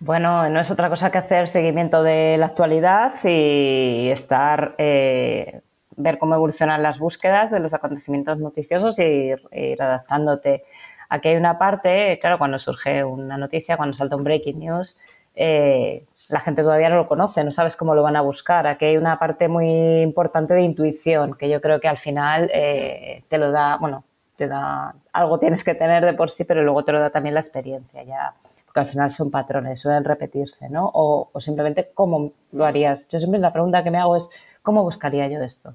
Bueno, 0.00 0.48
no 0.48 0.60
es 0.60 0.70
otra 0.70 0.88
cosa 0.88 1.12
que 1.12 1.18
hacer 1.18 1.46
seguimiento 1.46 2.02
de 2.02 2.36
la 2.36 2.46
actualidad 2.46 3.14
y 3.22 4.08
estar, 4.08 4.74
eh, 4.78 5.60
ver 5.96 6.18
cómo 6.18 6.34
evolucionan 6.34 6.82
las 6.82 6.98
búsquedas 6.98 7.52
de 7.52 7.60
los 7.60 7.72
acontecimientos 7.72 8.38
noticiosos 8.38 8.98
y 8.98 9.30
ir 9.52 9.80
adaptándote 9.80 10.64
Aquí 11.12 11.28
hay 11.28 11.36
una 11.36 11.58
parte, 11.58 12.18
claro, 12.22 12.38
cuando 12.38 12.58
surge 12.58 13.04
una 13.04 13.36
noticia, 13.36 13.76
cuando 13.76 13.94
salta 13.94 14.16
un 14.16 14.24
breaking 14.24 14.58
news, 14.58 14.96
eh, 15.34 16.06
la 16.30 16.40
gente 16.40 16.62
todavía 16.62 16.88
no 16.88 16.96
lo 16.96 17.06
conoce, 17.06 17.44
no 17.44 17.50
sabes 17.50 17.76
cómo 17.76 17.94
lo 17.94 18.02
van 18.02 18.16
a 18.16 18.22
buscar. 18.22 18.66
Aquí 18.66 18.86
hay 18.86 18.96
una 18.96 19.18
parte 19.18 19.46
muy 19.46 20.00
importante 20.00 20.54
de 20.54 20.62
intuición 20.62 21.34
que 21.34 21.50
yo 21.50 21.60
creo 21.60 21.80
que 21.80 21.88
al 21.88 21.98
final 21.98 22.50
eh, 22.54 23.24
te 23.28 23.36
lo 23.36 23.50
da, 23.50 23.76
bueno, 23.76 24.04
te 24.36 24.48
da, 24.48 24.94
algo 25.12 25.38
tienes 25.38 25.62
que 25.64 25.74
tener 25.74 26.02
de 26.02 26.14
por 26.14 26.30
sí, 26.30 26.44
pero 26.44 26.62
luego 26.62 26.82
te 26.82 26.92
lo 26.92 27.00
da 27.00 27.10
también 27.10 27.34
la 27.34 27.40
experiencia, 27.40 28.02
ya, 28.04 28.32
porque 28.64 28.80
al 28.80 28.86
final 28.86 29.10
son 29.10 29.30
patrones, 29.30 29.80
suelen 29.80 30.04
repetirse, 30.04 30.70
¿no? 30.70 30.90
O, 30.94 31.28
o 31.30 31.40
simplemente 31.42 31.90
cómo 31.92 32.32
lo 32.52 32.64
harías. 32.64 33.06
Yo 33.08 33.18
siempre 33.18 33.38
la 33.38 33.52
pregunta 33.52 33.84
que 33.84 33.90
me 33.90 33.98
hago 33.98 34.16
es, 34.16 34.30
¿cómo 34.62 34.82
buscaría 34.82 35.28
yo 35.28 35.42
esto? 35.42 35.74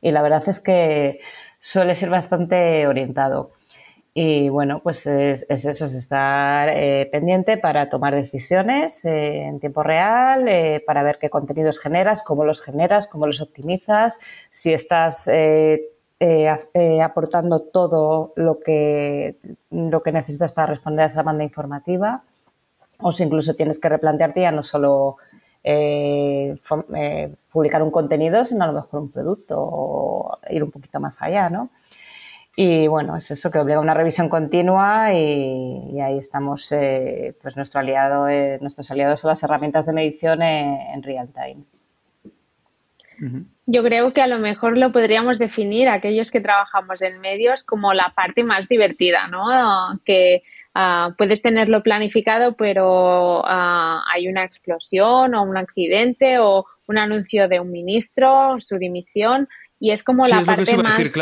Y 0.00 0.10
la 0.10 0.22
verdad 0.22 0.42
es 0.48 0.58
que 0.58 1.20
suele 1.60 1.94
ser 1.94 2.10
bastante 2.10 2.88
orientado. 2.88 3.52
Y 4.14 4.50
bueno, 4.50 4.80
pues 4.82 5.06
es, 5.06 5.46
eso, 5.48 5.86
es 5.86 5.94
estar 5.94 6.68
eh, 6.68 7.08
pendiente 7.10 7.56
para 7.56 7.88
tomar 7.88 8.14
decisiones 8.14 9.06
eh, 9.06 9.44
en 9.44 9.58
tiempo 9.58 9.82
real, 9.82 10.46
eh, 10.48 10.82
para 10.86 11.02
ver 11.02 11.18
qué 11.18 11.30
contenidos 11.30 11.78
generas, 11.78 12.22
cómo 12.22 12.44
los 12.44 12.60
generas, 12.60 13.06
cómo 13.06 13.26
los 13.26 13.40
optimizas, 13.40 14.18
si 14.50 14.74
estás 14.74 15.30
aportando 17.02 17.60
todo 17.60 18.34
lo 18.36 18.60
que, 18.60 19.36
lo 19.70 20.02
que 20.02 20.12
necesitas 20.12 20.52
para 20.52 20.66
responder 20.74 21.04
a 21.04 21.08
esa 21.08 21.22
banda 21.22 21.44
informativa, 21.44 22.22
o 22.98 23.12
si 23.12 23.22
incluso 23.22 23.54
tienes 23.54 23.78
que 23.78 23.88
replantearte 23.88 24.42
ya 24.42 24.52
no 24.52 24.62
solo 24.62 25.16
publicar 27.50 27.82
un 27.82 27.90
contenido, 27.90 28.44
sino 28.44 28.64
a 28.64 28.66
lo 28.66 28.74
mejor 28.74 29.00
un 29.00 29.10
producto 29.10 29.56
o 29.58 30.38
ir 30.50 30.62
un 30.62 30.70
poquito 30.70 31.00
más 31.00 31.20
allá, 31.22 31.48
¿no? 31.48 31.70
Y 32.54 32.86
bueno, 32.86 33.16
es 33.16 33.30
eso 33.30 33.50
que 33.50 33.58
obliga 33.58 33.78
a 33.78 33.82
una 33.82 33.94
revisión 33.94 34.28
continua 34.28 35.14
y, 35.14 35.98
ahí 36.00 36.18
estamos, 36.18 36.70
eh, 36.72 37.34
pues 37.40 37.56
nuestro 37.56 37.80
aliado, 37.80 38.28
eh, 38.28 38.58
nuestros 38.60 38.90
aliados 38.90 39.20
son 39.20 39.30
las 39.30 39.42
herramientas 39.42 39.86
de 39.86 39.92
medición 39.92 40.42
en, 40.42 41.02
real 41.02 41.28
time. 41.32 41.64
Yo 43.66 43.82
creo 43.82 44.12
que 44.12 44.20
a 44.20 44.26
lo 44.26 44.38
mejor 44.38 44.76
lo 44.76 44.92
podríamos 44.92 45.38
definir 45.38 45.88
aquellos 45.88 46.30
que 46.30 46.40
trabajamos 46.40 47.00
en 47.02 47.20
medios 47.20 47.62
como 47.62 47.94
la 47.94 48.12
parte 48.14 48.42
más 48.42 48.68
divertida, 48.68 49.28
¿no? 49.28 50.00
Que 50.04 50.42
ah, 50.74 51.14
puedes 51.16 51.40
tenerlo 51.40 51.82
planificado, 51.82 52.54
pero 52.56 53.42
ah, 53.46 54.04
hay 54.12 54.28
una 54.28 54.42
explosión 54.44 55.34
o 55.34 55.42
un 55.42 55.56
accidente 55.56 56.38
o 56.40 56.66
un 56.88 56.98
anuncio 56.98 57.48
de 57.48 57.60
un 57.60 57.70
ministro, 57.70 58.56
su 58.58 58.76
dimisión, 58.76 59.48
y 59.82 59.90
es 59.90 60.04
como 60.04 60.24
la 60.28 60.44
parte 60.44 60.76
más... 60.76 61.12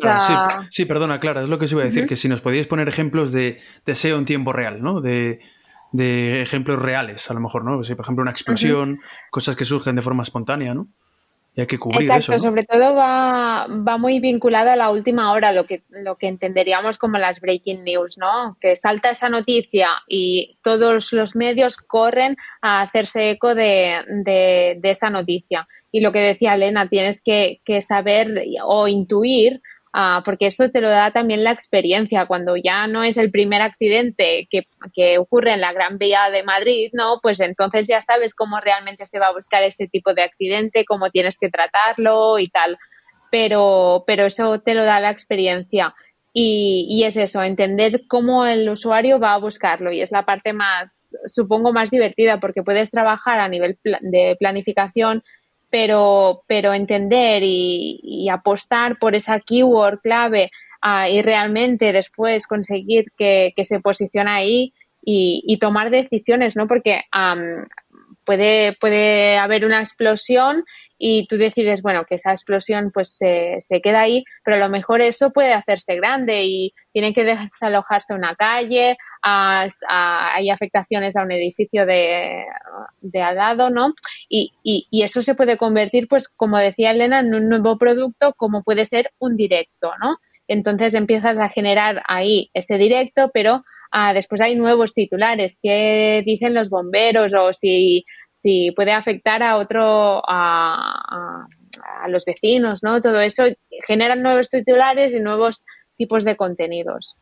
sí, 0.68 0.84
perdona, 0.84 1.18
Clara, 1.18 1.42
es 1.42 1.48
lo 1.48 1.58
que 1.58 1.66
se 1.66 1.74
iba 1.74 1.82
a 1.82 1.86
decir, 1.86 2.06
que 2.06 2.14
si 2.14 2.28
nos 2.28 2.42
podíais 2.42 2.66
poner 2.66 2.88
ejemplos 2.88 3.32
de, 3.32 3.58
de 3.86 3.94
SEO 3.94 4.18
en 4.18 4.26
tiempo 4.26 4.52
real, 4.52 4.82
¿no? 4.82 5.00
De, 5.00 5.40
ejemplos 6.42 6.78
reales, 6.78 7.30
a 7.30 7.34
lo 7.34 7.40
mejor, 7.40 7.64
¿no? 7.64 7.80
por 7.80 8.04
ejemplo, 8.04 8.20
una 8.20 8.30
explosión, 8.30 9.00
cosas 9.30 9.56
que 9.56 9.64
surgen 9.64 9.96
de 9.96 10.02
forma 10.02 10.22
espontánea, 10.22 10.74
¿no? 10.74 10.88
Y 11.54 11.62
hay 11.62 11.66
que 11.66 11.78
cubrir 11.78 12.02
Exacto, 12.02 12.34
eso. 12.34 12.46
sobre 12.46 12.64
todo 12.64 12.94
va, 12.94 13.66
va, 13.66 13.98
muy 13.98 14.20
vinculado 14.20 14.70
a 14.70 14.76
la 14.76 14.90
última 14.90 15.32
hora, 15.32 15.52
lo 15.52 15.66
que, 15.66 15.82
lo 15.88 16.16
que 16.16 16.28
entenderíamos 16.28 16.96
como 16.96 17.18
las 17.18 17.40
breaking 17.40 17.82
news, 17.82 18.18
¿no? 18.18 18.56
Que 18.60 18.76
salta 18.76 19.10
esa 19.10 19.28
noticia 19.28 19.88
y 20.06 20.58
todos 20.62 21.12
los 21.12 21.34
medios 21.34 21.76
corren 21.76 22.36
a 22.62 22.82
hacerse 22.82 23.30
eco 23.30 23.54
de, 23.54 24.02
de 24.24 24.90
esa 24.90 25.10
noticia. 25.10 25.66
Y 25.92 26.00
lo 26.00 26.12
que 26.12 26.20
decía 26.20 26.54
Elena, 26.54 26.88
tienes 26.88 27.22
que, 27.22 27.60
saber 27.82 28.42
o 28.64 28.88
intuir 28.88 29.60
ah, 29.92 30.22
porque 30.24 30.46
esto 30.46 30.70
te 30.70 30.80
lo 30.80 30.88
da 30.88 31.10
también 31.12 31.44
la 31.44 31.52
experiencia, 31.52 32.26
cuando 32.26 32.56
ya 32.56 32.86
no 32.86 33.02
es 33.02 33.16
el 33.16 33.30
primer 33.30 33.62
accidente 33.62 34.48
que, 34.50 35.18
ocurre 35.18 35.52
en 35.52 35.60
la 35.60 35.72
Gran 35.72 35.98
Vía 35.98 36.30
de 36.30 36.42
Madrid, 36.42 36.90
¿no? 36.92 37.18
Pues 37.22 37.40
entonces 37.40 37.86
ya 37.88 38.00
sabes 38.00 38.34
cómo 38.34 38.60
realmente 38.60 39.06
se 39.06 39.18
va 39.18 39.28
a 39.28 39.32
buscar 39.32 39.62
ese 39.62 39.88
tipo 39.88 40.14
de 40.14 40.22
accidente, 40.22 40.84
cómo 40.84 41.10
tienes 41.10 41.38
que 41.38 41.50
tratarlo 41.50 42.38
y 42.38 42.48
tal. 42.48 42.78
Pero, 43.30 44.04
pero 44.06 44.24
eso 44.26 44.60
te 44.60 44.74
lo 44.74 44.84
da 44.84 45.00
la 45.00 45.10
experiencia. 45.10 45.94
Y, 46.32 46.86
y, 46.88 47.04
es 47.04 47.16
eso, 47.16 47.42
entender 47.42 48.02
cómo 48.08 48.46
el 48.46 48.68
usuario 48.68 49.18
va 49.18 49.34
a 49.34 49.38
buscarlo. 49.38 49.92
Y 49.92 50.00
es 50.00 50.12
la 50.12 50.24
parte 50.24 50.52
más, 50.52 51.16
supongo, 51.26 51.72
más 51.72 51.90
divertida, 51.90 52.38
porque 52.40 52.62
puedes 52.62 52.90
trabajar 52.90 53.40
a 53.40 53.48
nivel 53.48 53.78
de 53.82 54.36
planificación 54.38 55.24
pero, 55.70 56.42
pero 56.46 56.74
entender 56.74 57.42
y, 57.44 58.28
apostar 58.30 58.98
por 58.98 59.14
esa 59.14 59.40
keyword 59.40 60.00
clave 60.02 60.50
ah, 60.82 61.08
y 61.08 61.22
realmente 61.22 61.92
después 61.92 62.46
conseguir 62.46 63.06
que, 63.16 63.52
se 63.64 63.80
posicione 63.80 64.30
ahí 64.30 64.74
y, 65.02 65.58
tomar 65.60 65.90
decisiones, 65.90 66.56
¿no? 66.56 66.66
Porque 66.66 67.02
puede, 68.30 68.76
puede 68.80 69.38
haber 69.38 69.64
una 69.64 69.80
explosión 69.80 70.64
y 70.96 71.26
tú 71.26 71.36
decides, 71.36 71.82
bueno, 71.82 72.04
que 72.08 72.14
esa 72.14 72.30
explosión 72.30 72.92
pues 72.94 73.16
se, 73.16 73.58
se, 73.60 73.80
queda 73.80 74.02
ahí, 74.02 74.22
pero 74.44 74.56
a 74.56 74.60
lo 74.60 74.68
mejor 74.68 75.00
eso 75.00 75.32
puede 75.32 75.52
hacerse 75.52 75.96
grande 75.96 76.44
y 76.44 76.72
tiene 76.92 77.12
que 77.12 77.24
desalojarse 77.24 78.14
una 78.14 78.36
calle, 78.36 78.96
hay 79.20 80.48
afectaciones 80.48 81.16
a 81.16 81.24
un 81.24 81.32
edificio 81.32 81.86
de, 81.86 82.44
de 83.00 83.20
al 83.20 83.34
lado, 83.34 83.68
¿no? 83.68 83.94
Y, 84.28 84.52
y, 84.62 85.02
eso 85.02 85.22
se 85.22 85.34
puede 85.34 85.56
convertir, 85.56 86.06
pues, 86.06 86.28
como 86.28 86.56
decía 86.56 86.92
Elena, 86.92 87.18
en 87.18 87.34
un 87.34 87.48
nuevo 87.48 87.78
producto 87.78 88.32
como 88.36 88.62
puede 88.62 88.84
ser 88.84 89.10
un 89.18 89.36
directo, 89.36 89.90
¿no? 90.00 90.18
Entonces 90.46 90.94
empiezas 90.94 91.36
a 91.38 91.48
generar 91.48 92.00
ahí 92.06 92.48
ese 92.54 92.78
directo, 92.78 93.32
pero 93.34 93.64
ah, 93.90 94.12
después 94.12 94.40
hay 94.40 94.54
nuevos 94.54 94.94
titulares, 94.94 95.58
qué 95.60 96.22
dicen 96.24 96.54
los 96.54 96.68
bomberos 96.68 97.34
o 97.34 97.52
si 97.52 98.04
si 98.40 98.70
puede 98.70 98.92
afectar 98.92 99.42
a 99.42 99.56
otro, 99.56 100.22
a, 100.26 101.46
los 102.08 102.24
vecinos, 102.24 102.82
¿no? 102.82 103.00
Todo 103.00 103.20
eso 103.20 103.44
generan 103.86 104.22
nuevos 104.22 104.48
titulares 104.48 105.14
y 105.14 105.20
nuevos 105.20 105.66
tipos 105.96 106.24
de 106.24 106.36
contenidos. 106.36 107.16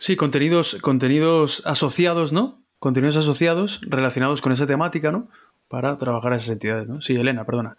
Sí, 0.00 0.16
contenidos, 0.16 0.76
contenidos 0.82 1.62
asociados, 1.64 2.32
¿no? 2.32 2.62
Contenidos 2.80 3.16
asociados 3.16 3.80
relacionados 3.82 4.42
con 4.42 4.52
esa 4.52 4.66
temática, 4.66 5.12
¿no? 5.12 5.28
Para 5.68 5.96
trabajar 5.98 6.32
esas 6.32 6.50
entidades, 6.50 6.88
¿no? 6.88 7.00
Sí, 7.00 7.14
Elena, 7.14 7.44
perdona. 7.44 7.76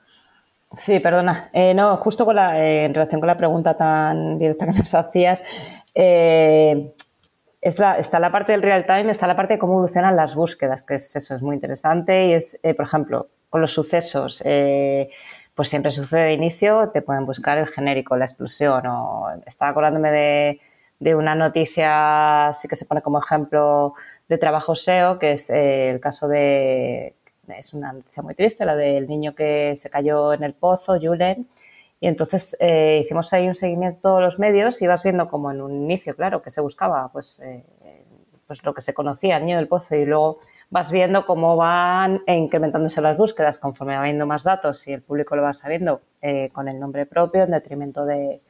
Sí, 0.78 1.00
perdona. 1.00 1.50
Eh, 1.54 1.74
no, 1.74 1.98
justo 1.98 2.26
con 2.26 2.36
la, 2.36 2.64
eh, 2.64 2.86
en 2.86 2.94
relación 2.94 3.20
con 3.20 3.28
la 3.28 3.38
pregunta 3.38 3.76
tan 3.76 4.40
directa 4.40 4.66
que 4.66 4.80
nos 4.80 4.94
hacías, 4.94 5.44
eh, 5.94 6.94
está 7.62 8.20
la 8.20 8.32
parte 8.32 8.52
del 8.52 8.62
real 8.62 8.86
time, 8.86 9.12
está 9.12 9.28
la 9.28 9.36
parte 9.36 9.56
de 9.56 9.60
cómo 9.60 9.74
evolucionan 9.74 10.16
las 10.16 10.36
búsquedas, 10.36 10.84
que 10.84 10.96
es 10.96 11.16
eso, 11.16 11.36
es 11.36 11.42
muy 11.42 11.56
interesante. 11.56 12.28
Y 12.28 12.34
es, 12.34 12.60
eh, 12.64 12.74
por 12.74 12.86
ejemplo, 12.86 13.30
con 13.50 13.62
los 13.62 13.72
sucesos, 13.72 14.42
eh, 14.46 15.10
pues 15.56 15.70
siempre 15.70 15.92
sucede 15.92 16.26
de 16.26 16.34
inicio, 16.34 16.90
te 16.94 17.02
pueden 17.02 17.26
buscar 17.26 17.58
el 17.58 17.68
genérico, 17.68 18.16
la 18.16 18.26
explosión 18.26 18.86
o 18.88 19.28
estaba 19.46 19.72
acordándome 19.72 20.12
de, 20.12 20.62
de 21.00 21.16
una 21.16 21.36
noticia, 21.36 22.52
sí 22.54 22.68
que 22.68 22.76
se 22.76 22.86
pone 22.86 23.02
como 23.02 23.20
ejemplo 23.20 23.94
de 24.28 24.38
trabajo 24.38 24.76
SEO, 24.76 25.20
que 25.20 25.34
es 25.34 25.50
eh, 25.50 25.90
el 25.90 26.00
caso 26.00 26.28
de, 26.28 27.16
es 27.48 27.74
una 27.74 27.94
noticia 27.94 28.24
muy 28.24 28.36
triste, 28.36 28.66
la 28.66 28.76
del 28.76 29.08
niño 29.08 29.34
que 29.34 29.76
se 29.76 29.90
cayó 29.90 30.34
en 30.34 30.44
el 30.44 30.54
pozo, 30.54 31.00
Julen, 31.00 31.48
y 32.00 32.08
entonces 32.08 32.56
eh, 32.60 33.02
hicimos 33.04 33.34
ahí 33.34 33.48
un 33.48 33.56
seguimiento 33.56 33.98
de 33.98 34.02
todos 34.02 34.22
los 34.22 34.40
medios 34.40 34.82
y 34.82 34.88
vas 34.88 35.04
viendo 35.04 35.28
como 35.28 35.52
en 35.52 35.62
un 35.62 35.74
inicio, 35.74 36.16
claro, 36.16 36.42
que 36.42 36.52
se 36.52 36.62
buscaba 36.62 37.10
pues, 37.12 37.40
eh, 37.40 37.64
pues 38.46 38.64
lo 38.64 38.74
que 38.74 38.82
se 38.82 38.94
conocía, 38.94 39.38
el 39.38 39.46
niño 39.46 39.58
del 39.58 39.68
pozo, 39.68 39.96
y 39.96 40.06
luego 40.06 40.38
vas 40.70 40.92
viendo 40.92 41.26
cómo 41.26 41.56
van 41.56 42.22
incrementándose 42.28 43.02
las 43.02 43.18
búsquedas 43.18 43.58
conforme 43.58 43.96
va 43.96 44.02
habiendo 44.02 44.28
más 44.28 44.44
datos 44.44 44.88
y 44.88 44.94
el 44.94 45.02
público 45.02 45.36
lo 45.36 45.42
va 45.42 45.54
sabiendo 45.54 46.02
eh, 46.22 46.50
con 46.54 46.68
el 46.68 46.80
nombre 46.80 47.08
propio 47.08 47.44
en 47.44 47.52
detrimento 47.52 48.06
de, 48.06 48.42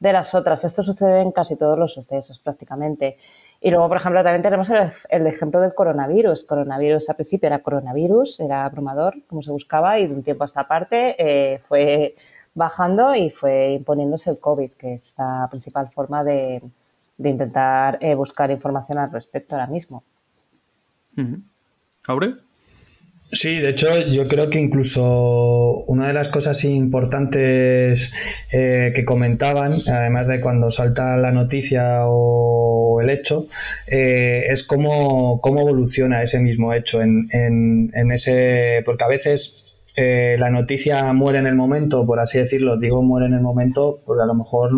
de, 0.00 0.12
las 0.12 0.34
otras. 0.34 0.64
Esto 0.64 0.82
sucede 0.82 1.20
en 1.20 1.30
casi 1.30 1.56
todos 1.56 1.78
los 1.78 1.92
sucesos 1.92 2.38
prácticamente. 2.38 3.18
Y 3.60 3.70
luego, 3.70 3.86
por 3.88 3.98
ejemplo, 3.98 4.22
también 4.22 4.42
tenemos 4.42 4.70
el, 4.70 4.92
el 5.10 5.26
ejemplo 5.26 5.60
del 5.60 5.74
coronavirus. 5.74 6.44
Coronavirus 6.44 7.10
al 7.10 7.16
principio 7.16 7.48
era 7.48 7.58
coronavirus, 7.58 8.40
era 8.40 8.64
abrumador, 8.64 9.14
como 9.26 9.42
se 9.42 9.50
buscaba, 9.50 9.98
y 9.98 10.06
de 10.06 10.14
un 10.14 10.22
tiempo 10.22 10.44
a 10.44 10.46
esta 10.46 10.66
parte 10.66 11.60
fue 11.68 12.14
bajando 12.54 13.14
y 13.14 13.30
fue 13.30 13.72
imponiéndose 13.72 14.30
el 14.30 14.38
COVID, 14.38 14.70
que 14.72 14.94
es 14.94 15.14
la 15.18 15.48
principal 15.50 15.90
forma 15.90 16.24
de, 16.24 16.62
intentar 17.18 17.98
eh, 18.00 18.14
buscar 18.14 18.50
información 18.50 18.98
al 18.98 19.12
respecto 19.12 19.54
ahora 19.54 19.66
mismo. 19.66 20.02
¿Aure? 22.06 22.34
Sí, 23.34 23.58
de 23.58 23.70
hecho 23.70 23.88
yo 24.06 24.28
creo 24.28 24.48
que 24.48 24.60
incluso 24.60 25.84
una 25.86 26.06
de 26.06 26.12
las 26.12 26.28
cosas 26.28 26.62
importantes 26.64 28.12
eh, 28.52 28.92
que 28.94 29.04
comentaban, 29.04 29.72
además 29.90 30.28
de 30.28 30.40
cuando 30.40 30.70
salta 30.70 31.16
la 31.16 31.32
noticia 31.32 32.06
o 32.06 33.00
el 33.00 33.10
hecho, 33.10 33.46
eh, 33.88 34.44
es 34.50 34.62
cómo, 34.62 35.40
cómo, 35.40 35.60
evoluciona 35.60 36.22
ese 36.22 36.38
mismo 36.38 36.72
hecho 36.74 37.02
en, 37.02 37.28
en, 37.32 37.90
en, 37.94 38.12
ese, 38.12 38.82
porque 38.84 39.04
a 39.04 39.08
veces 39.08 39.83
eh, 39.96 40.36
la 40.38 40.50
noticia 40.50 41.12
muere 41.12 41.38
en 41.38 41.46
el 41.46 41.54
momento, 41.54 42.04
por 42.04 42.18
así 42.18 42.38
decirlo, 42.38 42.76
digo 42.76 43.02
muere 43.02 43.26
en 43.26 43.34
el 43.34 43.40
momento, 43.40 44.00
porque 44.04 44.22
a 44.22 44.26
lo 44.26 44.34
mejor 44.34 44.72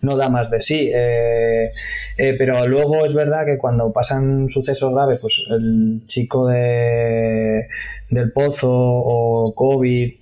no 0.00 0.16
da 0.16 0.28
más 0.28 0.50
de 0.50 0.60
sí. 0.60 0.90
Eh, 0.94 1.70
eh, 2.18 2.34
pero 2.36 2.66
luego 2.68 3.04
es 3.06 3.14
verdad 3.14 3.46
que 3.46 3.56
cuando 3.56 3.90
pasan 3.92 4.48
sucesos 4.50 4.92
graves, 4.92 5.18
pues 5.20 5.42
el 5.50 6.02
chico 6.06 6.48
de, 6.48 7.66
del 8.10 8.32
pozo 8.32 8.70
o 8.70 9.54
COVID, 9.54 10.12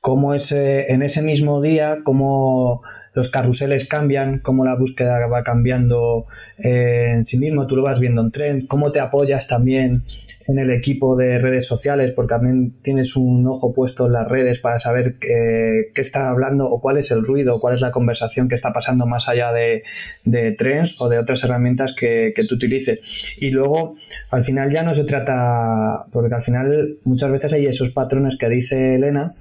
como 0.00 0.34
ese, 0.34 0.90
en 0.92 1.02
ese 1.02 1.20
mismo 1.20 1.60
día, 1.60 1.98
como 2.02 2.82
los 3.14 3.28
carruseles 3.28 3.86
cambian, 3.88 4.38
cómo 4.38 4.64
la 4.64 4.76
búsqueda 4.76 5.26
va 5.26 5.42
cambiando 5.42 6.26
en 6.58 7.24
sí 7.24 7.38
mismo, 7.38 7.66
tú 7.66 7.76
lo 7.76 7.82
vas 7.82 7.98
viendo 7.98 8.22
en 8.22 8.30
tren, 8.30 8.66
cómo 8.66 8.92
te 8.92 9.00
apoyas 9.00 9.48
también 9.48 10.02
en 10.50 10.58
el 10.58 10.70
equipo 10.70 11.16
de 11.16 11.38
redes 11.38 11.66
sociales, 11.66 12.12
porque 12.12 12.34
también 12.34 12.74
tienes 12.82 13.14
un 13.14 13.46
ojo 13.46 13.72
puesto 13.72 14.06
en 14.06 14.12
las 14.12 14.26
redes 14.26 14.58
para 14.58 14.78
saber 14.78 15.16
qué, 15.20 15.90
está 15.94 16.30
hablando 16.30 16.68
o 16.68 16.80
cuál 16.80 16.98
es 16.98 17.10
el 17.10 17.24
ruido, 17.24 17.60
cuál 17.60 17.74
es 17.76 17.80
la 17.80 17.92
conversación 17.92 18.48
que 18.48 18.54
está 18.54 18.72
pasando 18.72 19.06
más 19.06 19.28
allá 19.28 19.52
de, 19.52 19.84
de 20.24 20.56
o 20.98 21.08
de 21.08 21.18
otras 21.18 21.44
herramientas 21.44 21.94
que, 21.94 22.32
que 22.34 22.44
tú 22.44 22.56
utilices. 22.56 23.36
Y 23.40 23.50
luego, 23.50 23.96
al 24.30 24.44
final 24.44 24.70
ya 24.70 24.82
no 24.82 24.94
se 24.94 25.04
trata, 25.04 26.04
porque 26.10 26.34
al 26.34 26.42
final 26.42 26.96
muchas 27.04 27.30
veces 27.30 27.52
hay 27.52 27.66
esos 27.66 27.90
patrones 27.90 28.36
que 28.38 28.48
dice 28.48 28.96
Elena, 28.96 29.34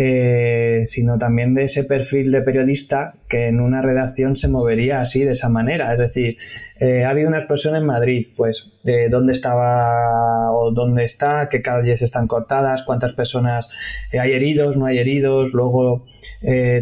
eh, 0.00 0.82
sino 0.84 1.18
también 1.18 1.54
de 1.54 1.64
ese 1.64 1.82
perfil 1.82 2.30
de 2.30 2.40
periodista 2.42 3.14
que 3.28 3.48
en 3.48 3.58
una 3.58 3.82
redacción 3.82 4.36
se 4.36 4.46
movería 4.46 5.00
así, 5.00 5.24
de 5.24 5.32
esa 5.32 5.48
manera. 5.48 5.92
Es 5.92 5.98
decir, 5.98 6.38
eh, 6.78 7.04
ha 7.04 7.10
habido 7.10 7.26
una 7.26 7.38
explosión 7.38 7.74
en 7.74 7.84
Madrid, 7.84 8.28
pues 8.36 8.78
eh, 8.84 9.08
dónde 9.10 9.32
estaba 9.32 10.52
o 10.52 10.70
dónde 10.70 11.02
está, 11.02 11.48
qué 11.48 11.62
calles 11.62 12.00
están 12.00 12.28
cortadas, 12.28 12.84
cuántas 12.84 13.12
personas 13.14 13.70
hay 14.12 14.30
heridos, 14.30 14.76
no 14.76 14.86
hay 14.86 14.98
heridos, 14.98 15.52
luego 15.52 16.06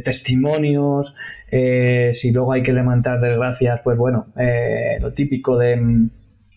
testimonios, 0.05 1.15
si 2.13 2.31
luego 2.33 2.53
hay 2.53 2.63
que 2.63 2.75
levantar 2.75 3.19
desgracias, 3.19 3.81
pues 3.83 3.97
bueno, 3.97 4.27
lo 5.01 5.15
típico 5.15 5.57
de 5.57 6.11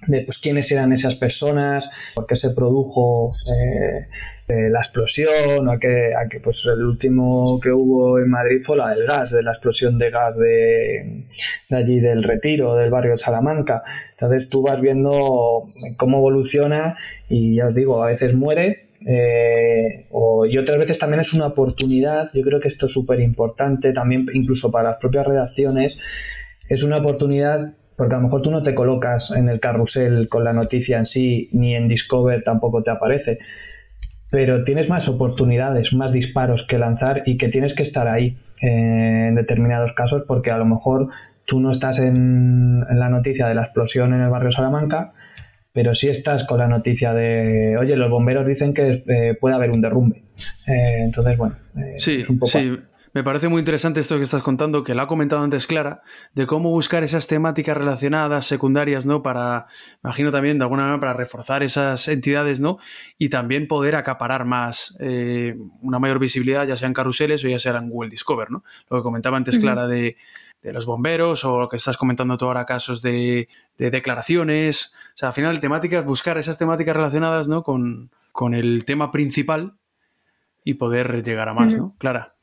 de 0.08 0.22
pues 0.22 0.38
quiénes 0.38 0.72
eran 0.72 0.94
esas 0.94 1.16
personas, 1.16 1.90
por 2.16 2.26
qué 2.26 2.36
se 2.36 2.52
produjo 2.52 3.32
eh, 3.54 4.08
la 4.50 4.80
explosión, 4.80 5.70
a 5.70 5.78
que, 5.78 6.14
a 6.16 6.28
que 6.28 6.40
pues 6.40 6.66
el 6.66 6.84
último 6.84 7.60
que 7.62 7.72
hubo 7.72 8.18
en 8.18 8.30
Madrid 8.30 8.62
fue 8.66 8.78
la 8.78 8.90
del 8.90 9.06
gas, 9.06 9.32
de 9.32 9.44
la 9.44 9.52
explosión 9.52 10.00
de 10.00 10.10
gas 10.10 10.38
de, 10.38 11.26
allí 11.70 12.00
del 12.00 12.24
retiro, 12.24 12.76
del 12.76 12.90
barrio 12.90 13.12
de 13.12 13.18
Salamanca. 13.18 13.84
Entonces 14.12 14.50
tú 14.50 14.64
vas 14.64 14.82
viendo 14.82 15.68
cómo 15.98 16.18
evoluciona 16.18 16.98
y 17.30 17.58
ya 17.58 17.68
os 17.68 17.76
digo, 17.76 18.04
a 18.04 18.08
veces 18.08 18.34
muere. 18.34 18.88
Eh, 19.06 20.08
y 20.50 20.58
otras 20.58 20.78
veces 20.78 21.00
también 21.00 21.22
es 21.22 21.32
una 21.34 21.48
oportunidad, 21.48 22.28
yo 22.34 22.44
creo 22.44 22.60
que 22.60 22.68
esto 22.68 22.88
es 22.88 22.92
súper 22.92 23.22
importante 23.22 23.94
también 23.94 24.26
incluso 24.34 24.72
para 24.72 24.90
las 24.90 24.98
propias 24.98 25.26
redacciones, 25.26 25.98
es 26.68 26.84
una 26.84 26.98
oportunidad 26.98 27.74
porque 27.96 28.16
a 28.16 28.18
lo 28.18 28.24
mejor 28.24 28.42
tú 28.42 28.52
no 28.52 28.64
te 28.64 28.74
colocas 28.74 29.32
en 29.32 29.50
el 29.50 29.60
carrusel 29.60 30.28
con 30.30 30.44
la 30.44 30.54
noticia 30.54 30.98
en 30.98 31.06
sí, 31.06 31.50
ni 31.52 31.76
en 31.76 31.88
Discover 31.90 32.44
tampoco 32.44 32.82
te 32.82 32.92
aparece, 32.92 33.40
pero 34.30 34.64
tienes 34.64 34.90
más 34.90 35.08
oportunidades, 35.08 35.94
más 35.94 36.12
disparos 36.12 36.66
que 36.68 36.78
lanzar 36.78 37.24
y 37.26 37.38
que 37.38 37.50
tienes 37.50 37.74
que 37.74 37.84
estar 37.84 38.08
ahí 38.08 38.38
eh, 38.62 39.28
en 39.30 39.36
determinados 39.36 39.94
casos 39.94 40.24
porque 40.28 40.52
a 40.52 40.58
lo 40.58 40.66
mejor 40.66 41.10
tú 41.46 41.60
no 41.60 41.72
estás 41.72 42.00
en, 42.00 42.82
la 42.82 43.10
noticia 43.10 43.48
de 43.48 43.56
la 43.56 43.64
explosión 43.64 44.14
en 44.14 44.22
el 44.22 44.30
barrio 44.30 44.52
Salamanca, 44.52 45.14
pero 45.74 45.96
sí 45.96 46.10
estás 46.10 46.44
con 46.44 46.60
la 46.60 46.68
noticia 46.68 47.14
de, 47.14 47.78
oye, 47.78 47.96
los 47.96 48.10
bomberos 48.10 48.46
dicen 48.46 48.74
que 48.74 49.04
eh, 49.08 49.36
puede 49.40 49.56
haber 49.56 49.72
un 49.72 49.82
derrumbe. 49.82 50.24
Eh, 50.68 51.02
entonces, 51.04 51.38
bueno, 51.38 51.56
sí, 51.98 52.24
un 52.30 52.38
poco 52.38 52.52
sí. 52.52 52.78
Me 53.14 53.24
parece 53.24 53.48
muy 53.48 53.60
interesante 53.60 54.00
esto 54.00 54.18
que 54.18 54.24
estás 54.24 54.44
contando, 54.44 54.84
que 54.84 54.94
lo 54.94 55.02
ha 55.02 55.08
comentado 55.08 55.42
antes 55.42 55.66
Clara, 55.66 56.02
de 56.34 56.46
cómo 56.46 56.70
buscar 56.70 57.04
esas 57.04 57.28
temáticas 57.28 57.76
relacionadas, 57.76 58.46
secundarias, 58.46 59.06
¿no? 59.06 59.24
Para, 59.24 59.66
imagino 60.04 60.32
también 60.32 60.60
de 60.60 60.66
alguna 60.66 60.84
manera 60.84 61.00
para 61.00 61.14
reforzar 61.14 61.64
esas 61.64 62.08
entidades, 62.08 62.60
¿no? 62.60 62.78
Y 63.18 63.30
también 63.30 63.68
poder 63.68 63.96
acaparar 63.96 64.46
más, 64.46 64.96
eh, 65.00 65.58
una 65.82 65.98
mayor 65.98 66.20
visibilidad, 66.20 66.68
ya 66.68 66.78
sean 66.78 66.94
carruseles 66.94 67.44
o 67.44 67.48
ya 67.48 67.58
sea 67.58 67.78
en 67.78 67.90
Google 67.90 68.12
Discover, 68.12 68.52
¿no? 68.52 68.64
Lo 68.90 68.98
que 68.98 69.04
comentaba 69.04 69.38
antes 69.38 69.58
Clara 69.58 69.88
de, 69.88 70.18
los 70.62 70.86
bomberos 70.86 71.46
o 71.46 71.60
lo 71.60 71.70
que 71.70 71.78
estás 71.78 71.98
comentando 71.98 72.38
tú 72.38 72.46
ahora, 72.46 72.66
casos 72.66 73.02
de, 73.02 73.48
declaraciones. 73.78 74.94
O 75.16 75.18
sea, 75.18 75.30
al 75.30 75.34
final, 75.34 75.60
temáticas, 75.60 76.06
buscar 76.06 76.38
esas 76.38 76.58
temáticas 76.60 76.96
relacionadas, 76.96 77.48
¿no? 77.48 77.64
Con, 77.64 78.12
con 78.32 78.54
el 78.54 78.86
tema 78.86 79.12
principal 79.12 79.74
y 80.64 80.76
poder 80.76 81.24
llegar 81.24 81.50
a 81.50 81.54
más, 81.54 81.76
¿no? 81.76 81.96
Clara. 81.98 82.39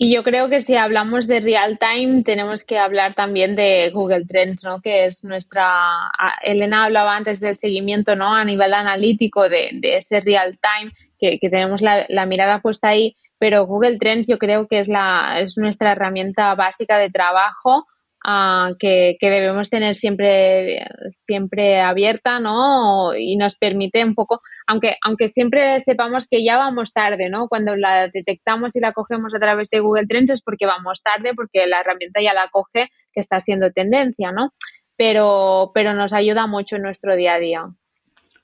Y 0.00 0.14
yo 0.14 0.22
creo 0.22 0.48
que 0.48 0.62
si 0.62 0.76
hablamos 0.76 1.26
de 1.26 1.40
real 1.40 1.76
time, 1.80 2.22
tenemos 2.22 2.62
que 2.62 2.78
hablar 2.78 3.14
también 3.14 3.56
de 3.56 3.90
Google 3.90 4.26
Trends, 4.26 4.62
¿no? 4.62 4.80
Que 4.80 5.06
es 5.06 5.24
nuestra. 5.24 6.12
Elena 6.42 6.84
hablaba 6.84 7.16
antes 7.16 7.40
del 7.40 7.56
seguimiento, 7.56 8.14
¿no? 8.14 8.32
A 8.32 8.44
nivel 8.44 8.74
analítico 8.74 9.48
de, 9.48 9.76
ese 9.82 10.20
real 10.20 10.56
time, 10.60 10.92
que, 11.18 11.40
tenemos 11.50 11.82
la, 11.82 12.06
la, 12.08 12.26
mirada 12.26 12.60
puesta 12.60 12.90
ahí. 12.90 13.16
Pero 13.40 13.66
Google 13.66 13.98
Trends 13.98 14.28
yo 14.28 14.38
creo 14.38 14.68
que 14.68 14.78
es, 14.78 14.86
la, 14.88 15.40
es 15.40 15.58
nuestra 15.58 15.90
herramienta 15.90 16.54
básica 16.54 16.96
de 16.96 17.10
trabajo 17.10 17.88
Ah, 18.30 18.72
que, 18.78 19.16
debemos 19.22 19.70
tener 19.70 19.96
siempre, 19.96 20.86
siempre 21.12 21.80
abierta, 21.80 22.40
¿no? 22.40 23.14
Y 23.16 23.38
nos 23.38 23.56
permite 23.56 24.04
un 24.04 24.14
poco, 24.14 24.42
aunque, 24.66 24.96
aunque 25.02 25.28
siempre 25.28 25.80
sepamos 25.80 26.26
que 26.28 26.44
ya 26.44 26.58
vamos 26.58 26.92
tarde, 26.92 27.30
¿no? 27.30 27.48
Cuando 27.48 27.74
la 27.74 28.08
detectamos 28.08 28.76
y 28.76 28.80
la 28.80 28.92
cogemos 28.92 29.34
a 29.34 29.38
través 29.38 29.70
de 29.70 29.80
Google 29.80 30.06
Trends 30.06 30.30
es 30.30 30.42
porque 30.42 30.66
vamos 30.66 31.02
tarde, 31.02 31.32
porque 31.34 31.66
la 31.66 31.80
herramienta 31.80 32.20
ya 32.20 32.34
la 32.34 32.50
coge, 32.52 32.90
que 33.14 33.20
está 33.20 33.40
siendo 33.40 33.70
tendencia, 33.72 34.30
¿no? 34.30 34.52
Pero, 34.94 35.70
pero 35.72 35.94
nos 35.94 36.12
ayuda 36.12 36.46
mucho 36.46 36.76
en 36.76 36.82
nuestro 36.82 37.16
día 37.16 37.32
a 37.32 37.38
día. 37.38 37.64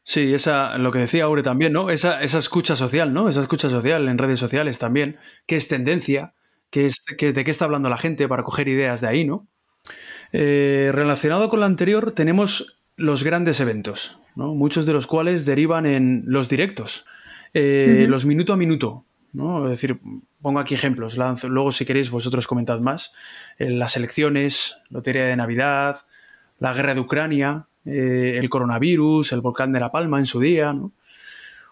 Sí, 0.02 0.32
esa, 0.32 0.78
lo 0.78 0.92
que 0.92 1.00
decía 1.00 1.24
Aure 1.24 1.42
también, 1.42 1.74
¿no? 1.74 1.90
Esa, 1.90 2.22
esa 2.22 2.38
escucha 2.38 2.74
social, 2.74 3.12
¿no? 3.12 3.28
Esa 3.28 3.42
escucha 3.42 3.68
social 3.68 4.08
en 4.08 4.16
redes 4.16 4.40
sociales 4.40 4.78
también, 4.78 5.18
que 5.46 5.56
es 5.56 5.68
tendencia, 5.68 6.32
que 6.70 6.86
es, 6.86 7.04
que, 7.18 7.34
de 7.34 7.44
qué 7.44 7.50
está 7.50 7.66
hablando 7.66 7.90
la 7.90 7.98
gente 7.98 8.26
para 8.28 8.44
coger 8.44 8.68
ideas 8.68 9.02
de 9.02 9.08
ahí, 9.08 9.26
¿no? 9.26 9.46
Eh, 10.36 10.90
relacionado 10.92 11.48
con 11.48 11.60
lo 11.60 11.66
anterior, 11.66 12.10
tenemos 12.10 12.80
los 12.96 13.22
grandes 13.22 13.60
eventos, 13.60 14.18
muchos 14.34 14.84
de 14.84 14.92
los 14.92 15.06
cuales 15.06 15.46
derivan 15.46 15.86
en 15.86 16.24
los 16.26 16.48
directos, 16.48 17.06
eh, 17.52 18.06
los 18.08 18.26
minuto 18.26 18.52
a 18.52 18.56
minuto. 18.56 19.04
¿no? 19.32 19.62
Es 19.62 19.70
decir, 19.70 20.00
pongo 20.42 20.58
aquí 20.58 20.74
ejemplos, 20.74 21.16
luego 21.16 21.70
si 21.70 21.84
queréis 21.84 22.10
vosotros 22.10 22.48
comentad 22.48 22.80
más. 22.80 23.12
Eh, 23.60 23.70
las 23.70 23.96
elecciones, 23.96 24.76
Lotería 24.90 25.24
de 25.24 25.36
Navidad, 25.36 25.98
la 26.58 26.74
guerra 26.74 26.94
de 26.94 27.00
Ucrania, 27.00 27.68
el 27.84 28.50
coronavirus, 28.50 29.32
el 29.32 29.40
volcán 29.40 29.70
de 29.70 29.78
La 29.78 29.92
Palma 29.92 30.18
en 30.18 30.26
su 30.26 30.40
día. 30.40 30.74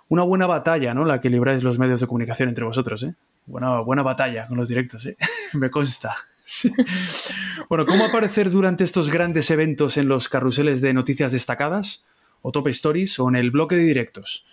Una 0.09 0.23
buena 0.23 0.47
batalla, 0.47 0.95
¿no? 0.95 1.05
La 1.05 1.21
que 1.21 1.31
libráis 1.31 1.65
los 1.65 1.81
medios 1.81 1.99
de 1.99 2.07
comunicación 2.07 2.49
entre 2.49 2.65
vosotros, 2.65 3.05
Buena, 3.45 3.81
buena 3.81 4.05
batalla 4.05 4.47
con 4.47 4.57
los 4.57 4.69
directos, 4.69 5.09
Me 5.55 5.69
consta. 5.69 6.15
Bueno, 7.69 7.87
¿cómo 7.87 8.05
aparecer 8.05 8.51
durante 8.51 8.85
estos 8.85 9.11
grandes 9.11 9.51
eventos 9.51 9.97
en 9.97 10.09
los 10.09 10.29
carruseles 10.29 10.81
de 10.81 10.93
noticias 10.93 11.33
destacadas, 11.33 12.05
o 12.43 12.53
top 12.53 12.69
stories, 12.69 13.19
o 13.19 13.29
en 13.29 13.37
el 13.37 13.51
bloque 13.51 13.77
de 13.77 13.85
directos? 13.85 14.45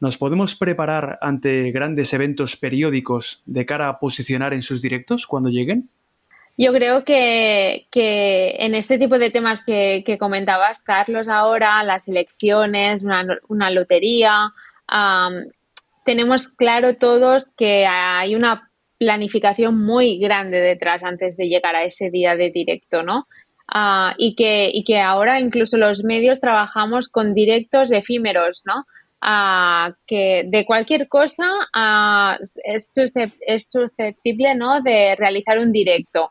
¿Nos 0.00 0.16
podemos 0.16 0.54
preparar 0.54 1.18
ante 1.20 1.70
grandes 1.70 2.12
eventos 2.14 2.56
periódicos 2.56 3.42
de 3.46 3.66
cara 3.66 3.88
a 3.88 3.98
posicionar 3.98 4.54
en 4.54 4.62
sus 4.62 4.80
directos 4.80 5.26
cuando 5.26 5.50
lleguen? 5.50 5.90
Yo 6.56 6.72
creo 6.72 7.04
que, 7.04 7.86
en 7.92 8.74
este 8.74 8.98
tipo 8.98 9.18
de 9.18 9.30
temas 9.30 9.64
que, 9.64 10.16
comentabas, 10.20 10.82
Carlos, 10.82 11.26
ahora, 11.28 11.82
las 11.82 12.06
elecciones, 12.06 13.02
una, 13.48 13.70
lotería, 13.70 14.52
tenemos 16.04 16.48
claro 16.48 16.96
todos 16.96 17.50
que 17.56 17.86
hay 17.86 18.36
una 18.36 18.70
planificación 18.98 19.78
muy 19.78 20.18
grande 20.18 20.60
detrás 20.60 21.02
antes 21.02 21.36
de 21.36 21.48
llegar 21.48 21.76
a 21.76 21.84
ese 21.84 22.10
día 22.10 22.36
de 22.36 22.50
directo, 22.50 23.02
¿no? 23.02 23.26
Ah, 23.68 24.14
y, 24.18 24.36
que, 24.36 24.70
y 24.72 24.84
que 24.84 25.00
ahora 25.00 25.40
incluso 25.40 25.78
los 25.78 26.04
medios 26.04 26.40
trabajamos 26.40 27.08
con 27.08 27.34
directos 27.34 27.90
efímeros, 27.92 28.62
¿no? 28.66 28.84
Ah, 29.26 29.94
que 30.06 30.44
de 30.46 30.66
cualquier 30.66 31.08
cosa 31.08 31.48
ah, 31.72 32.36
es, 32.62 32.92
susceptible 32.92 34.54
¿no? 34.54 34.82
de 34.82 35.16
realizar 35.16 35.58
un 35.58 35.72
directo. 35.72 36.30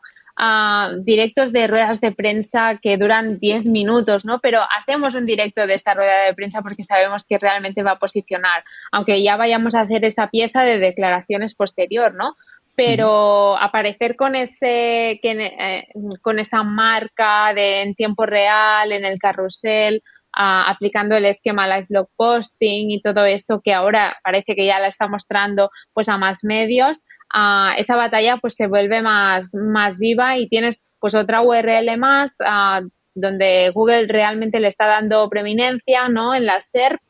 directos 1.02 1.52
de 1.52 1.66
ruedas 1.66 2.00
de 2.00 2.12
prensa 2.12 2.78
que 2.80 2.96
duran 2.96 3.38
10 3.40 3.64
minutos, 3.64 4.24
¿no? 4.24 4.38
Pero 4.40 4.60
hacemos 4.78 5.14
un 5.14 5.26
directo 5.26 5.66
de 5.66 5.74
esta 5.74 5.94
rueda 5.94 6.24
de 6.26 6.34
prensa 6.34 6.62
porque 6.62 6.84
sabemos 6.84 7.26
que 7.26 7.38
realmente 7.38 7.82
va 7.82 7.92
a 7.92 7.98
posicionar, 7.98 8.62
aunque 8.92 9.22
ya 9.22 9.36
vayamos 9.36 9.74
a 9.74 9.82
hacer 9.82 10.04
esa 10.04 10.28
pieza 10.28 10.62
de 10.62 10.78
declaraciones 10.78 11.54
posterior, 11.56 12.14
¿no? 12.14 12.36
Pero 12.76 13.56
aparecer 13.56 14.16
con 14.16 14.34
ese 14.34 15.20
eh, 15.22 15.88
con 16.22 16.38
esa 16.38 16.62
marca 16.62 17.52
de 17.54 17.82
en 17.82 17.94
tiempo 17.94 18.26
real 18.26 18.92
en 18.92 19.04
el 19.04 19.18
carrusel 19.18 20.02
aplicando 20.36 21.16
el 21.16 21.26
esquema 21.26 21.68
live 21.68 21.86
blog 21.88 22.08
posting 22.16 22.90
y 22.90 23.00
todo 23.00 23.24
eso 23.24 23.60
que 23.62 23.72
ahora 23.72 24.16
parece 24.24 24.56
que 24.56 24.66
ya 24.66 24.80
la 24.80 24.88
está 24.88 25.06
mostrando 25.06 25.70
pues 25.92 26.08
a 26.08 26.18
más 26.18 26.42
medios, 26.42 27.04
esa 27.76 27.96
batalla 27.96 28.38
pues 28.38 28.56
se 28.56 28.66
vuelve 28.66 29.00
más, 29.00 29.54
más 29.54 29.98
viva 29.98 30.36
y 30.36 30.48
tienes 30.48 30.82
pues 30.98 31.14
otra 31.14 31.42
URL 31.42 31.96
más 31.98 32.38
donde 33.14 33.70
Google 33.72 34.06
realmente 34.08 34.58
le 34.58 34.68
está 34.68 34.86
dando 34.86 35.28
preeminencia 35.30 36.08
¿no? 36.08 36.34
en 36.34 36.46
la 36.46 36.60
SERP 36.60 37.00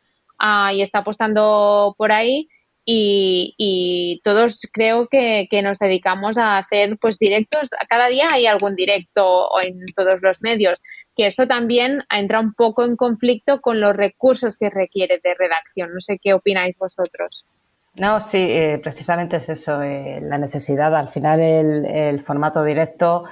y 0.72 0.82
está 0.82 0.98
apostando 0.98 1.94
por 1.96 2.12
ahí 2.12 2.48
y, 2.84 4.20
todos 4.22 4.68
creo 4.72 5.08
que, 5.08 5.48
nos 5.62 5.78
dedicamos 5.78 6.36
a 6.36 6.58
hacer 6.58 6.98
pues 6.98 7.18
directos, 7.18 7.70
cada 7.88 8.08
día 8.08 8.28
hay 8.32 8.46
algún 8.46 8.76
directo 8.76 9.48
en 9.62 9.84
todos 9.94 10.20
los 10.22 10.42
medios, 10.42 10.80
que 11.16 11.26
eso 11.26 11.46
también 11.46 12.02
entra 12.10 12.40
un 12.40 12.54
poco 12.54 12.84
en 12.84 12.96
conflicto 12.96 13.60
con 13.60 13.80
los 13.80 13.94
recursos 13.94 14.58
que 14.58 14.68
requiere 14.68 15.20
de 15.22 15.34
redacción. 15.34 15.94
No 15.94 16.00
sé 16.00 16.18
qué 16.20 16.34
opináis 16.34 16.76
vosotros. 16.76 17.46
No, 17.94 18.20
sí, 18.20 18.38
eh, 18.38 18.80
precisamente 18.82 19.36
es 19.36 19.48
eso, 19.48 19.80
eh, 19.80 20.18
la 20.20 20.38
necesidad. 20.38 20.94
Al 20.96 21.10
final 21.10 21.40
el 21.40 22.20
formato 22.24 22.64
directo 22.64 23.24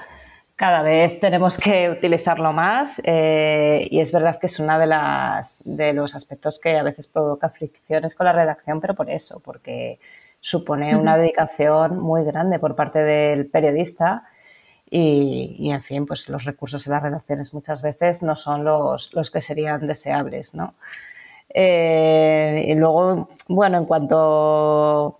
cada 0.55 0.83
vez 0.83 1.19
tenemos 1.19 1.57
que 1.57 1.89
utilizarlo 1.89 2.53
más 2.53 3.01
eh, 3.03 3.87
y 3.89 3.99
es 3.99 4.11
verdad 4.11 4.39
que 4.39 4.47
es 4.47 4.59
uno 4.59 4.77
de, 4.77 4.87
las, 4.87 5.61
de 5.65 5.93
los 5.93 6.15
aspectos 6.15 6.59
que 6.59 6.77
a 6.77 6.83
veces 6.83 7.07
provoca 7.07 7.49
fricciones 7.49 8.15
con 8.15 8.25
la 8.25 8.33
redacción, 8.33 8.79
pero 8.79 8.93
por 8.93 9.09
eso, 9.09 9.39
porque 9.39 9.99
supone 10.39 10.95
una 10.95 11.17
dedicación 11.17 11.99
muy 11.99 12.23
grande 12.23 12.59
por 12.59 12.75
parte 12.75 12.99
del 12.99 13.47
periodista 13.47 14.27
y, 14.89 15.71
en 15.71 15.81
fin, 15.81 16.05
pues 16.05 16.29
los 16.29 16.43
recursos 16.43 16.85
en 16.85 16.93
las 16.93 17.01
redacciones 17.01 17.51
muchas 17.51 17.81
veces 17.81 18.21
no 18.21 18.35
son 18.35 18.63
los, 18.63 19.11
los 19.13 19.31
que 19.31 19.41
serían 19.41 19.87
deseables, 19.87 20.53
¿no? 20.53 20.75
Eh, 21.49 22.65
y 22.67 22.75
luego, 22.75 23.29
bueno, 23.47 23.79
en 23.79 23.85
cuanto 23.85 25.17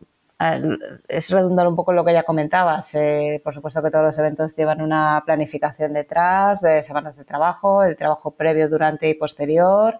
es 1.08 1.30
redundar 1.30 1.68
un 1.68 1.76
poco 1.76 1.94
lo 1.94 2.04
que 2.04 2.14
ya 2.14 2.24
comentabas. 2.24 2.94
Eh, 2.96 3.41
por 3.44 3.54
supuesto 3.54 3.82
que 3.82 3.91
todos 3.91 4.06
los 4.06 4.18
eventos 4.18 4.56
llevan 4.56 4.82
una 4.82 5.22
planificación 5.26 5.94
detrás, 5.94 6.62
de 6.62 6.84
semanas 6.84 7.18
de 7.18 7.26
trabajo, 7.26 7.84
el 7.84 7.96
trabajo 7.96 8.32
previo, 8.32 8.70
durante 8.70 9.10
y 9.10 9.14
posterior. 9.14 10.00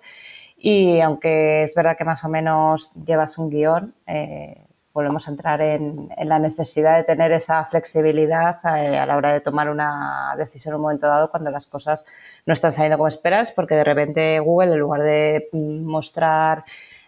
Y 0.58 1.02
aunque 1.02 1.64
es 1.64 1.76
verdad 1.76 1.98
que 1.98 2.06
más 2.06 2.24
o 2.24 2.30
menos 2.30 2.92
llevas 2.94 3.38
un 3.38 3.50
guion, 3.50 3.94
eh, 4.08 4.66
volvemos 4.94 5.28
a 5.28 5.32
entrar 5.32 5.62
en, 5.62 6.10
la 6.24 6.40
necesidad 6.40 6.98
de 6.98 7.04
tener 7.04 7.32
esa 7.32 7.66
flexibilidad 7.66 8.60
eh, 8.78 8.98
a, 8.98 9.06
la 9.06 9.18
hora 9.18 9.34
de 9.34 9.42
tomar 9.42 9.70
una 9.70 10.36
decisión 10.38 10.74
en 10.74 10.76
un 10.76 10.82
momento 10.84 11.08
dado 11.08 11.32
cuando 11.32 11.50
las 11.50 11.66
cosas 11.66 12.06
no 12.46 12.54
están 12.54 12.72
saliendo 12.72 12.98
como 12.98 13.08
esperas, 13.08 13.52
porque 13.52 13.76
de 13.76 13.84
repente 13.84 14.40
Google, 14.40 14.74
en 14.74 14.80
lugar 14.80 15.02
de 15.02 15.50
mostrar 15.52 16.64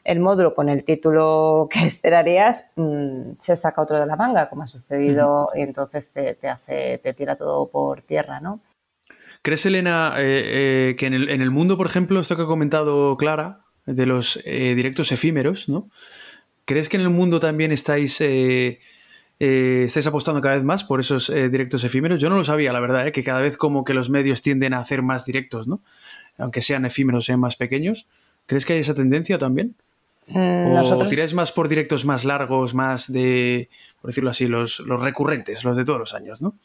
el 0.06 0.20
módulo 0.20 0.54
con 0.54 0.70
el 0.70 0.86
título 0.86 1.68
que 1.72 1.86
esperarías 1.86 2.72
mm, 2.76 3.34
se 3.42 3.56
saca 3.58 3.82
otro 3.82 4.00
de 4.00 4.06
la 4.06 4.16
manga, 4.16 4.48
como 4.48 4.64
ha 4.64 4.68
sucedido, 4.68 5.50
y 5.54 5.62
entonces 5.62 6.10
te, 6.12 6.38
hace, 6.48 7.00
te 7.00 7.14
tira 7.14 7.36
todo 7.36 7.68
por 7.68 8.04
tierra, 8.04 8.40
¿no? 8.40 8.62
¿Crees, 9.42 9.66
Elena, 9.66 10.14
eh, 10.18 10.92
eh, 10.92 10.96
que 10.98 11.06
en 11.08 11.14
el, 11.14 11.52
mundo, 11.52 11.78
por 11.78 11.86
ejemplo, 11.86 12.20
esto 12.20 12.36
que 12.36 12.44
ha 12.44 12.48
comentado 12.48 13.16
Clara, 13.18 13.62
de 13.86 14.08
los 14.08 14.42
eh, 14.46 14.74
directos 14.74 15.12
efímeros, 15.12 15.70
¿no? 15.70 15.88
¿Crees 16.66 16.90
que 16.90 16.98
en 16.98 17.04
el 17.04 17.12
mundo 17.12 17.40
también 17.40 17.72
estáis, 17.72 18.20
estáis 19.40 20.08
apostando 20.08 20.42
cada 20.42 20.56
vez 20.56 20.64
más 20.64 20.84
por 20.84 21.00
esos 21.00 21.32
directos 21.32 21.84
efímeros? 21.84 22.20
Yo 22.20 22.28
no 22.32 22.38
lo 22.38 22.44
sabía, 22.44 22.74
la 22.74 22.80
verdad, 22.80 23.12
que 23.12 23.24
cada 23.24 23.40
vez 23.40 23.56
como 23.56 23.84
que 23.84 23.94
los 23.94 24.10
medios 24.10 24.42
tienden 24.42 24.74
a 24.74 24.80
hacer 24.80 25.04
más 25.04 25.28
directos, 25.28 25.68
¿no? 25.68 25.84
Aunque 26.40 26.64
sean 26.64 26.84
efímeros, 26.84 27.26
sean 27.26 27.40
más 27.40 27.56
pequeños. 27.56 28.08
¿Crees 28.48 28.66
que 28.66 28.74
hay 28.74 28.80
esa 28.80 28.96
tendencia 28.96 29.38
también? 29.38 29.76
Mm, 30.28 30.76
¿O 30.76 31.08
tiráis 31.08 31.34
más 31.34 31.52
por 31.52 31.68
directos 31.68 32.04
más 32.06 32.26
largos, 32.26 32.74
más 32.74 33.12
de, 33.12 33.70
por 34.02 34.10
decirlo 34.10 34.32
así, 34.32 34.48
los, 34.48 34.80
los 34.80 35.02
recurrentes, 35.02 35.64
los 35.64 35.78
de 35.78 35.86
todos 35.86 36.00
los 36.00 36.14
años, 36.14 36.42
¿no? 36.42 36.56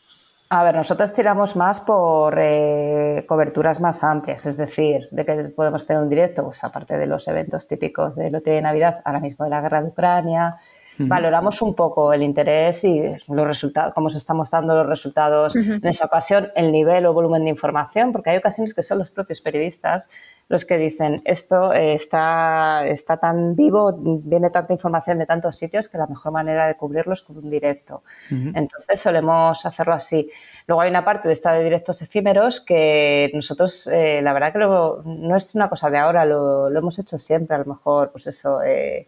A 0.52 0.64
ver, 0.64 0.74
nosotros 0.74 1.12
tiramos 1.12 1.54
más 1.54 1.80
por 1.80 2.36
eh, 2.40 3.24
coberturas 3.28 3.80
más 3.80 4.02
amplias, 4.02 4.46
es 4.46 4.56
decir, 4.56 5.06
de 5.12 5.24
que 5.24 5.34
podemos 5.54 5.86
tener 5.86 6.02
un 6.02 6.08
directo, 6.08 6.42
pues 6.42 6.64
aparte 6.64 6.98
de 6.98 7.06
los 7.06 7.28
eventos 7.28 7.68
típicos 7.68 8.16
de 8.16 8.30
Lotería 8.30 8.56
de 8.56 8.62
Navidad, 8.62 9.00
ahora 9.04 9.20
mismo 9.20 9.44
de 9.44 9.50
la 9.52 9.60
guerra 9.60 9.80
de 9.80 9.88
Ucrania, 9.88 10.56
valoramos 10.98 11.62
un 11.62 11.74
poco 11.74 12.12
el 12.12 12.22
interés 12.22 12.84
y 12.84 13.00
los 13.28 13.46
resultados, 13.46 13.94
cómo 13.94 14.10
se 14.10 14.18
están 14.18 14.36
mostrando 14.36 14.74
los 14.74 14.86
resultados 14.86 15.56
en 15.56 15.86
esa 15.86 16.06
ocasión, 16.06 16.48
el 16.56 16.72
nivel 16.72 17.06
o 17.06 17.14
volumen 17.14 17.44
de 17.44 17.50
información, 17.50 18.12
porque 18.12 18.30
hay 18.30 18.38
ocasiones 18.38 18.74
que 18.74 18.82
son 18.82 18.98
los 18.98 19.10
propios 19.10 19.40
periodistas 19.40 20.08
los 20.50 20.64
que 20.64 20.76
dicen 20.78 21.22
esto 21.24 21.72
eh, 21.72 21.94
está, 21.94 22.84
está 22.84 23.18
tan 23.18 23.54
vivo, 23.54 23.96
viene 23.96 24.50
tanta 24.50 24.72
información 24.72 25.18
de 25.18 25.24
tantos 25.24 25.56
sitios 25.56 25.88
que 25.88 25.96
la 25.96 26.08
mejor 26.08 26.32
manera 26.32 26.66
de 26.66 26.76
cubrirlo 26.76 27.12
es 27.14 27.22
con 27.22 27.38
un 27.38 27.48
directo. 27.48 28.02
Entonces 28.30 29.00
solemos 29.00 29.64
hacerlo 29.64 29.94
así. 29.94 30.28
Luego 30.66 30.80
hay 30.80 30.90
una 30.90 31.04
parte 31.04 31.28
de 31.28 31.34
esta 31.34 31.52
de 31.52 31.62
directos 31.62 32.02
efímeros 32.02 32.60
que 32.60 33.30
nosotros, 33.32 33.86
eh, 33.86 34.20
la 34.22 34.32
verdad 34.32 34.52
que 34.52 34.58
no 34.58 35.36
es 35.36 35.54
una 35.54 35.70
cosa 35.70 35.88
de 35.88 35.98
ahora, 35.98 36.24
lo, 36.24 36.66
hemos 36.76 36.98
hecho 36.98 37.16
siempre, 37.16 37.54
a 37.54 37.60
lo 37.60 37.66
mejor, 37.66 38.10
pues 38.10 38.26
eso, 38.26 38.60
eh, 38.60 39.06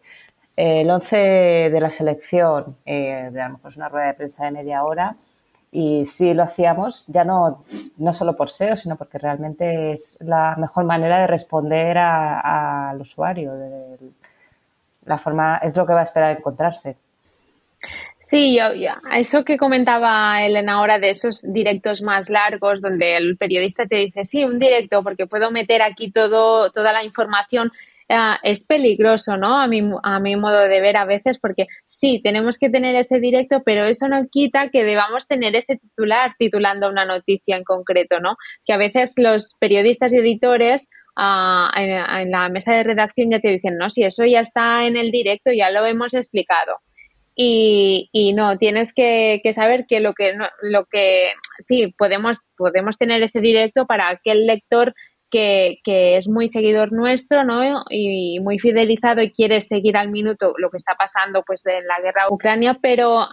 el 0.55 0.89
11 0.89 1.17
de 1.17 1.81
la 1.81 1.91
selección, 1.91 2.77
a 2.87 3.31
lo 3.31 3.51
mejor 3.51 3.71
es 3.73 3.77
una 3.77 3.89
rueda 3.89 4.07
de 4.07 4.15
prensa 4.15 4.45
de 4.45 4.53
media 4.53 4.85
hora, 4.85 5.17
y 5.75 6.05
sí 6.05 6.35
lo 6.35 6.43
hacíamos, 6.43 7.07
ya 7.07 7.25
no, 7.25 7.65
no 7.97 8.13
solo 8.13 8.37
por 8.37 8.51
SEO, 8.51 8.77
sino 8.77 8.97
porque 8.97 9.17
realmente 9.17 9.93
es 9.93 10.19
la 10.21 10.55
mejor 10.59 10.85
manera 10.85 11.23
de 11.23 11.27
responder 11.27 11.97
al 11.97 13.01
usuario. 13.01 13.55
De, 13.55 13.97
la 15.07 15.19
forma, 15.19 15.57
es 15.63 15.75
lo 15.75 15.87
que 15.87 15.95
va 15.95 16.01
a 16.01 16.05
esperar 16.05 16.37
encontrarse. 16.37 16.97
Sí, 18.21 18.57
yo, 18.57 18.65
eso 19.15 19.45
que 19.45 19.57
comentaba 19.57 20.43
Elena 20.45 20.75
ahora 20.75 20.99
de 20.99 21.11
esos 21.11 21.43
directos 21.53 22.03
más 22.03 22.31
largos 22.31 22.81
donde 22.81 23.17
el 23.17 23.37
periodista 23.37 23.87
te 23.87 23.97
dice, 23.97 24.25
sí, 24.25 24.45
un 24.45 24.59
directo 24.59 25.03
porque 25.03 25.27
puedo 25.27 25.51
meter 25.51 25.83
aquí 25.83 26.11
todo, 26.11 26.71
toda 26.71 26.93
la 26.93 27.03
información 27.03 27.73
Es 28.43 28.67
peligroso, 28.67 29.39
¿no? 29.39 29.59
A 29.59 29.67
mi, 29.67 29.83
a 30.03 30.21
mi 30.21 30.37
modo 30.37 30.61
de 30.69 30.81
ver 30.83 30.99
a 30.99 31.07
veces, 31.07 31.39
porque 31.39 31.67
sí, 31.87 32.21
tenemos 32.23 32.59
que 32.59 32.69
tener 32.69 32.95
ese 32.95 33.21
directo, 33.21 33.63
pero 33.65 33.87
eso 33.87 34.07
no 34.07 34.27
quita 34.31 34.69
que 34.69 34.85
debamos 34.85 35.27
tener 35.27 35.57
ese 35.57 35.79
titular 35.79 36.35
titulando 36.39 36.91
una 36.91 37.07
noticia 37.07 37.57
en 37.57 37.65
concreto, 37.65 38.21
¿no? 38.21 38.37
Que 38.67 38.75
a 38.75 38.77
veces 38.77 39.15
los 39.17 39.55
periodistas 39.59 40.13
y 40.13 40.17
editores 40.19 40.89
ah, 41.17 41.71
en, 41.75 42.31
la 42.31 42.51
mesa 42.51 42.75
de 42.75 42.83
redacción 42.83 43.31
ya 43.31 43.41
te 43.41 43.49
dicen, 43.49 43.79
no, 43.79 43.89
si 43.89 44.05
eso 44.05 44.27
ya 44.27 44.41
está 44.41 44.87
en 44.87 44.97
el 44.97 45.11
directo, 45.11 45.51
ya 45.51 45.71
lo 45.71 45.87
hemos 45.87 46.13
explicado. 46.13 46.77
Y, 47.35 48.11
y, 48.13 48.35
no, 48.35 48.59
tienes 48.59 48.93
que, 48.93 49.41
que, 49.43 49.55
saber 49.55 49.87
que 49.89 50.01
lo 50.01 50.13
que, 50.13 50.37
lo 50.61 50.85
que 50.85 51.29
sí, 51.61 51.95
podemos, 51.97 52.51
podemos 52.59 52.99
tener 52.99 53.23
ese 53.23 53.41
directo 53.41 53.87
para 53.87 54.21
que 54.23 54.33
el 54.33 54.47
lector 54.47 54.95
que, 55.33 56.17
es 56.17 56.29
muy 56.29 56.49
seguidor 56.49 56.93
nuestro, 56.93 57.45
¿no? 57.45 57.85
Y 57.89 58.39
muy 58.41 58.59
fidelizado 58.59 59.23
y 59.23 59.33
quiere 59.33 59.61
seguir 59.61 59.97
al 59.97 60.11
minuto 60.11 60.55
lo 60.59 60.71
que 60.71 60.77
está 60.77 60.95
pasando, 60.95 61.43
pues, 61.43 61.65
en 61.67 61.87
la 61.87 62.01
guerra 62.01 62.27
Ucrania, 62.31 62.79
pero, 62.81 63.27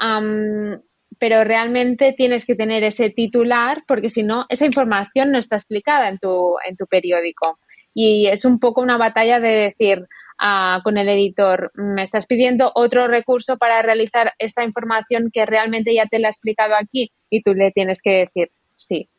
pero 1.19 1.43
realmente 1.43 2.13
tienes 2.17 2.45
que 2.45 2.55
tener 2.55 2.83
ese 2.83 3.09
titular 3.09 3.83
porque 3.87 4.09
si 4.09 4.23
no, 4.23 4.45
esa 4.49 4.65
información 4.65 5.31
no 5.31 5.37
está 5.37 5.57
explicada 5.57 6.07
en 6.09 6.17
tu, 6.17 6.55
en 6.65 6.75
tu 6.77 6.85
periódico. 6.87 7.59
Y 7.93 8.27
es 8.27 8.45
un 8.45 8.59
poco 8.59 8.81
una 8.81 8.97
batalla 8.97 9.39
de 9.41 9.49
decir, 9.49 10.07
ah, 10.39 10.79
con 10.83 10.97
el 10.97 11.09
editor, 11.09 11.71
me 11.75 12.03
estás 12.03 12.27
pidiendo 12.27 12.71
otro 12.75 13.07
recurso 13.07 13.57
para 13.57 13.81
realizar 13.81 14.33
esta 14.39 14.63
información 14.63 15.31
que 15.33 15.45
realmente 15.45 15.93
ya 15.93 16.05
te 16.05 16.19
la 16.19 16.29
he 16.29 16.31
explicado 16.31 16.75
aquí 16.75 17.11
y 17.29 17.41
tú 17.41 17.53
le 17.53 17.71
tienes 17.71 18.01
que 18.01 18.11
decir 18.11 18.51
sí. 18.77 19.09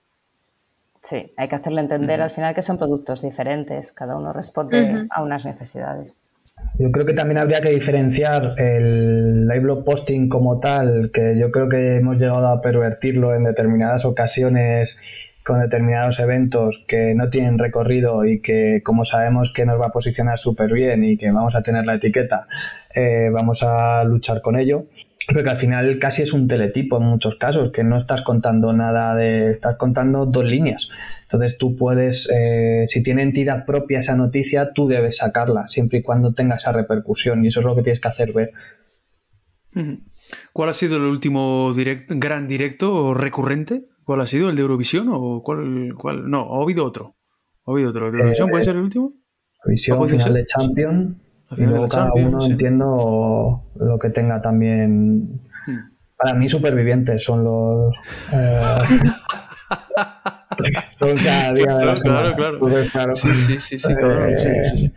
Sí, 1.02 1.32
hay 1.36 1.48
que 1.48 1.56
hacerle 1.56 1.80
entender 1.80 2.20
al 2.20 2.30
final 2.30 2.54
que 2.54 2.62
son 2.62 2.76
productos 2.76 3.22
diferentes, 3.22 3.92
cada 3.92 4.16
uno 4.16 4.32
responde 4.32 5.06
a 5.10 5.22
unas 5.22 5.44
necesidades. 5.44 6.16
Yo 6.78 6.90
creo 6.90 7.06
que 7.06 7.14
también 7.14 7.38
habría 7.38 7.60
que 7.60 7.70
diferenciar 7.70 8.54
el 8.58 9.48
live 9.48 9.60
blog 9.60 9.84
posting 9.84 10.28
como 10.28 10.60
tal, 10.60 11.10
que 11.12 11.38
yo 11.38 11.50
creo 11.50 11.68
que 11.68 11.96
hemos 11.96 12.20
llegado 12.20 12.48
a 12.48 12.60
pervertirlo 12.60 13.34
en 13.34 13.44
determinadas 13.44 14.04
ocasiones 14.04 14.98
con 15.44 15.60
determinados 15.60 16.20
eventos 16.20 16.84
que 16.86 17.14
no 17.14 17.30
tienen 17.30 17.58
recorrido 17.58 18.24
y 18.24 18.40
que 18.40 18.82
como 18.84 19.04
sabemos 19.04 19.52
que 19.52 19.64
nos 19.64 19.80
va 19.80 19.86
a 19.86 19.90
posicionar 19.90 20.38
súper 20.38 20.72
bien 20.72 21.02
y 21.02 21.16
que 21.16 21.30
vamos 21.30 21.54
a 21.54 21.62
tener 21.62 21.86
la 21.86 21.94
etiqueta, 21.94 22.46
eh, 22.94 23.30
vamos 23.32 23.62
a 23.62 24.04
luchar 24.04 24.42
con 24.42 24.58
ello. 24.58 24.84
Porque 25.32 25.50
al 25.50 25.58
final 25.58 25.98
casi 25.98 26.22
es 26.22 26.32
un 26.32 26.48
teletipo 26.48 26.96
en 26.96 27.04
muchos 27.04 27.36
casos, 27.36 27.70
que 27.72 27.84
no 27.84 27.96
estás 27.96 28.22
contando 28.22 28.72
nada 28.72 29.14
de. 29.14 29.52
estás 29.52 29.76
contando 29.76 30.26
dos 30.26 30.44
líneas. 30.44 30.88
Entonces 31.22 31.58
tú 31.58 31.76
puedes, 31.76 32.28
eh, 32.34 32.84
si 32.86 33.02
tiene 33.02 33.22
entidad 33.22 33.64
propia 33.64 33.98
esa 33.98 34.16
noticia, 34.16 34.72
tú 34.74 34.88
debes 34.88 35.18
sacarla, 35.18 35.68
siempre 35.68 35.98
y 35.98 36.02
cuando 36.02 36.32
tenga 36.32 36.56
esa 36.56 36.72
repercusión, 36.72 37.44
y 37.44 37.48
eso 37.48 37.60
es 37.60 37.66
lo 37.66 37.76
que 37.76 37.82
tienes 37.82 38.00
que 38.00 38.08
hacer 38.08 38.32
ver. 38.32 38.52
¿Cuál 40.52 40.68
ha 40.68 40.72
sido 40.74 40.96
el 40.96 41.04
último 41.04 41.70
gran 42.08 42.48
directo 42.48 43.14
recurrente? 43.14 43.84
¿Cuál 44.04 44.22
ha 44.22 44.26
sido? 44.26 44.50
¿El 44.50 44.56
de 44.56 44.62
Eurovisión? 44.62 45.08
¿O 45.12 45.42
cuál? 45.42 45.94
cuál? 45.96 46.28
No, 46.28 46.58
ha 46.58 46.62
habido 46.62 46.84
otro. 46.84 47.14
¿Ha 47.64 47.70
habido 47.70 47.90
otro? 47.90 48.06
¿El 48.06 48.12
de 48.12 48.18
Eurovisión 48.18 48.48
puede 48.48 48.62
eh, 48.62 48.64
ser 48.64 48.76
el 48.76 48.82
último? 48.82 49.12
Visión, 49.66 49.96
¿Ha 49.96 50.00
podido 50.00 50.18
final 50.18 50.34
de 50.34 50.46
Champion. 50.46 51.29
Y 51.56 51.62
luego 51.62 51.88
cada 51.88 52.04
Champions, 52.06 52.28
uno 52.32 52.40
sí. 52.42 52.52
entiendo 52.52 53.62
lo 53.76 53.98
que 53.98 54.10
tenga 54.10 54.40
también. 54.40 55.40
Hmm. 55.66 55.78
Para 56.16 56.34
mí, 56.34 56.48
supervivientes 56.48 57.24
son 57.24 57.44
los. 57.44 57.94
eh, 58.32 58.78
son 60.98 61.16
cada 61.16 61.52
día 61.52 61.76
de 61.76 61.84
la 61.86 61.94
Claro, 61.94 61.96
semana. 61.96 62.36
claro, 62.36 62.58
claro. 62.60 62.84
Claro. 62.92 63.16
Sí, 63.16 63.34
sí, 63.34 63.58
sí, 63.58 63.78
sí, 63.78 63.92
Eh, 63.92 64.36
sí, 64.38 64.78
sí. 64.78 64.92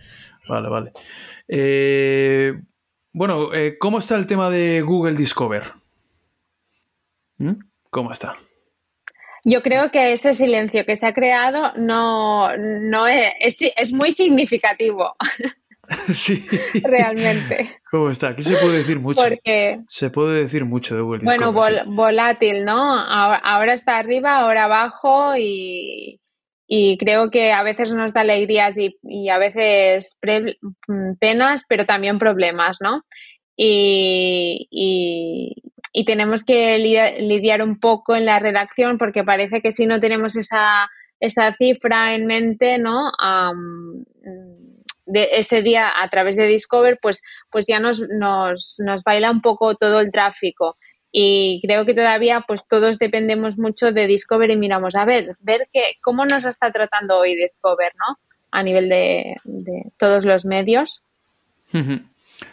Vale, 0.49 0.69
vale. 0.69 0.91
Eh, 1.47 2.53
bueno, 3.13 3.53
eh, 3.53 3.77
¿cómo 3.79 3.99
está 3.99 4.15
el 4.15 4.27
tema 4.27 4.49
de 4.49 4.81
Google 4.81 5.15
Discover? 5.15 5.63
¿Mm? 7.37 7.53
¿Cómo 7.89 8.11
está? 8.11 8.35
Yo 9.45 9.61
creo 9.61 9.91
que 9.91 10.13
ese 10.13 10.33
silencio 10.35 10.85
que 10.85 10.95
se 10.95 11.05
ha 11.05 11.13
creado 11.13 11.73
no, 11.77 12.55
no 12.57 13.07
es, 13.07 13.33
es, 13.41 13.57
es 13.75 13.91
muy 13.93 14.11
significativo, 14.13 15.15
sí. 16.09 16.47
realmente. 16.83 17.77
¿Cómo 17.91 18.09
está? 18.09 18.29
Aquí 18.29 18.41
se 18.43 18.57
puede 18.57 18.77
decir 18.79 18.99
mucho. 18.99 19.21
Porque, 19.23 19.79
Se 19.87 20.09
puede 20.09 20.39
decir 20.41 20.65
mucho 20.65 20.95
de 20.95 21.01
Google 21.01 21.21
bueno, 21.23 21.51
vol- 21.53 21.83
volátil, 21.85 22.65
¿no? 22.65 22.97
Ahora, 22.97 23.37
ahora 23.43 23.73
está 23.73 23.97
arriba, 23.97 24.37
ahora 24.39 24.63
abajo 24.65 25.35
y, 25.37 26.19
y 26.67 26.97
creo 26.97 27.29
que 27.29 27.51
a 27.51 27.61
veces 27.63 27.93
nos 27.93 28.13
da 28.13 28.21
alegrías 28.21 28.77
y, 28.77 28.95
y 29.03 29.29
a 29.29 29.37
veces 29.37 30.15
mm, 30.87 31.13
penas, 31.19 31.63
pero 31.69 31.85
también 31.85 32.17
problemas, 32.19 32.77
¿no? 32.81 33.03
Y, 33.55 34.67
y- 34.71 35.53
y 35.95 36.05
tenemos 36.05 36.43
que 36.43 36.79
li- 36.79 37.27
lidiar 37.27 37.61
un 37.61 37.79
poco 37.79 38.15
en 38.15 38.25
la 38.25 38.39
redacción 38.39 38.97
porque 38.97 39.23
parece 39.23 39.61
que 39.61 39.71
si 39.71 39.85
no 39.85 39.99
tenemos 39.99 40.35
esa, 40.35 40.89
esa 41.19 41.53
cifra 41.55 42.15
en 42.15 42.25
mente, 42.25 42.79
¿no? 42.79 43.11
Am, 43.19 44.03
de 45.05 45.29
ese 45.33 45.61
día 45.61 46.01
a 46.01 46.09
través 46.09 46.35
de 46.35 46.47
Discover, 46.47 46.99
pues, 47.01 47.21
pues 47.51 47.65
ya 47.67 47.79
nos, 47.79 48.01
nos, 48.01 48.75
nos 48.79 49.03
baila 49.03 49.31
un 49.31 49.41
poco 49.41 49.75
todo 49.75 49.99
el 49.99 50.11
tráfico. 50.11 50.75
Y 51.11 51.61
creo 51.63 51.85
que 51.85 51.93
todavía 51.93 52.43
pues 52.47 52.67
todos 52.67 52.97
dependemos 52.97 53.59
mucho 53.59 53.91
de 53.91 54.07
Discover 54.07 54.49
y 54.49 54.57
miramos, 54.57 54.95
a 54.95 55.05
ver, 55.05 55.37
ver 55.41 55.67
que, 55.71 55.81
cómo 56.01 56.25
nos 56.25 56.45
está 56.45 56.71
tratando 56.71 57.19
hoy 57.19 57.35
Discover, 57.35 57.91
¿no? 57.95 58.17
A 58.51 58.63
nivel 58.63 58.89
de, 58.89 59.35
de 59.43 59.91
todos 59.97 60.25
los 60.25 60.45
medios. 60.45 61.03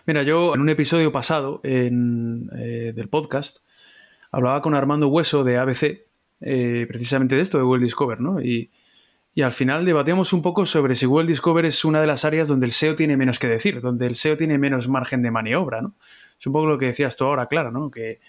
Mira, 0.07 0.23
yo 0.23 0.55
en 0.55 0.61
un 0.61 0.69
episodio 0.69 1.11
pasado 1.11 1.61
en, 1.65 2.51
eh, 2.57 2.93
del 2.95 3.09
podcast 3.09 3.59
hablaba 4.31 4.63
con 4.63 4.75
Armando 4.75 5.09
Hueso 5.09 5.43
de 5.43 5.57
ABC, 5.57 6.07
eh, 6.41 6.87
precisamente 6.89 7.37
de 7.37 7.43
esto, 7.43 7.59
de 7.59 7.65
Google 7.65 7.85
Discover, 7.85 8.21
¿no? 8.21 8.41
Y, 8.41 8.71
y 9.35 9.43
al 9.43 9.53
final 9.53 9.85
debatíamos 9.85 10.33
un 10.33 10.43
poco 10.43 10.67
sobre 10.67 10.95
si 10.95 11.07
Google 11.07 11.29
Discover 11.29 11.65
es 11.65 11.85
una 11.85 12.01
de 12.01 12.07
las 12.07 12.25
áreas 12.25 12.49
donde 12.49 12.67
el 12.67 12.73
SEO 12.73 12.97
tiene 12.97 13.17
menos 13.17 13.39
que 13.39 13.47
decir, 13.47 13.81
donde 13.81 14.07
el 14.07 14.17
SEO 14.17 14.37
tiene 14.37 14.59
menos 14.59 14.89
margen 14.89 15.23
de 15.23 15.31
maniobra, 15.31 15.81
¿no? 15.81 15.95
Es 16.39 16.47
un 16.47 16.53
poco 16.53 16.67
lo 16.67 16.79
que 16.79 16.87
decías 16.87 17.17
tú 17.17 17.25
ahora, 17.25 17.47
Clara, 17.47 17.71
¿no? 17.71 17.91
Que 17.91 18.21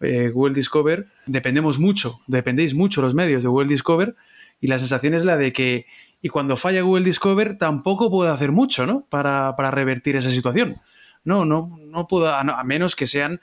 eh, 0.00 0.30
Google 0.30 0.54
Discover 0.54 1.06
dependemos 1.26 1.78
mucho, 1.78 2.20
dependéis 2.26 2.74
mucho 2.74 3.02
los 3.02 3.14
medios 3.14 3.42
de 3.42 3.48
Google 3.48 3.68
Discover 3.68 4.16
y 4.60 4.66
la 4.66 4.78
sensación 4.78 5.14
es 5.14 5.24
la 5.24 5.36
de 5.36 5.52
que 5.52 5.86
y 6.20 6.28
cuando 6.28 6.56
falla 6.56 6.82
Google 6.82 7.04
Discover 7.04 7.58
tampoco 7.58 8.10
puede 8.10 8.30
hacer 8.30 8.50
mucho, 8.52 8.86
¿no? 8.86 9.06
Para, 9.08 9.54
para 9.56 9.70
revertir 9.70 10.16
esa 10.16 10.30
situación. 10.30 10.80
No, 11.24 11.44
no, 11.44 11.70
no 11.88 12.08
puedo, 12.08 12.28
a 12.34 12.64
menos 12.64 12.96
que 12.96 13.06
sean 13.06 13.40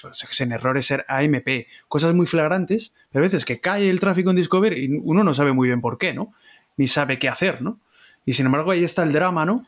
pues, 0.00 0.18
pues, 0.22 0.36
sean 0.36 0.52
errores 0.52 0.86
ser 0.86 1.04
AMP, 1.08 1.66
cosas 1.88 2.14
muy 2.14 2.26
flagrantes, 2.26 2.94
pero 3.10 3.22
a 3.22 3.26
veces 3.26 3.44
que 3.44 3.60
cae 3.60 3.90
el 3.90 4.00
tráfico 4.00 4.30
en 4.30 4.36
Discover 4.36 4.76
y 4.76 5.00
uno 5.02 5.24
no 5.24 5.34
sabe 5.34 5.52
muy 5.52 5.68
bien 5.68 5.80
por 5.80 5.98
qué, 5.98 6.14
¿no? 6.14 6.32
Ni 6.76 6.88
sabe 6.88 7.18
qué 7.18 7.28
hacer, 7.28 7.62
¿no? 7.62 7.78
Y 8.24 8.34
sin 8.34 8.46
embargo 8.46 8.70
ahí 8.70 8.84
está 8.84 9.02
el 9.02 9.12
drama, 9.12 9.44
¿no? 9.44 9.66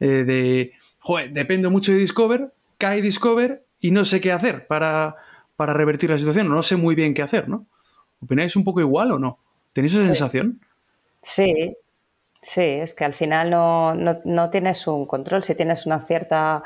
Eh, 0.00 0.24
de, 0.24 0.72
joder, 0.98 1.32
dependo 1.32 1.70
mucho 1.70 1.92
de 1.92 1.98
Discover, 1.98 2.52
cae 2.78 3.02
Discover 3.02 3.64
y 3.80 3.90
no 3.90 4.04
sé 4.04 4.20
qué 4.20 4.32
hacer 4.32 4.66
para, 4.66 5.16
para 5.56 5.74
revertir 5.74 6.10
la 6.10 6.18
situación, 6.18 6.48
no 6.48 6.62
sé 6.62 6.76
muy 6.76 6.94
bien 6.94 7.14
qué 7.14 7.22
hacer, 7.22 7.48
¿no? 7.48 7.66
¿Opináis 8.22 8.56
un 8.56 8.64
poco 8.64 8.80
igual 8.80 9.12
o 9.12 9.18
no? 9.18 9.38
¿Tenéis 9.72 9.94
esa 9.94 10.04
sensación? 10.04 10.60
Sí, 11.22 11.76
sí, 12.42 12.60
es 12.60 12.94
que 12.94 13.04
al 13.04 13.14
final 13.14 13.50
no, 13.50 13.94
no, 13.94 14.20
no 14.24 14.50
tienes 14.50 14.86
un 14.86 15.06
control. 15.06 15.44
Si 15.44 15.54
tienes 15.54 15.86
una 15.86 16.06
cierta, 16.06 16.62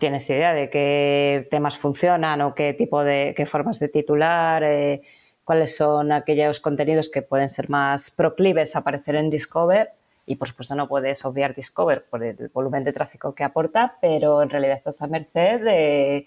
tienes 0.00 0.28
idea 0.28 0.52
de 0.52 0.68
qué 0.70 1.46
temas 1.50 1.78
funcionan 1.78 2.40
o 2.40 2.54
qué 2.56 2.74
tipo 2.74 3.04
de, 3.04 3.34
qué 3.36 3.46
formas 3.46 3.78
de 3.78 3.88
titular, 3.88 4.64
eh, 4.64 5.02
cuáles 5.44 5.76
son 5.76 6.10
aquellos 6.10 6.58
contenidos 6.58 7.08
que 7.08 7.22
pueden 7.22 7.48
ser 7.48 7.70
más 7.70 8.10
proclives 8.10 8.74
a 8.74 8.80
aparecer 8.80 9.14
en 9.14 9.30
Discover. 9.30 9.90
Y 10.26 10.36
por 10.36 10.48
supuesto 10.48 10.74
no 10.74 10.88
puedes 10.88 11.24
obviar 11.24 11.54
Discover 11.54 12.04
por 12.04 12.24
el 12.24 12.50
volumen 12.52 12.82
de 12.82 12.92
tráfico 12.92 13.34
que 13.34 13.44
aporta, 13.44 13.96
pero 14.00 14.42
en 14.42 14.50
realidad 14.50 14.74
estás 14.74 15.00
a 15.02 15.06
merced 15.06 15.60
de, 15.60 16.26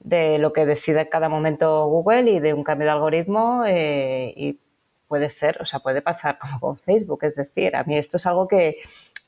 de 0.00 0.38
lo 0.38 0.52
que 0.52 0.64
decide 0.66 1.02
en 1.02 1.08
cada 1.08 1.28
momento 1.28 1.86
Google 1.86 2.30
y 2.30 2.40
de 2.40 2.54
un 2.54 2.64
cambio 2.64 2.86
de 2.86 2.92
algoritmo 2.92 3.64
eh, 3.66 4.32
y 4.36 4.58
puede 5.08 5.28
ser, 5.28 5.60
o 5.60 5.66
sea, 5.66 5.80
puede 5.80 6.00
pasar 6.00 6.38
como 6.38 6.58
con 6.58 6.78
Facebook, 6.78 7.24
es 7.24 7.34
decir, 7.36 7.76
a 7.76 7.84
mí 7.84 7.96
esto 7.98 8.16
es 8.16 8.26
algo 8.26 8.48
que 8.48 8.76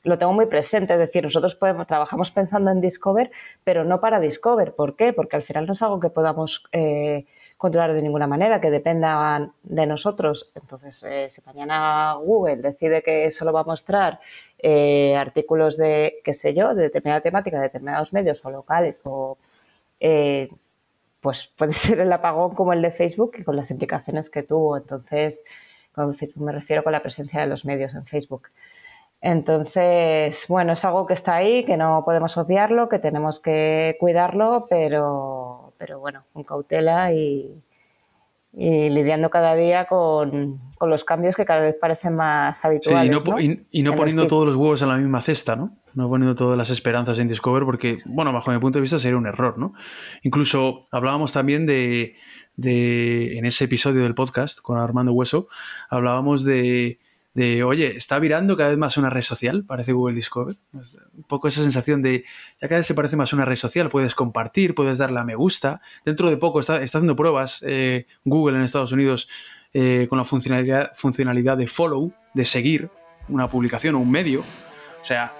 lo 0.05 0.17
tengo 0.19 0.33
muy 0.33 0.45
presente, 0.45 0.93
es 0.93 0.99
decir, 0.99 1.23
nosotros 1.23 1.55
podemos, 1.55 1.87
trabajamos 1.87 2.31
pensando 2.31 2.71
en 2.71 2.79
Discover, 2.79 3.31
pero 3.63 3.83
no 3.83 3.99
para 3.99 4.19
Discover, 4.19 4.73
¿por 4.73 4.95
qué? 4.95 5.13
Porque 5.13 5.35
al 5.35 5.43
final 5.43 5.65
no 5.65 5.73
es 5.73 5.81
algo 5.81 5.99
que 5.99 6.11
podamos 6.11 6.63
eh, 6.71 7.25
controlar 7.57 7.93
de 7.93 8.03
ninguna 8.03 8.27
manera, 8.27 8.61
que 8.61 8.69
dependan 8.69 9.53
de 9.63 9.87
nosotros. 9.87 10.51
Entonces, 10.53 11.03
eh, 11.03 11.27
si 11.31 11.41
mañana 11.41 12.13
Google 12.21 12.57
decide 12.57 13.01
que 13.01 13.31
solo 13.31 13.51
va 13.51 13.61
a 13.61 13.63
mostrar 13.63 14.19
eh, 14.59 15.15
artículos 15.15 15.75
de, 15.75 16.21
qué 16.23 16.33
sé 16.35 16.53
yo, 16.53 16.75
de 16.75 16.83
determinada 16.83 17.21
temática, 17.21 17.57
de 17.57 17.63
determinados 17.63 18.13
medios 18.13 18.45
o 18.45 18.51
locales 18.51 19.01
o 19.05 19.37
pues 21.25 21.51
puede 21.57 21.73
ser 21.73 21.99
el 21.99 22.13
apagón 22.13 22.53
como 22.53 22.73
el 22.73 22.81
de 22.83 22.91
Facebook 22.91 23.31
y 23.39 23.43
con 23.43 23.55
las 23.55 23.71
implicaciones 23.71 24.29
que 24.29 24.43
tuvo. 24.43 24.77
Entonces, 24.77 25.43
me 26.35 26.51
refiero 26.51 26.83
con 26.83 26.91
la 26.91 27.01
presencia 27.01 27.41
de 27.41 27.47
los 27.47 27.65
medios 27.65 27.95
en 27.95 28.05
Facebook. 28.05 28.49
Entonces, 29.25 30.45
bueno, 30.47 30.73
es 30.73 30.85
algo 30.85 31.07
que 31.07 31.15
está 31.15 31.33
ahí, 31.37 31.65
que 31.65 31.77
no 31.77 32.03
podemos 32.05 32.37
obviarlo, 32.37 32.89
que 32.89 32.99
tenemos 32.99 33.39
que 33.39 33.97
cuidarlo, 33.99 34.67
pero, 34.69 35.73
pero 35.79 35.97
bueno, 35.99 36.25
con 36.31 36.43
cautela 36.43 37.11
y, 37.11 37.51
y 38.53 38.89
lidiando 38.91 39.31
cada 39.31 39.55
día 39.55 39.87
con, 39.87 40.59
con, 40.77 40.91
los 40.91 41.03
cambios 41.03 41.35
que 41.35 41.43
cada 41.43 41.61
vez 41.61 41.75
parecen 41.81 42.15
más 42.15 42.63
habituales. 42.63 43.01
Sí, 43.01 43.07
y 43.07 43.09
no, 43.09 43.23
¿no? 43.23 43.39
y, 43.39 43.65
y 43.71 43.81
no 43.81 43.93
En 43.93 43.97
poniendo 43.97 44.27
todos 44.27 44.45
los 44.45 44.55
huevos 44.57 44.83
en 44.83 44.89
la 44.89 44.97
misma 44.97 45.23
cesta, 45.23 45.55
¿no? 45.55 45.75
No 45.95 46.07
poniendo 46.07 46.35
todas 46.35 46.55
las 46.55 46.69
esperanzas 46.69 47.17
en 47.17 47.27
Discover, 47.27 47.63
porque, 47.63 47.95
bueno, 48.05 48.31
bajo 48.31 48.51
mi 48.51 48.59
punto 48.59 48.77
de 48.77 48.81
vista 48.81 48.99
sería 48.99 49.17
un 49.17 49.25
error, 49.25 49.57
¿no? 49.57 49.73
Incluso 50.21 50.81
hablábamos 50.91 51.33
también 51.33 51.65
de, 51.65 52.13
de 52.57 53.39
en 53.39 53.45
ese 53.45 53.65
episodio 53.65 54.03
del 54.03 54.13
podcast 54.13 54.59
con 54.61 54.77
Armando 54.77 55.13
Hueso, 55.13 55.47
hablábamos 55.89 56.45
de, 56.45 56.99
de, 57.35 57.63
oye, 57.63 57.97
está 57.97 58.17
virando 58.17 58.55
cada 58.55 58.69
vez 58.69 58.79
más 58.79 58.97
una 58.97 59.09
red 59.09 59.21
social, 59.21 59.65
parece 59.65 59.91
Google 59.91 60.15
Discover. 60.15 60.55
Un 60.73 61.23
poco 61.27 61.49
esa 61.49 61.61
sensación 61.61 62.01
de, 62.01 62.23
ya 62.61 62.69
cada 62.69 62.79
vez 62.79 62.87
se 62.87 62.95
parece 62.95 63.17
más 63.17 63.33
una 63.33 63.43
red 63.43 63.57
social, 63.57 63.89
puedes 63.89 64.15
compartir, 64.15 64.73
puedes 64.73 64.97
darle 64.97 65.19
a 65.19 65.25
me 65.25 65.35
gusta. 65.35 65.81
Dentro 66.05 66.29
de 66.29 66.37
poco 66.37 66.61
está, 66.61 66.81
está 66.81 66.99
haciendo 66.99 67.17
pruebas 67.17 67.61
eh, 67.67 68.07
Google 68.23 68.57
en 68.57 68.63
Estados 68.63 68.93
Unidos 68.93 69.27
eh, 69.73 70.07
con 70.09 70.17
la 70.17 70.23
funcionalidad, 70.23 70.91
funcionalidad 70.95 71.57
de 71.57 71.67
follow, 71.67 72.13
de 72.33 72.45
seguir 72.45 72.89
una 73.27 73.49
publicación 73.49 73.95
o 73.95 73.99
un 73.99 74.09
medio. 74.09 74.39
O 74.39 75.05
sea, 75.05 75.33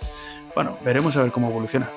bueno, 0.53 0.77
veremos 0.83 1.15
a 1.15 1.23
ver 1.23 1.31
cómo 1.31 1.49
evoluciona. 1.49 1.87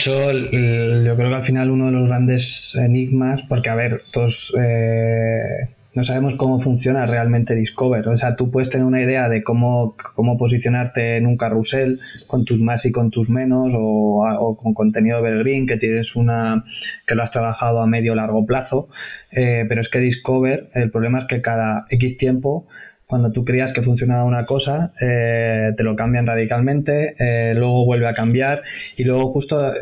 Hecho, 0.00 0.30
el, 0.30 1.04
yo 1.04 1.14
creo 1.14 1.28
que 1.28 1.34
al 1.34 1.44
final 1.44 1.70
uno 1.70 1.86
de 1.86 1.92
los 1.92 2.08
grandes 2.08 2.74
enigmas, 2.74 3.42
porque 3.42 3.68
a 3.68 3.74
ver, 3.74 4.02
todos, 4.10 4.54
eh, 4.58 5.68
no 5.92 6.02
sabemos 6.04 6.36
cómo 6.36 6.58
funciona 6.58 7.04
realmente 7.04 7.54
Discover. 7.54 8.08
O 8.08 8.16
sea, 8.16 8.34
tú 8.34 8.50
puedes 8.50 8.70
tener 8.70 8.86
una 8.86 9.02
idea 9.02 9.28
de 9.28 9.42
cómo, 9.42 9.96
cómo 10.14 10.38
posicionarte 10.38 11.18
en 11.18 11.26
un 11.26 11.36
carrusel 11.36 12.00
con 12.28 12.46
tus 12.46 12.62
más 12.62 12.86
y 12.86 12.92
con 12.92 13.10
tus 13.10 13.28
menos 13.28 13.74
o, 13.76 14.56
con 14.58 14.72
contenido 14.72 15.18
evergreen 15.18 15.66
que 15.66 15.76
tienes 15.76 16.16
una 16.16 16.64
que 17.06 17.14
lo 17.14 17.22
has 17.22 17.30
trabajado 17.30 17.82
a 17.82 17.86
medio 17.86 18.14
largo 18.14 18.46
plazo. 18.46 18.88
Eh, 19.32 19.66
pero 19.68 19.82
es 19.82 19.90
que 19.90 19.98
Discover, 19.98 20.70
el 20.74 20.90
problema 20.90 21.18
es 21.18 21.26
que 21.26 21.42
cada 21.42 21.84
X 21.90 22.16
tiempo 22.16 22.66
cuando 23.10 23.30
tú 23.30 23.44
creías 23.44 23.74
que 23.74 23.82
funcionaba 23.82 24.24
una 24.24 24.46
cosa, 24.46 24.92
eh, 25.02 25.72
te 25.76 25.82
lo 25.82 25.94
cambian 25.96 26.26
radicalmente, 26.26 27.12
eh, 27.18 27.52
luego 27.54 27.84
vuelve 27.84 28.08
a 28.08 28.14
cambiar 28.14 28.62
y 28.96 29.04
luego 29.04 29.28
justo 29.28 29.74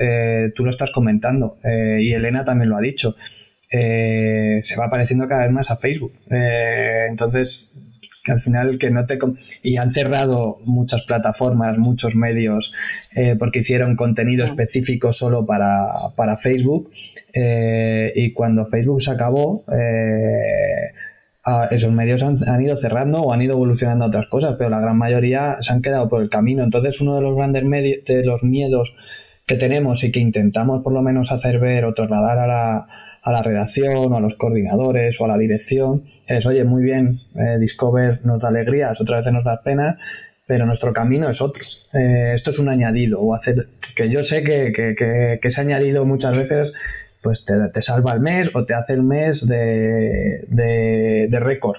tú 0.55 0.64
lo 0.64 0.70
estás 0.70 0.91
comentando 0.91 1.59
y 1.64 2.12
Elena 2.12 2.45
también 2.45 2.70
lo 2.70 2.76
ha 2.76 2.81
dicho 2.81 3.14
eh, 3.70 4.61
se 4.62 4.76
va 4.76 4.89
pareciendo 4.89 5.29
cada 5.29 5.43
vez 5.43 5.53
más 5.53 5.70
a 5.70 5.76
Facebook. 5.76 6.12
Eh, 6.31 7.07
entonces, 7.09 7.74
al 8.26 8.41
final 8.41 8.79
que 8.79 8.91
no 8.91 9.05
te... 9.07 9.18
Y 9.62 9.76
han 9.76 9.91
cerrado 9.91 10.59
muchas 10.64 11.03
plataformas, 11.03 11.76
muchos 11.79 12.14
medios, 12.14 12.72
eh, 13.14 13.37
porque 13.39 13.61
hicieron 13.61 13.97
contenido 13.97 14.45
específico 14.45 15.12
solo 15.12 15.45
para, 15.47 15.93
para 16.16 16.39
Facebook. 16.39 16.91
y 17.35 18.33
cuando 18.33 18.66
Facebook 18.66 19.03
se 19.03 19.11
acabó, 19.11 19.64
esos 21.70 21.92
medios 21.92 22.22
han, 22.22 22.36
han, 22.49 22.62
ido 22.62 22.76
cerrando 22.76 23.20
o 23.20 23.32
han 23.32 23.42
ido 23.42 23.55
evolucionando 23.55 24.05
a 24.05 24.09
otras 24.09 24.26
cosas, 24.28 24.57
pero 24.59 24.70
la 24.70 24.80
gran 24.80 24.96
mayoría 24.96 25.57
se 25.61 25.72
han 25.72 25.82
quedado 25.82 26.09
por 26.09 26.22
el 26.22 26.30
camino. 26.30 26.64
Entonces, 26.64 27.01
uno 27.01 27.14
de 27.14 27.22
los 27.22 27.36
grandes 27.36 27.64
medios, 27.64 28.05
de 28.05 28.24
los 28.24 28.42
miedos 28.42 28.94
que 29.46 29.57
tenemos 29.57 30.05
y 30.05 30.12
que 30.12 30.20
intentamos 30.20 30.82
por 30.82 30.92
lo 30.92 31.03
menos 31.03 31.32
hacer 31.32 31.59
ver 31.59 31.84
o 31.86 31.94
trasladar 31.94 32.38
a 32.38 32.46
la, 32.46 32.86
a 33.22 33.32
la 33.32 33.42
redacción 33.42 34.12
o 34.12 34.16
a 34.16 34.20
los 34.20 34.34
coordinadores 34.34 35.20
o 35.20 35.24
a 35.24 35.28
la 35.28 35.38
dirección 35.38 36.05
es, 36.26 36.44
oye, 36.46 36.64
muy 36.64 36.82
bien, 36.82 37.20
eh, 37.34 37.57
Discover 37.59 38.24
nos 38.24 38.40
da 38.40 38.49
alegrías, 38.49 39.01
otras 39.01 39.20
veces 39.20 39.32
nos 39.32 39.44
da 39.44 39.62
pena, 39.62 39.99
pero 40.46 40.66
nuestro 40.66 40.92
camino 40.92 41.28
es 41.28 41.40
otro. 41.40 41.62
Eh, 41.94 42.32
esto 42.34 42.51
es 42.51 42.59
un 42.59 42.68
añadido, 42.68 43.20
o 43.20 43.34
hacer, 43.34 43.68
que 43.96 44.11
yo 44.11 44.22
sé 44.22 44.42
que, 44.42 44.72
que, 44.72 44.94
que, 44.94 45.61
añadido 45.61 46.05
muchas 46.05 46.36
veces 46.36 46.72
pues 47.23 47.45
te, 47.45 47.55
te, 47.73 47.83
salva 47.83 48.12
el 48.12 48.21
mes 48.21 48.51
o 48.55 48.64
te 48.64 48.75
hace 48.75 48.93
el 48.93 49.03
mes 49.03 49.47
de, 49.47 50.45
de, 50.49 51.41
récord. 51.41 51.79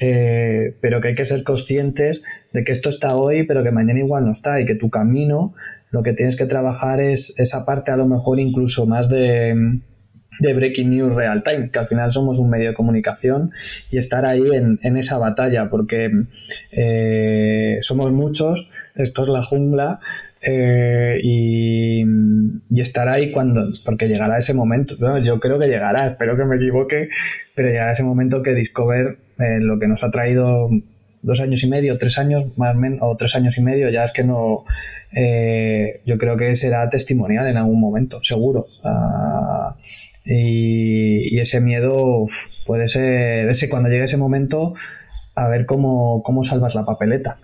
Eh, 0.00 0.74
pero 0.80 1.00
que 1.00 1.08
hay 1.08 1.14
que 1.14 1.24
ser 1.24 1.44
conscientes 1.44 2.22
de 2.52 2.64
que 2.64 2.72
esto 2.72 2.88
está 2.88 3.16
hoy, 3.16 3.44
pero 3.44 3.62
que 3.62 3.70
mañana 3.70 4.00
igual 4.00 4.24
no 4.24 4.32
está 4.32 4.60
y 4.60 4.64
que 4.64 4.74
tu 4.74 4.90
camino 4.90 5.54
lo 5.92 6.02
que 6.02 6.14
tienes 6.14 6.36
que 6.36 6.46
trabajar 6.46 7.00
es 7.00 7.38
esa 7.38 7.64
parte 7.64 7.92
a 7.92 7.96
lo 7.96 8.06
mejor 8.06 8.40
incluso 8.40 8.86
más 8.86 9.10
de, 9.10 9.78
de 10.40 10.54
Breaking 10.54 10.90
News 10.90 11.14
Real 11.14 11.42
Time, 11.42 11.70
que 11.70 11.78
al 11.78 11.86
final 11.86 12.10
somos 12.10 12.38
un 12.38 12.48
medio 12.48 12.70
de 12.70 12.74
comunicación 12.74 13.52
y 13.90 13.98
estar 13.98 14.24
ahí 14.24 14.42
en, 14.52 14.96
esa 14.96 15.18
batalla, 15.18 15.68
porque 15.68 16.10
eh, 16.72 17.78
somos 17.82 18.10
muchos, 18.10 18.68
esto 18.94 19.22
es 19.24 19.28
la 19.28 19.42
jungla. 19.42 20.00
Eh, 20.42 21.20
y, 21.22 22.02
estar 22.80 23.08
ahí 23.08 23.30
cuando, 23.30 23.68
porque 23.84 24.08
llegará 24.08 24.38
ese 24.38 24.54
momento, 24.54 24.96
yo 25.22 25.38
creo 25.38 25.56
que 25.56 25.68
llegará, 25.68 26.08
espero 26.08 26.36
que 26.36 26.44
me 26.44 26.56
equivoque, 26.56 27.10
pero 27.54 27.68
llegará 27.68 27.92
ese 27.92 28.02
momento 28.02 28.42
que 28.42 28.54
Discover, 28.54 29.18
eh, 29.38 29.60
lo 29.60 29.78
que 29.78 29.86
nos 29.86 30.02
ha 30.02 30.10
traído 30.10 30.68
dos 31.22 31.40
años 31.40 31.62
y 31.62 31.68
medio, 31.68 31.96
tres 31.96 32.18
años, 32.18 32.58
más 32.58 32.74
o 32.74 32.78
menos, 32.80 32.98
o 33.02 33.16
tres 33.16 33.36
años 33.36 33.56
y 33.56 33.62
medio, 33.62 33.88
ya 33.88 34.02
es 34.04 34.12
que 34.12 34.24
no, 34.24 34.64
yo 36.04 36.18
creo 36.18 36.36
que 36.36 36.56
será 36.56 36.88
testimonial 36.90 37.46
en 37.46 37.56
algún 37.56 37.80
momento, 37.80 38.18
seguro. 38.24 38.66
Ah, 38.82 39.76
y, 40.24 41.38
ese 41.38 41.60
miedo 41.60 42.26
puede 42.66 42.88
ser, 42.88 43.48
cuando 43.70 43.90
llegue 43.90 44.04
ese 44.04 44.16
momento, 44.16 44.74
a 45.36 45.46
ver 45.46 45.66
cómo, 45.66 46.24
cómo 46.24 46.42
salvas 46.42 46.74
la 46.74 46.84
papeleta. 46.84 47.38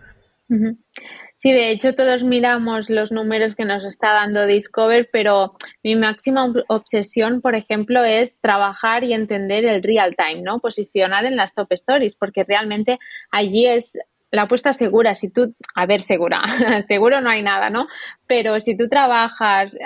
Sí, 1.40 1.52
de 1.52 1.70
hecho 1.70 1.94
todos 1.94 2.24
miramos 2.24 2.90
los 2.90 3.12
números 3.12 3.54
que 3.54 3.64
nos 3.64 3.84
está 3.84 4.12
dando 4.12 4.44
Discover, 4.44 5.08
pero 5.12 5.54
mi 5.84 5.94
máxima 5.94 6.52
obsesión, 6.66 7.40
por 7.40 7.54
ejemplo, 7.54 8.02
es 8.02 8.40
trabajar 8.40 9.04
y 9.04 9.12
entender 9.12 9.64
el 9.64 9.84
real 9.84 10.16
time, 10.16 10.42
¿no? 10.42 10.58
Posicionar 10.58 11.26
en 11.26 11.36
las 11.36 11.54
top 11.54 11.68
stories, 11.70 12.16
porque 12.16 12.42
realmente 12.42 12.98
allí 13.30 13.68
es 13.68 13.96
la 14.30 14.42
apuesta 14.42 14.72
segura, 14.72 15.14
si 15.14 15.30
tú, 15.30 15.54
a 15.74 15.86
ver, 15.86 16.02
segura, 16.02 16.42
seguro 16.86 17.20
no 17.20 17.30
hay 17.30 17.42
nada, 17.42 17.70
¿no? 17.70 17.86
Pero 18.26 18.60
si 18.60 18.76
tú 18.76 18.88
trabajas 18.88 19.76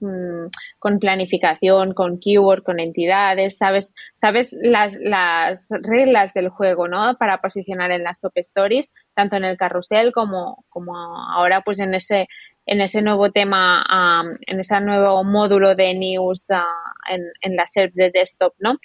mm, 0.00 0.46
con 0.78 0.98
planificación, 1.00 1.94
con 1.94 2.20
keyword, 2.20 2.62
con 2.62 2.78
entidades, 2.78 3.58
sabes, 3.58 3.94
sabes 4.14 4.56
las, 4.62 4.98
las 5.00 5.68
reglas 5.82 6.32
del 6.32 6.48
juego, 6.48 6.86
¿no? 6.86 7.16
Para 7.18 7.38
posicionar 7.38 7.90
en 7.90 8.04
las 8.04 8.20
top 8.20 8.32
stories, 8.36 8.92
tanto 9.14 9.36
en 9.36 9.44
el 9.44 9.56
carrusel 9.56 10.12
como, 10.12 10.64
como 10.68 10.94
ahora 11.32 11.62
pues 11.62 11.80
en 11.80 11.94
ese, 11.94 12.28
en 12.66 12.80
ese 12.80 13.02
nuevo 13.02 13.32
tema, 13.32 13.84
ah, 13.88 14.22
en 14.46 14.60
ese 14.60 14.80
nuevo 14.80 15.24
módulo 15.24 15.74
de 15.74 15.94
news 15.94 16.50
ah, 16.50 16.64
en, 17.10 17.22
en 17.40 17.56
la 17.56 17.66
SERP 17.66 17.94
de 17.94 18.10
desktop, 18.12 18.54
¿no? 18.58 18.76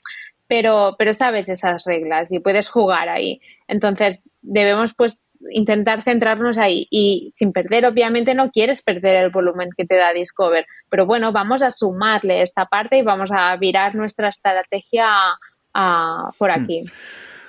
Pero, 0.47 0.95
pero 0.97 1.13
sabes 1.13 1.49
esas 1.49 1.83
reglas 1.85 2.31
y 2.31 2.39
puedes 2.39 2.69
jugar 2.69 3.09
ahí. 3.09 3.39
Entonces, 3.73 4.21
debemos 4.43 4.93
pues 4.93 5.43
intentar 5.49 6.03
centrarnos 6.03 6.59
ahí 6.59 6.85
y 6.91 7.31
sin 7.33 7.51
perder, 7.51 7.87
obviamente 7.87 8.35
no 8.35 8.51
quieres 8.51 8.83
perder 8.83 9.15
el 9.15 9.31
volumen 9.31 9.69
que 9.75 9.83
te 9.83 9.95
da 9.95 10.13
Discover, 10.13 10.67
pero 10.91 11.07
bueno, 11.07 11.31
vamos 11.31 11.63
a 11.63 11.71
sumarle 11.71 12.43
esta 12.43 12.67
parte 12.67 12.99
y 12.99 13.01
vamos 13.01 13.31
a 13.33 13.57
virar 13.57 13.95
nuestra 13.95 14.29
estrategia 14.29 15.07
por 16.37 16.51
hmm. 16.51 16.63
aquí. 16.63 16.81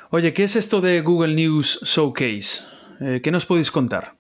Oye, 0.09 0.33
¿qué 0.33 0.45
es 0.45 0.57
esto 0.57 0.81
de 0.81 1.03
Google 1.03 1.35
News 1.35 1.81
Showcase? 1.83 2.63
Eh, 3.03 3.21
¿Qué 3.23 3.31
nos 3.31 3.45
podéis 3.45 3.71
contar? 3.71 4.15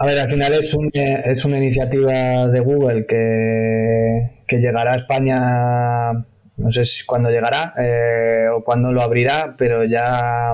A 0.00 0.06
ver, 0.06 0.18
al 0.18 0.28
final 0.28 0.54
es, 0.54 0.76
es 0.94 1.44
una 1.44 1.58
iniciativa 1.58 2.48
de 2.48 2.58
Google 2.58 3.06
que, 3.06 4.42
que 4.48 4.56
llegará 4.56 4.94
a 4.94 4.96
España 4.96 6.26
no 6.62 6.70
sé 6.70 6.84
si 6.84 7.04
cuándo 7.04 7.28
llegará 7.28 7.74
eh, 7.76 8.46
o 8.52 8.62
cuándo 8.62 8.92
lo 8.92 9.02
abrirá, 9.02 9.54
pero 9.58 9.84
ya 9.84 10.52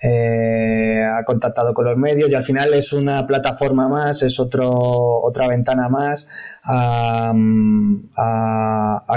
eh, 0.00 1.04
ha 1.04 1.24
contactado 1.24 1.74
con 1.74 1.84
los 1.84 1.96
medios 1.96 2.30
y 2.30 2.34
al 2.34 2.44
final 2.44 2.72
es 2.74 2.92
una 2.92 3.26
plataforma 3.26 3.88
más, 3.88 4.22
es 4.22 4.38
otro, 4.38 4.70
otra 4.70 5.48
ventana 5.48 5.88
más 5.88 6.28
a, 6.64 7.32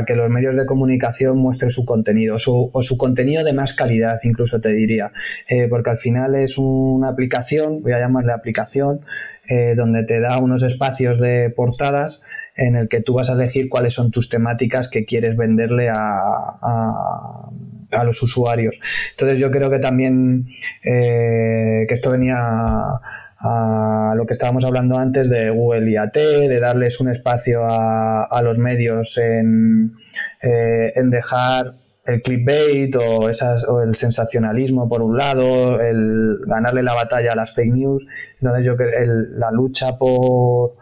que 0.05 0.15
los 0.15 0.29
medios 0.29 0.55
de 0.55 0.65
comunicación 0.67 1.37
muestren 1.37 1.71
su 1.71 1.85
contenido 1.85 2.35
o 2.35 2.81
su 2.81 2.97
contenido 2.97 3.43
de 3.43 3.53
más 3.53 3.73
calidad, 3.73 4.19
incluso 4.23 4.61
te 4.61 4.69
diría, 4.69 5.11
eh, 5.47 5.67
porque 5.67 5.89
al 5.89 5.97
final 5.97 6.35
es 6.35 6.57
una 6.59 7.09
aplicación, 7.09 7.81
voy 7.81 7.93
a 7.93 7.99
llamarle 7.99 8.33
aplicación, 8.33 9.01
donde 9.75 10.03
te 10.05 10.19
da 10.19 10.39
unos 10.39 10.63
espacios 10.63 11.21
de 11.21 11.51
portadas 11.55 12.19
en 12.55 12.75
el 12.75 12.87
que 12.87 13.01
tú 13.01 13.13
vas 13.13 13.29
a 13.29 13.33
elegir 13.33 13.69
cuáles 13.69 13.93
son 13.93 14.11
tus 14.11 14.29
temáticas 14.29 14.87
que 14.87 15.05
quieres 15.05 15.35
venderle 15.35 15.89
a, 15.89 15.99
a, 16.61 18.03
los 18.03 18.21
usuarios. 18.21 18.79
Entonces 19.11 19.39
yo 19.39 19.51
creo 19.51 19.69
que 19.69 19.79
también 19.79 20.47
eh, 20.83 21.85
que 21.87 21.93
esto 21.93 22.11
venía 22.11 22.35
a, 22.37 24.13
lo 24.15 24.25
que 24.25 24.33
estábamos 24.33 24.65
hablando 24.65 24.97
antes 24.97 25.29
de 25.29 25.49
Google 25.49 25.89
IAT, 25.91 26.15
de 26.15 26.59
darles 26.59 26.99
un 26.99 27.09
espacio 27.09 27.61
a, 27.63 28.41
los 28.43 28.57
medios 28.57 29.17
en, 29.17 29.93
eh, 30.41 30.93
en 30.95 31.09
dejar 31.09 31.75
el 32.05 32.21
clickbait 32.21 32.95
o, 32.95 33.29
esas, 33.29 33.67
o 33.67 33.81
el 33.81 33.95
sensacionalismo 33.95 34.87
por 34.89 35.01
un 35.01 35.17
lado, 35.17 35.79
el 35.81 36.39
ganarle 36.45 36.83
la 36.83 36.93
batalla 36.93 37.33
a 37.33 37.35
las 37.35 37.53
fake 37.53 37.73
news. 37.73 38.07
Entonces 38.39 38.65
yo 38.65 38.75
creo 38.75 38.89
que 38.91 39.05
la 39.37 39.51
lucha 39.51 39.97
por, 39.97 40.75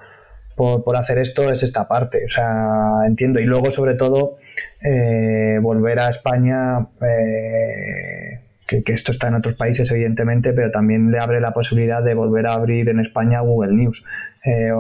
por, 0.56 0.96
hacer 0.96 1.18
esto 1.18 1.52
es 1.52 1.64
esta 1.64 1.88
parte. 1.88 2.26
O 2.26 2.30
sea, 2.30 3.02
entiendo. 3.06 3.40
Y 3.40 3.46
luego, 3.46 3.72
sobre 3.72 3.96
todo, 3.96 4.38
eh, 4.82 5.60
volver 5.62 6.00
a 6.00 6.10
España, 6.10 6.88
eh, 7.02 8.40
que, 8.68 8.84
esto 8.88 9.12
está 9.12 9.28
en 9.28 9.36
otros 9.36 9.56
países, 9.56 9.90
evidentemente, 9.92 10.54
pero 10.54 10.72
también 10.72 11.12
le 11.12 11.20
abre 11.20 11.40
la 11.42 11.52
posibilidad 11.52 12.04
de 12.04 12.14
volver 12.14 12.48
a 12.48 12.54
abrir 12.54 12.90
en 12.90 13.00
España 13.00 13.42
Google 13.42 13.74
News. 13.74 14.06
Eh, 14.46 14.72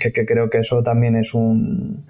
que, 0.00 0.26
creo 0.26 0.50
que 0.50 0.58
eso 0.58 0.82
también 0.82 1.16
es 1.16 1.34
un 1.34 2.06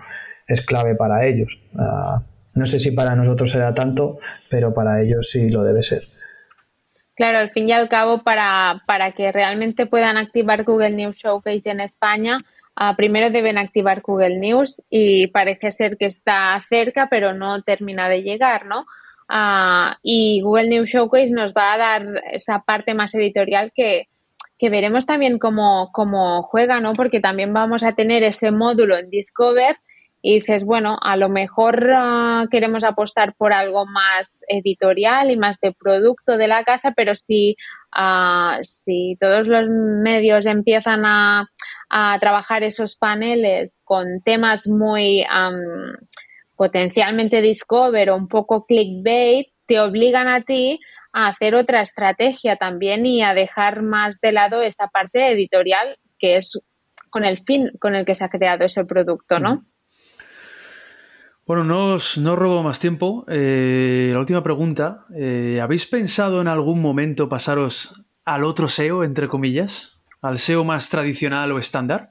es 0.47 0.63
clave 0.63 0.95
para 0.95 1.27
ellos. 1.27 1.59
Ah, 1.77 2.23
no 2.55 2.67
sé 2.67 2.79
si 2.79 2.91
para 2.91 3.17
nosotros 3.17 3.51
será 3.51 3.75
tanto, 3.75 4.19
pero 4.51 4.73
para 4.75 5.03
ellos 5.03 5.29
sí 5.31 5.49
lo 5.49 5.63
debe 5.63 5.83
ser. 5.83 6.03
Claro, 7.17 7.39
al 7.39 7.51
fin 7.51 7.69
y 7.69 7.73
al 7.73 7.89
cabo, 7.89 8.23
para, 8.23 8.83
para 8.87 9.13
que 9.13 9.31
realmente 9.31 9.87
puedan 9.87 10.17
activar 10.17 10.65
Google 10.65 10.91
News 10.91 11.17
Showcase 11.17 11.71
en 11.71 11.81
España, 11.81 12.45
Ah, 12.77 12.97
primero 12.97 13.31
deben 13.31 13.57
activar 13.57 14.01
Google 14.01 14.39
News 14.39 14.83
y 14.91 15.29
parece 15.29 15.71
ser 15.71 15.97
que 15.97 16.07
está 16.07 16.61
cerca, 16.69 17.09
pero 17.09 17.33
no 17.33 17.63
termina 17.63 18.09
de 18.09 18.23
llegar, 18.23 18.67
¿no? 18.67 18.87
Ah, 19.29 19.99
y 20.03 20.41
Google 20.43 20.69
News 20.69 20.91
Showcase 20.91 21.31
nos 21.31 21.55
va 21.55 21.75
a 21.75 21.79
dar 21.79 22.07
esa 22.33 22.61
parte 22.61 22.95
más 22.95 23.15
editorial 23.15 23.73
que, 23.75 24.09
veremos 24.71 25.05
también 25.05 25.39
cómo, 25.39 25.91
cómo 25.93 26.43
juega, 26.43 26.81
¿no? 26.81 26.95
Porque 26.95 27.21
también 27.21 27.53
vamos 27.53 27.83
a 27.83 27.93
tener 27.93 28.23
ese 28.23 28.51
módulo 28.51 28.97
en 28.97 29.11
Discover 29.11 29.77
y 30.23 30.37
dices, 30.37 30.65
bueno, 30.65 30.97
a 31.03 31.19
lo 31.19 31.29
mejor 31.29 31.91
ah, 31.95 32.47
queremos 32.51 32.83
apostar 32.83 33.35
por 33.37 33.53
algo 33.53 33.85
más 33.85 34.43
editorial 34.49 35.31
y 35.31 35.37
más 35.37 35.61
de 35.61 35.73
producto 35.73 36.39
de 36.39 36.49
la 36.49 36.65
casa, 36.65 36.93
pero 36.97 37.15
si, 37.15 37.57
si 38.63 39.19
todos 39.21 39.47
los 39.47 39.69
medios 39.69 40.47
empiezan 40.47 41.05
a, 41.05 41.47
trabajar 42.21 42.63
esos 42.65 42.97
paneles 42.97 43.79
con 43.85 44.21
temas 44.25 44.67
muy 44.67 45.25
potencialmente 46.57 47.41
discover 47.41 48.11
o 48.11 48.17
un 48.17 48.29
poco 48.29 48.67
clickbait, 48.67 49.49
te 49.67 49.81
obligan 49.81 50.29
a 50.29 50.43
ti 50.43 50.81
a 51.13 51.29
hacer 51.29 51.55
otra 51.55 51.83
estrategia 51.83 52.57
también 52.57 53.07
y 53.07 53.23
a 53.23 53.35
dejar 53.35 53.83
más 53.83 54.21
de 54.21 54.33
lado 54.33 54.63
esa 54.63 54.89
parte 54.89 55.33
editorial 55.33 55.97
que 56.19 56.37
es 56.37 56.61
con 57.11 57.25
el 57.25 57.39
fin 57.45 57.71
con 57.81 57.95
el 57.95 58.05
que 58.05 58.15
se 58.15 58.25
ha 58.25 58.29
creado 58.29 58.65
ese 58.65 58.85
producto, 58.85 59.39
¿no? 59.39 59.65
Bueno, 61.47 61.63
no 61.63 61.93
os, 61.95 62.17
no 62.17 62.37
robo 62.37 62.63
más 62.63 62.81
tiempo. 62.81 63.25
Eh, 63.29 64.11
la 64.13 64.19
última 64.19 64.43
pregunta. 64.43 65.05
Eh, 65.15 65.61
¿Habéis 65.63 65.87
pensado 65.87 66.41
en 66.41 66.49
algún 66.49 66.81
momento 66.81 67.29
pasaros 67.29 68.03
al 68.25 68.45
otro 68.45 68.69
SEO, 68.69 69.05
entre 69.05 69.29
comillas? 69.29 69.94
¿Al 70.25 70.39
SEO 70.39 70.65
más 70.65 70.89
tradicional 70.89 71.53
o 71.53 71.59
estándar? 71.59 72.09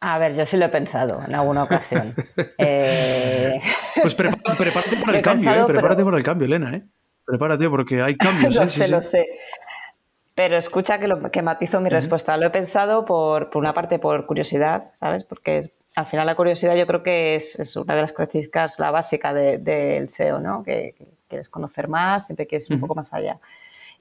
A 0.00 0.18
ver, 0.18 0.34
yo 0.34 0.46
sí 0.46 0.56
lo 0.56 0.64
he 0.64 0.68
pensado 0.70 1.22
en 1.22 1.34
alguna 1.34 1.64
ocasión. 1.64 2.14
Eh, 2.58 3.60
pues 4.00 4.14
prepárate, 4.14 4.96
por 4.96 5.14
el 5.14 5.20
cambio, 5.20 5.66
prepárate 5.66 6.02
por 6.02 6.14
el 6.14 6.22
cambio, 6.24 6.46
Elena. 6.46 6.74
¿eh? 6.74 6.82
Prepárate 7.26 7.68
porque 7.68 8.00
hay 8.00 8.16
cambios. 8.16 8.54
lo 8.54 8.68
sé, 8.70 8.88
lo 8.88 9.02
sé. 9.02 9.26
Pero 10.34 10.56
escucha 10.56 10.98
que, 10.98 11.08
lo, 11.08 11.30
que 11.30 11.42
matizo 11.42 11.78
mi 11.82 11.90
respuesta. 11.90 12.38
Lo 12.38 12.46
he 12.46 12.50
pensado 12.50 13.04
por, 13.04 13.50
por, 13.50 13.60
una 13.60 13.74
parte 13.74 13.98
por 13.98 14.24
curiosidad, 14.24 14.92
¿sabes? 14.94 15.24
Porque 15.24 15.72
al 15.94 16.06
final 16.06 16.24
la 16.24 16.36
curiosidad 16.36 16.74
yo 16.74 16.86
creo 16.86 17.02
que 17.02 17.34
es, 17.34 17.76
una 17.76 17.94
de 17.94 18.00
las 18.00 18.12
características, 18.14 18.78
la 18.78 18.90
básica 18.90 19.34
del 19.34 20.08
SEO, 20.08 20.38
¿no? 20.38 20.62
Que, 20.62 20.94
quieres 21.28 21.50
conocer 21.50 21.88
más, 21.88 22.26
siempre 22.26 22.46
quieres 22.46 22.68
ir 22.70 22.76
un 22.76 22.80
poco 22.80 22.94
más 22.94 23.12
allá. 23.12 23.38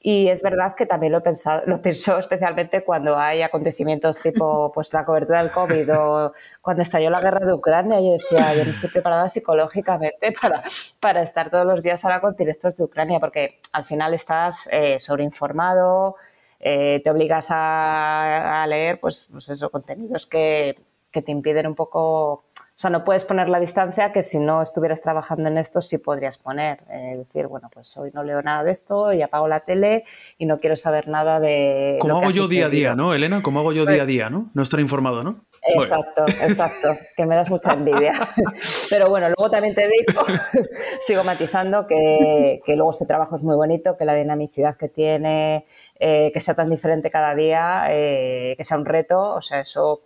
Y 0.03 0.29
es 0.29 0.41
verdad 0.41 0.73
que 0.75 0.87
también 0.87 1.11
lo 1.11 1.19
he 1.19 1.21
pensado, 1.21 1.61
lo 1.67 1.81
pienso 1.81 2.17
especialmente 2.19 2.83
cuando 2.83 3.17
hay 3.17 3.43
acontecimientos 3.43 4.17
tipo 4.17 4.71
pues 4.73 4.91
la 4.93 5.05
cobertura 5.05 5.43
del 5.43 5.51
COVID 5.51 5.95
o 5.95 6.33
cuando 6.61 6.81
estalló 6.81 7.09
la 7.11 7.21
guerra 7.21 7.45
de 7.45 7.53
Ucrania. 7.53 7.99
Yo 8.01 8.13
decía, 8.13 8.55
yo 8.55 8.65
no 8.65 8.71
estoy 8.71 8.89
preparada 8.89 9.29
psicológicamente 9.29 10.31
para, 10.41 10.63
para 10.99 11.21
estar 11.21 11.51
todos 11.51 11.65
los 11.65 11.83
días 11.83 12.03
ahora 12.03 12.19
con 12.21 12.35
directos 12.35 12.77
de 12.77 12.83
Ucrania, 12.83 13.19
porque 13.19 13.59
al 13.73 13.85
final 13.85 14.13
estás 14.15 14.67
eh, 14.71 14.99
sobreinformado, 14.99 16.15
eh, 16.59 17.01
te 17.03 17.09
obligas 17.11 17.47
a, 17.49 18.65
leer 18.67 18.99
pues, 18.99 19.27
pues 19.31 19.49
eso, 19.49 19.69
contenidos 19.69 20.25
que 20.25 20.75
que 21.11 21.21
te 21.21 21.31
impiden 21.31 21.67
un 21.67 21.75
poco, 21.75 22.45
sea, 22.81 22.89
no 22.89 23.03
puedes 23.03 23.23
poner 23.25 23.47
la 23.47 23.59
distancia 23.59 24.11
que 24.11 24.23
si 24.23 24.39
no 24.39 24.61
estuvieras 24.61 25.01
trabajando 25.01 25.49
en 25.49 25.57
esto 25.57 25.81
sí 25.81 25.99
podrías 25.99 26.39
poner. 26.39 26.79
Es 26.89 27.19
decir, 27.19 27.45
bueno, 27.47 27.69
pues 27.71 27.95
hoy 27.97 28.09
no 28.13 28.23
leo 28.23 28.41
nada 28.41 28.63
de 28.63 28.71
esto 28.71 29.13
y 29.13 29.21
apago 29.21 29.47
la 29.47 29.59
tele 29.59 30.03
y 30.39 30.47
no 30.47 30.59
quiero 30.59 30.75
saber 30.75 31.07
nada 31.07 31.39
de... 31.39 31.97
Como 31.99 32.17
hago 32.17 32.31
yo 32.31 32.47
día 32.47 32.65
a 32.65 32.69
día, 32.69 32.95
¿no, 32.95 33.13
Elena? 33.13 33.43
Como 33.43 33.59
hago 33.59 33.71
yo 33.71 33.85
día 33.85 34.01
a 34.03 34.05
día, 34.05 34.29
¿no? 34.31 34.49
No 34.53 34.63
estar 34.63 34.79
informado, 34.79 35.21
¿no? 35.21 35.45
Exacto, 35.63 36.25
exacto, 36.41 36.97
que 37.15 37.25
me 37.27 37.35
das 37.35 37.49
mucha 37.51 37.73
envidia. 37.73 38.13
Pero 38.89 39.09
bueno, 39.09 39.27
luego 39.27 39.51
también 39.51 39.75
te 39.75 39.87
digo, 39.87 40.23
sigo 41.05 41.23
matizando 41.23 41.85
que, 41.85 42.61
que, 42.65 42.75
luego 42.75 42.91
este 42.91 43.05
trabajo 43.05 43.35
es 43.35 43.43
muy 43.43 43.55
bonito, 43.55 43.95
que 43.95 44.05
la 44.05 44.15
dinamicidad 44.15 44.75
que 44.75 44.89
tiene, 44.89 45.67
eh, 45.99 46.31
que 46.33 46.39
sea 46.39 46.55
tan 46.55 46.69
diferente 46.69 47.11
cada 47.11 47.35
día, 47.35 47.85
eh, 47.89 48.55
que 48.57 48.63
sea 48.63 48.77
un 48.77 48.85
reto, 48.85 49.35
o 49.35 49.41
sea, 49.43 49.59
eso 49.59 50.01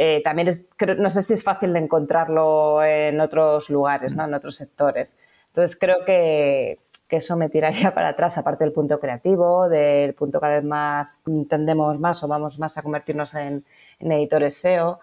eh, 0.00 0.22
también 0.22 0.46
es, 0.46 0.64
no 0.96 1.10
sé 1.10 1.22
si 1.22 1.32
es 1.32 1.42
fácil 1.42 1.72
de 1.72 1.80
encontrarlo 1.80 2.84
en 2.84 3.20
otros 3.20 3.68
lugares, 3.68 4.14
¿no? 4.14 4.24
en 4.24 4.32
otros 4.32 4.54
sectores. 4.54 5.18
Entonces 5.48 5.76
creo 5.76 6.04
que, 6.06 6.78
eso 7.08 7.36
me 7.36 7.48
tiraría 7.48 7.92
para 7.94 8.10
atrás, 8.10 8.38
aparte 8.38 8.64
del 8.64 8.72
punto 8.72 9.00
creativo, 9.00 9.68
del 9.68 10.14
punto 10.14 10.40
cada 10.40 10.54
vez 10.56 10.64
más 10.64 11.20
entendemos 11.26 11.98
más 11.98 12.22
o 12.22 12.28
vamos 12.28 12.58
más 12.60 12.78
a 12.78 12.82
convertirnos 12.82 13.34
en, 13.34 13.64
editores 13.98 14.54
SEO. 14.56 15.00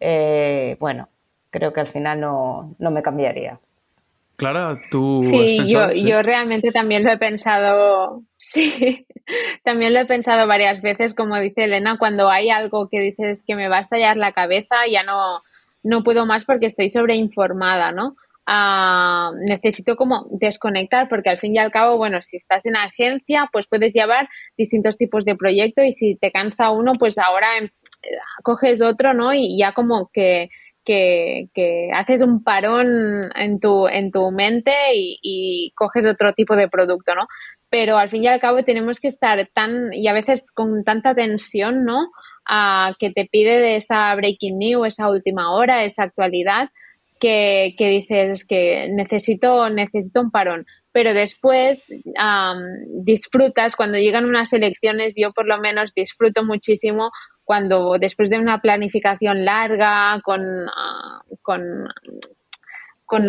Eh, 0.00 0.76
bueno, 0.78 1.08
creo 1.50 1.72
que 1.72 1.80
al 1.80 1.88
final 1.88 2.20
no, 2.20 2.74
no 2.78 2.90
me 2.90 3.02
cambiaría. 3.02 3.58
Clara, 4.38 4.80
tú. 4.88 5.20
Sí, 5.28 5.66
yo, 5.66 5.90
yo 5.92 6.22
realmente 6.22 6.70
también 6.70 7.02
lo 7.02 7.10
he 7.10 7.18
pensado. 7.18 8.22
Sí, 8.40 9.06
también 9.62 9.92
lo 9.92 10.00
he 10.00 10.06
pensado 10.06 10.46
varias 10.46 10.80
veces, 10.80 11.12
como 11.12 11.38
dice 11.38 11.64
Elena, 11.64 11.98
cuando 11.98 12.30
hay 12.30 12.48
algo 12.48 12.88
que 12.88 12.98
dices 13.00 13.44
que 13.46 13.56
me 13.56 13.68
va 13.68 13.78
a 13.78 13.80
estallar 13.82 14.16
la 14.16 14.32
cabeza, 14.32 14.76
ya 14.90 15.02
no, 15.02 15.42
no 15.82 16.02
puedo 16.02 16.24
más 16.24 16.46
porque 16.46 16.64
estoy 16.64 16.88
sobreinformada, 16.88 17.92
¿no? 17.92 18.16
Ah, 18.46 19.32
necesito 19.46 19.96
como 19.96 20.26
desconectar 20.30 21.10
porque 21.10 21.28
al 21.28 21.38
fin 21.38 21.54
y 21.54 21.58
al 21.58 21.70
cabo, 21.70 21.98
bueno, 21.98 22.22
si 22.22 22.38
estás 22.38 22.64
en 22.64 22.76
agencia, 22.76 23.50
pues 23.52 23.66
puedes 23.66 23.92
llevar 23.92 24.30
distintos 24.56 24.96
tipos 24.96 25.26
de 25.26 25.36
proyecto 25.36 25.82
y 25.82 25.92
si 25.92 26.14
te 26.14 26.32
cansa 26.32 26.70
uno, 26.70 26.94
pues 26.98 27.18
ahora 27.18 27.58
em, 27.58 27.68
coges 28.42 28.80
otro, 28.80 29.12
¿no? 29.12 29.34
Y 29.34 29.58
ya 29.58 29.72
como 29.72 30.08
que 30.10 30.48
que, 30.88 31.90
haces 31.94 32.22
un 32.22 32.42
parón 32.42 33.30
en 33.34 33.60
tu, 33.60 33.86
en 33.88 34.10
tu 34.10 34.30
mente 34.30 34.72
y, 34.94 35.72
coges 35.76 36.06
otro 36.06 36.32
tipo 36.32 36.56
de 36.56 36.68
producto, 36.68 37.14
¿no? 37.14 37.26
Pero 37.70 37.98
al 37.98 38.08
fin 38.08 38.24
y 38.24 38.28
al 38.28 38.40
cabo 38.40 38.64
tenemos 38.64 38.98
que 38.98 39.08
estar 39.08 39.48
tan, 39.54 39.92
y 39.92 40.08
a 40.08 40.14
veces 40.14 40.50
con 40.50 40.84
tanta 40.84 41.14
tensión, 41.14 41.84
¿no? 41.84 42.10
A 42.46 42.94
que 42.98 43.10
te 43.10 43.26
pide 43.30 43.58
de 43.58 43.76
esa 43.76 44.14
breaking 44.14 44.58
news, 44.58 44.88
esa 44.88 45.10
última 45.10 45.52
hora, 45.52 45.84
esa 45.84 46.04
actualidad, 46.04 46.70
que, 47.20 47.74
dices 47.78 48.46
que 48.46 48.88
necesito, 48.90 49.68
necesito 49.68 50.22
un 50.22 50.30
parón. 50.30 50.64
Pero 50.92 51.12
después 51.12 51.86
disfrutas, 53.04 53.76
cuando 53.76 53.98
llegan 53.98 54.24
unas 54.24 54.52
elecciones, 54.54 55.12
yo 55.16 55.32
por 55.32 55.46
lo 55.46 55.58
menos 55.58 55.92
disfruto 55.94 56.44
muchísimo 56.44 57.10
cuando 57.48 57.96
después 57.98 58.28
de 58.28 58.38
una 58.38 58.60
planificación 58.60 59.46
larga 59.46 60.20
con, 60.22 60.42
ah, 60.68 61.22
con, 61.40 61.88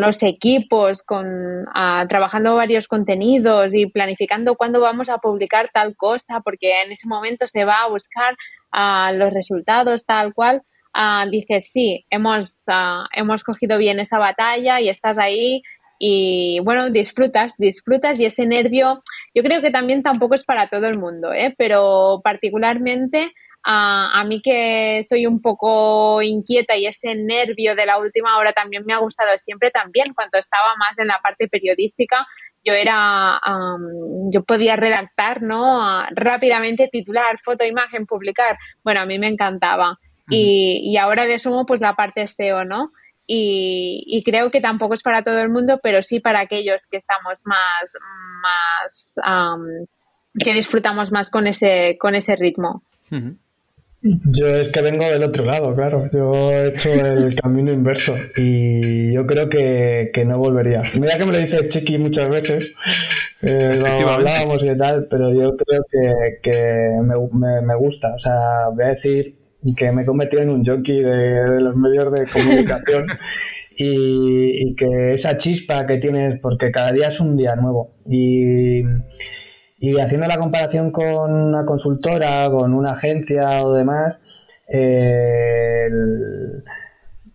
los 0.02 0.24
equipos, 0.24 1.04
con 1.04 1.66
ah, 1.74 2.06
trabajando 2.10 2.58
varios 2.58 2.90
contenidos 2.90 3.74
y 3.74 3.86
planificando 3.86 4.56
cuándo 4.58 4.82
vamos 4.82 5.08
a 5.08 5.20
publicar 5.20 5.70
tal 5.74 5.96
cosa, 5.96 6.42
porque 6.42 6.82
en 6.82 6.92
ese 6.92 7.08
momento 7.08 7.48
se 7.48 7.64
va 7.64 7.84
a 7.84 7.88
buscar 7.88 8.36
ah, 8.74 9.14
los 9.14 9.32
resultados 9.32 10.06
tal 10.06 10.34
cual, 10.34 10.64
dices, 11.32 11.72
sí, 11.72 12.06
hemos, 12.10 12.66
hemos 13.14 13.44
cogido 13.46 13.78
bien 13.78 14.02
esa 14.02 14.20
batalla 14.20 14.82
y 14.82 14.90
estás 14.90 15.18
ahí 15.18 15.64
y 15.98 16.60
bueno, 16.66 16.90
disfrutas, 16.90 17.54
disfrutas 17.58 18.20
y 18.20 18.26
ese 18.26 18.46
nervio, 18.46 19.02
yo 19.34 19.44
creo 19.44 19.62
que 19.62 19.72
también 19.72 20.04
tampoco 20.04 20.36
es 20.36 20.44
para 20.44 20.68
todo 20.68 20.88
el 20.88 20.98
mundo, 20.98 21.32
¿eh? 21.32 21.56
pero 21.58 22.20
particularmente 22.22 23.32
a, 23.72 24.24
mí 24.26 24.42
que 24.42 25.04
soy 25.08 25.28
un 25.28 25.42
poco 25.42 26.24
inquieta 26.24 26.76
y 26.76 26.88
ese 26.88 27.14
nervio 27.14 27.76
de 27.76 27.86
la 27.86 28.00
última 28.00 28.38
hora 28.38 28.52
también 28.52 28.84
me 28.84 28.94
ha 28.94 28.98
gustado 28.98 29.38
siempre 29.38 29.70
también. 29.70 30.14
Cuando 30.16 30.40
estaba 30.40 30.76
más 30.78 30.98
en 30.98 31.08
la 31.08 31.20
parte 31.22 31.48
periodística 31.48 32.28
yo 32.66 32.74
era 32.74 33.40
yo 34.34 34.44
podía 34.44 34.76
redactar 34.76 35.42
no 35.42 36.04
rápidamente 36.12 36.90
titular 36.92 37.40
foto 37.44 37.64
imagen 37.64 38.08
publicar. 38.08 38.58
Bueno 38.84 39.02
a 39.02 39.06
mí 39.06 39.20
me 39.20 39.28
encantaba. 39.28 40.00
Y, 40.32 40.96
ahora 40.98 41.26
le 41.26 41.40
sumo 41.40 41.66
pues 41.66 41.82
la 41.82 41.96
parte 41.96 42.28
SEO 42.28 42.64
no 42.64 42.90
y, 43.26 44.22
creo 44.24 44.52
que 44.52 44.62
tampoco 44.62 44.94
es 44.94 45.04
para 45.04 45.24
todo 45.24 45.40
el 45.40 45.50
mundo 45.50 45.80
pero 45.82 46.02
sí 46.02 46.20
para 46.20 46.40
aquellos 46.40 46.86
que 46.88 46.98
estamos 46.98 47.44
más 47.46 47.94
más 48.44 49.16
que 50.40 50.54
disfrutamos 50.54 51.12
más 51.12 51.32
con 51.32 51.48
ese 51.48 51.98
con 52.00 52.14
ese 52.16 52.36
ritmo 52.36 52.84
yo 54.02 54.48
es 54.48 54.70
que 54.70 54.82
vengo 54.82 55.04
del 55.06 55.24
otro 55.24 55.44
lado, 55.44 55.76
claro. 55.76 56.10
Yo 56.14 56.52
he 56.52 56.70
hecho 56.70 56.92
el 56.94 57.36
camino 57.42 57.72
inverso 57.72 58.16
y 58.38 59.14
yo 59.14 59.26
creo 59.26 59.50
que, 59.50 60.12
no 60.26 60.38
volvería. 60.38 60.84
Mira 60.96 61.18
que 61.18 61.26
me 61.26 61.34
lo 61.34 61.38
dice 61.38 61.68
Chiqui 61.68 61.98
muchas 61.98 62.30
veces, 62.30 62.74
eh, 63.42 63.76
lo 63.78 64.10
hablábamos 64.10 64.64
y 64.64 64.78
tal, 64.78 65.08
pero 65.10 65.34
yo 65.34 65.56
creo 65.58 65.84
que, 66.42 66.98
me, 67.04 67.76
gusta. 67.76 68.14
O 68.16 68.20
sea, 68.20 68.70
voy 68.74 68.86
a 68.86 68.90
decir 68.90 69.36
que 69.76 69.92
me 69.92 70.04
he 70.04 70.06
convertido 70.06 70.44
en 70.44 70.50
un 70.50 70.66
jockey 70.66 71.02
de, 71.02 71.60
los 71.60 71.76
medios 71.76 72.14
de 72.14 72.26
comunicación 72.28 73.06
y, 73.78 74.70
y, 74.70 74.76
que 74.76 75.12
esa 75.12 75.36
chispa 75.36 75.86
que 75.86 75.98
tienes, 75.98 76.40
porque 76.40 76.72
cada 76.72 76.94
día 76.94 77.08
es 77.08 77.20
un 77.20 77.36
día 77.36 77.56
nuevo. 77.58 77.96
Y 78.08 78.82
y 79.80 79.97
haciendo 79.99 80.27
la 80.27 80.38
comparación 80.38 80.91
con 80.91 81.31
una 81.31 81.65
consultora, 81.65 82.49
con 82.49 82.73
una 82.73 82.91
agencia 82.91 83.64
o 83.64 83.73
demás, 83.73 84.19
eh, 84.68 85.88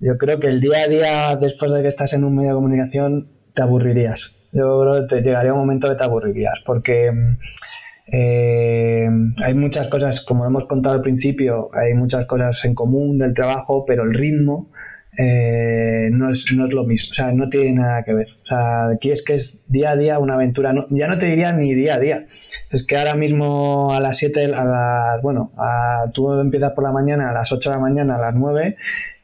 yo 0.00 0.18
creo 0.18 0.38
que 0.38 0.48
el 0.48 0.60
día 0.60 0.82
a 0.84 0.88
día, 0.88 1.36
después 1.36 1.72
de 1.72 1.82
que 1.82 1.88
estás 1.88 2.12
en 2.12 2.24
un 2.24 2.36
medio 2.36 2.50
de 2.50 2.54
comunicación, 2.56 3.28
te 3.54 3.62
aburrirías. 3.62 4.34
Yo 4.52 4.80
creo 4.80 5.00
que 5.00 5.16
te 5.16 5.22
llegaría 5.22 5.54
un 5.54 5.60
momento 5.60 5.88
que 5.88 5.94
te 5.94 6.04
aburrirías, 6.04 6.60
porque 6.66 7.10
eh, 8.06 9.08
hay 9.42 9.54
muchas 9.54 9.88
cosas, 9.88 10.20
como 10.20 10.44
hemos 10.44 10.66
contado 10.66 10.96
al 10.96 11.00
principio, 11.00 11.70
hay 11.72 11.94
muchas 11.94 12.26
cosas 12.26 12.62
en 12.64 12.74
común 12.74 13.18
del 13.18 13.32
trabajo, 13.32 13.84
pero 13.86 14.04
el 14.04 14.12
ritmo 14.12 14.70
eh, 15.16 16.08
no, 16.10 16.30
es, 16.30 16.52
no 16.54 16.66
es 16.66 16.74
lo 16.74 16.84
mismo, 16.84 17.10
o 17.10 17.14
sea, 17.14 17.32
no 17.32 17.48
tiene 17.48 17.72
nada 17.72 18.02
que 18.02 18.14
ver. 18.14 18.28
O 18.42 18.46
sea, 18.46 18.88
aquí 18.88 19.10
es 19.10 19.22
que 19.22 19.34
es 19.34 19.70
día 19.70 19.92
a 19.92 19.96
día 19.96 20.18
una 20.18 20.34
aventura, 20.34 20.74
ya 20.90 21.06
no 21.06 21.18
te 21.18 21.26
diría 21.26 21.52
ni 21.52 21.74
día 21.74 21.94
a 21.94 21.98
día, 21.98 22.26
es 22.70 22.84
que 22.84 22.96
ahora 22.96 23.14
mismo 23.14 23.92
a 23.92 24.00
las 24.00 24.18
7, 24.18 24.46
a 24.46 24.64
las, 24.64 25.22
bueno, 25.22 25.52
a, 25.56 26.10
tú 26.12 26.32
empiezas 26.40 26.72
por 26.72 26.84
la 26.84 26.92
mañana 26.92 27.30
a 27.30 27.32
las 27.32 27.52
8 27.52 27.70
de 27.70 27.76
la 27.76 27.80
mañana, 27.80 28.16
a 28.16 28.18
las 28.18 28.34
9 28.34 28.76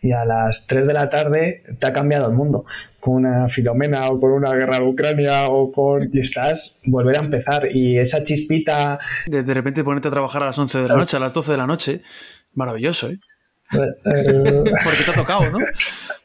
y 0.02 0.12
a 0.12 0.24
las 0.24 0.66
3 0.66 0.86
de 0.86 0.92
la 0.92 1.10
tarde 1.10 1.62
te 1.78 1.86
ha 1.86 1.92
cambiado 1.92 2.28
el 2.28 2.34
mundo. 2.34 2.64
Con 3.00 3.24
una 3.24 3.48
filomena 3.48 4.08
o 4.08 4.20
con 4.20 4.32
una 4.32 4.52
guerra 4.52 4.78
de 4.78 4.84
Ucrania 4.84 5.48
o 5.48 5.72
con... 5.72 6.10
y 6.12 6.20
estás, 6.20 6.78
volver 6.86 7.16
a 7.16 7.20
empezar. 7.20 7.68
Y 7.74 7.98
esa 7.98 8.22
chispita... 8.22 8.98
De, 9.26 9.42
de 9.42 9.54
repente 9.54 9.84
ponerte 9.84 10.08
a 10.08 10.10
trabajar 10.10 10.42
a 10.42 10.46
las 10.46 10.58
11 10.58 10.82
de 10.82 10.88
la 10.88 10.96
noche, 10.96 11.16
a 11.16 11.20
las 11.20 11.34
12 11.34 11.52
de 11.52 11.58
la 11.58 11.66
noche, 11.66 12.02
maravilloso, 12.54 13.10
¿eh? 13.10 13.18
Porque 13.70 15.04
te 15.04 15.10
ha 15.10 15.14
tocado, 15.14 15.50
¿no? 15.50 15.58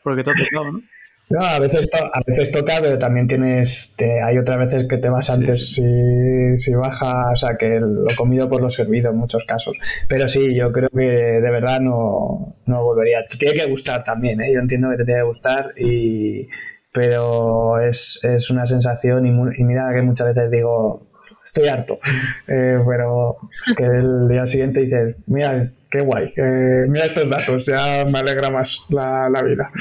Porque 0.03 0.23
te 0.23 0.31
ha 0.31 0.33
tocado, 0.33 0.71
¿no? 0.71 0.81
No, 1.27 1.39
a 1.39 1.59
veces, 1.59 1.89
a 1.91 2.21
veces 2.27 2.51
toca, 2.51 2.75
pero 2.81 2.99
también 2.99 3.27
tienes. 3.27 3.95
hay 4.23 4.37
otras 4.37 4.59
veces 4.59 4.87
que 4.87 4.97
te 4.97 5.09
vas 5.09 5.27
antes 5.31 5.73
Si, 5.73 6.57
si, 6.57 6.73
baja, 6.75 7.31
o 7.31 7.35
sea, 7.35 7.57
que 7.57 7.79
lo 7.79 8.15
comido 8.15 8.47
por 8.47 8.61
lo 8.61 8.69
servido 8.69 9.09
en 9.09 9.17
muchos 9.17 9.43
casos. 9.45 9.75
Pero 10.07 10.27
sí, 10.27 10.53
yo 10.53 10.71
creo 10.71 10.89
que 10.89 11.01
de 11.41 11.51
verdad 11.51 11.79
no, 11.79 12.55
no 12.67 12.83
volvería. 12.83 13.25
Te 13.27 13.37
tiene 13.37 13.59
que 13.59 13.69
gustar 13.69 14.03
también, 14.03 14.39
¿eh? 14.41 14.53
Yo 14.53 14.59
entiendo 14.59 14.91
que 14.91 14.97
te 14.97 15.05
tiene 15.05 15.21
que 15.21 15.27
gustar, 15.27 15.73
y, 15.77 16.47
pero 16.93 17.79
es, 17.79 18.23
es 18.23 18.51
una 18.51 18.67
sensación. 18.67 19.25
Y, 19.25 19.29
y 19.29 19.63
mira 19.63 19.91
que 19.95 20.03
muchas 20.03 20.27
veces 20.27 20.51
digo, 20.51 21.07
estoy 21.55 21.69
harto. 21.69 21.99
Eh, 22.47 22.77
pero 22.87 23.37
que 23.75 23.83
el 23.83 24.27
día 24.27 24.45
siguiente 24.45 24.81
dices, 24.81 25.15
mira, 25.25 25.67
qué 25.95 26.01
guay, 26.01 26.33
eh, 26.35 26.83
mira 26.89 27.05
estos 27.05 27.29
datos, 27.29 27.65
ya 27.65 28.05
me 28.05 28.19
alegra 28.19 28.49
más 28.49 28.81
la, 28.89 29.29
la 29.29 29.41
vida. 29.41 29.71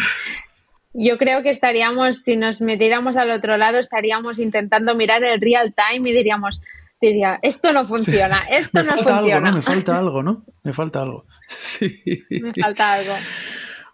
Yo 0.93 1.19
creo 1.19 1.43
que 1.43 1.51
estaríamos, 1.51 2.23
si 2.23 2.37
nos 2.37 2.61
metiéramos 2.61 3.17
al 3.17 3.33
otro 3.33 3.57
lado, 3.57 3.79
estaríamos 3.79 4.39
intentando 4.39 4.95
mirar 4.95 5.25
el 5.25 5.41
real 5.41 5.75
time 5.75 6.09
y 6.09 6.13
diríamos, 6.13 6.63
diría, 7.01 7.41
esto 7.43 7.73
no 7.73 7.87
funciona, 7.87 8.43
esto 8.51 8.83
no 8.85 8.93
funciona. 8.93 9.19
Algo, 9.19 9.41
¿no? 9.41 9.53
Me 9.53 9.63
falta 9.63 9.99
algo, 9.99 10.23
¿no? 10.23 10.45
Me 10.63 10.73
falta 10.73 11.03
algo. 11.03 11.27
Sí. 11.49 12.01
Me 12.31 12.53
falta 12.53 12.93
algo. 12.93 13.15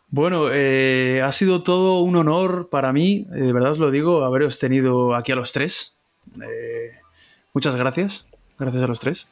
Bueno, 0.08 0.48
eh, 0.52 1.22
ha 1.24 1.32
sido 1.32 1.62
todo 1.62 2.00
un 2.00 2.16
honor 2.16 2.68
para 2.68 2.92
mí, 2.92 3.26
eh, 3.32 3.42
de 3.42 3.52
verdad 3.52 3.72
os 3.72 3.78
lo 3.78 3.90
digo, 3.90 4.24
haberos 4.24 4.58
tenido 4.58 5.14
aquí 5.14 5.32
a 5.32 5.36
los 5.36 5.52
tres. 5.52 5.96
Eh, 6.42 6.90
muchas 7.54 7.76
gracias, 7.76 8.26
gracias 8.58 8.82
a 8.82 8.88
los 8.88 9.00
tres. 9.00 9.28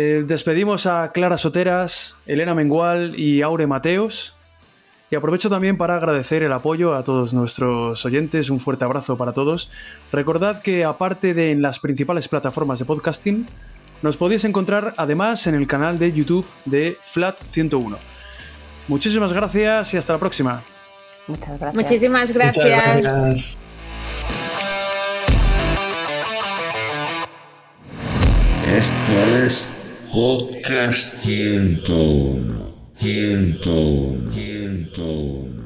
Despedimos 0.00 0.86
a 0.86 1.12
Clara 1.12 1.38
Soteras, 1.38 2.16
Elena 2.26 2.54
Mengual 2.54 3.18
y 3.18 3.42
Aure 3.42 3.66
Mateos. 3.66 4.36
Y 5.10 5.16
aprovecho 5.16 5.48
también 5.48 5.76
para 5.76 5.96
agradecer 5.96 6.42
el 6.42 6.52
apoyo 6.52 6.94
a 6.94 7.04
todos 7.04 7.34
nuestros 7.34 8.04
oyentes, 8.04 8.50
un 8.50 8.58
fuerte 8.58 8.84
abrazo 8.84 9.16
para 9.16 9.32
todos. 9.32 9.70
Recordad 10.10 10.62
que 10.62 10.84
aparte 10.84 11.34
de 11.34 11.52
en 11.52 11.62
las 11.62 11.78
principales 11.78 12.26
plataformas 12.26 12.80
de 12.80 12.86
podcasting, 12.86 13.46
nos 14.02 14.16
podéis 14.16 14.44
encontrar 14.44 14.94
además 14.96 15.46
en 15.46 15.54
el 15.54 15.68
canal 15.68 15.98
de 16.00 16.12
YouTube 16.12 16.46
de 16.64 16.96
Flat 17.00 17.36
101. 17.42 17.96
Muchísimas 18.88 19.32
gracias 19.32 19.94
y 19.94 19.96
hasta 19.96 20.14
la 20.14 20.18
próxima. 20.18 20.62
Muchas 21.28 21.60
gracias. 21.60 21.74
Muchísimas 21.74 22.32
gracias. 22.32 22.96
Muchas 22.96 23.02
gracias. 23.02 23.58
Esto 28.66 29.44
es 29.44 29.83
Podcast 30.14 31.26
101. 31.26 32.72
101. 33.00 34.30
101. 34.30 35.63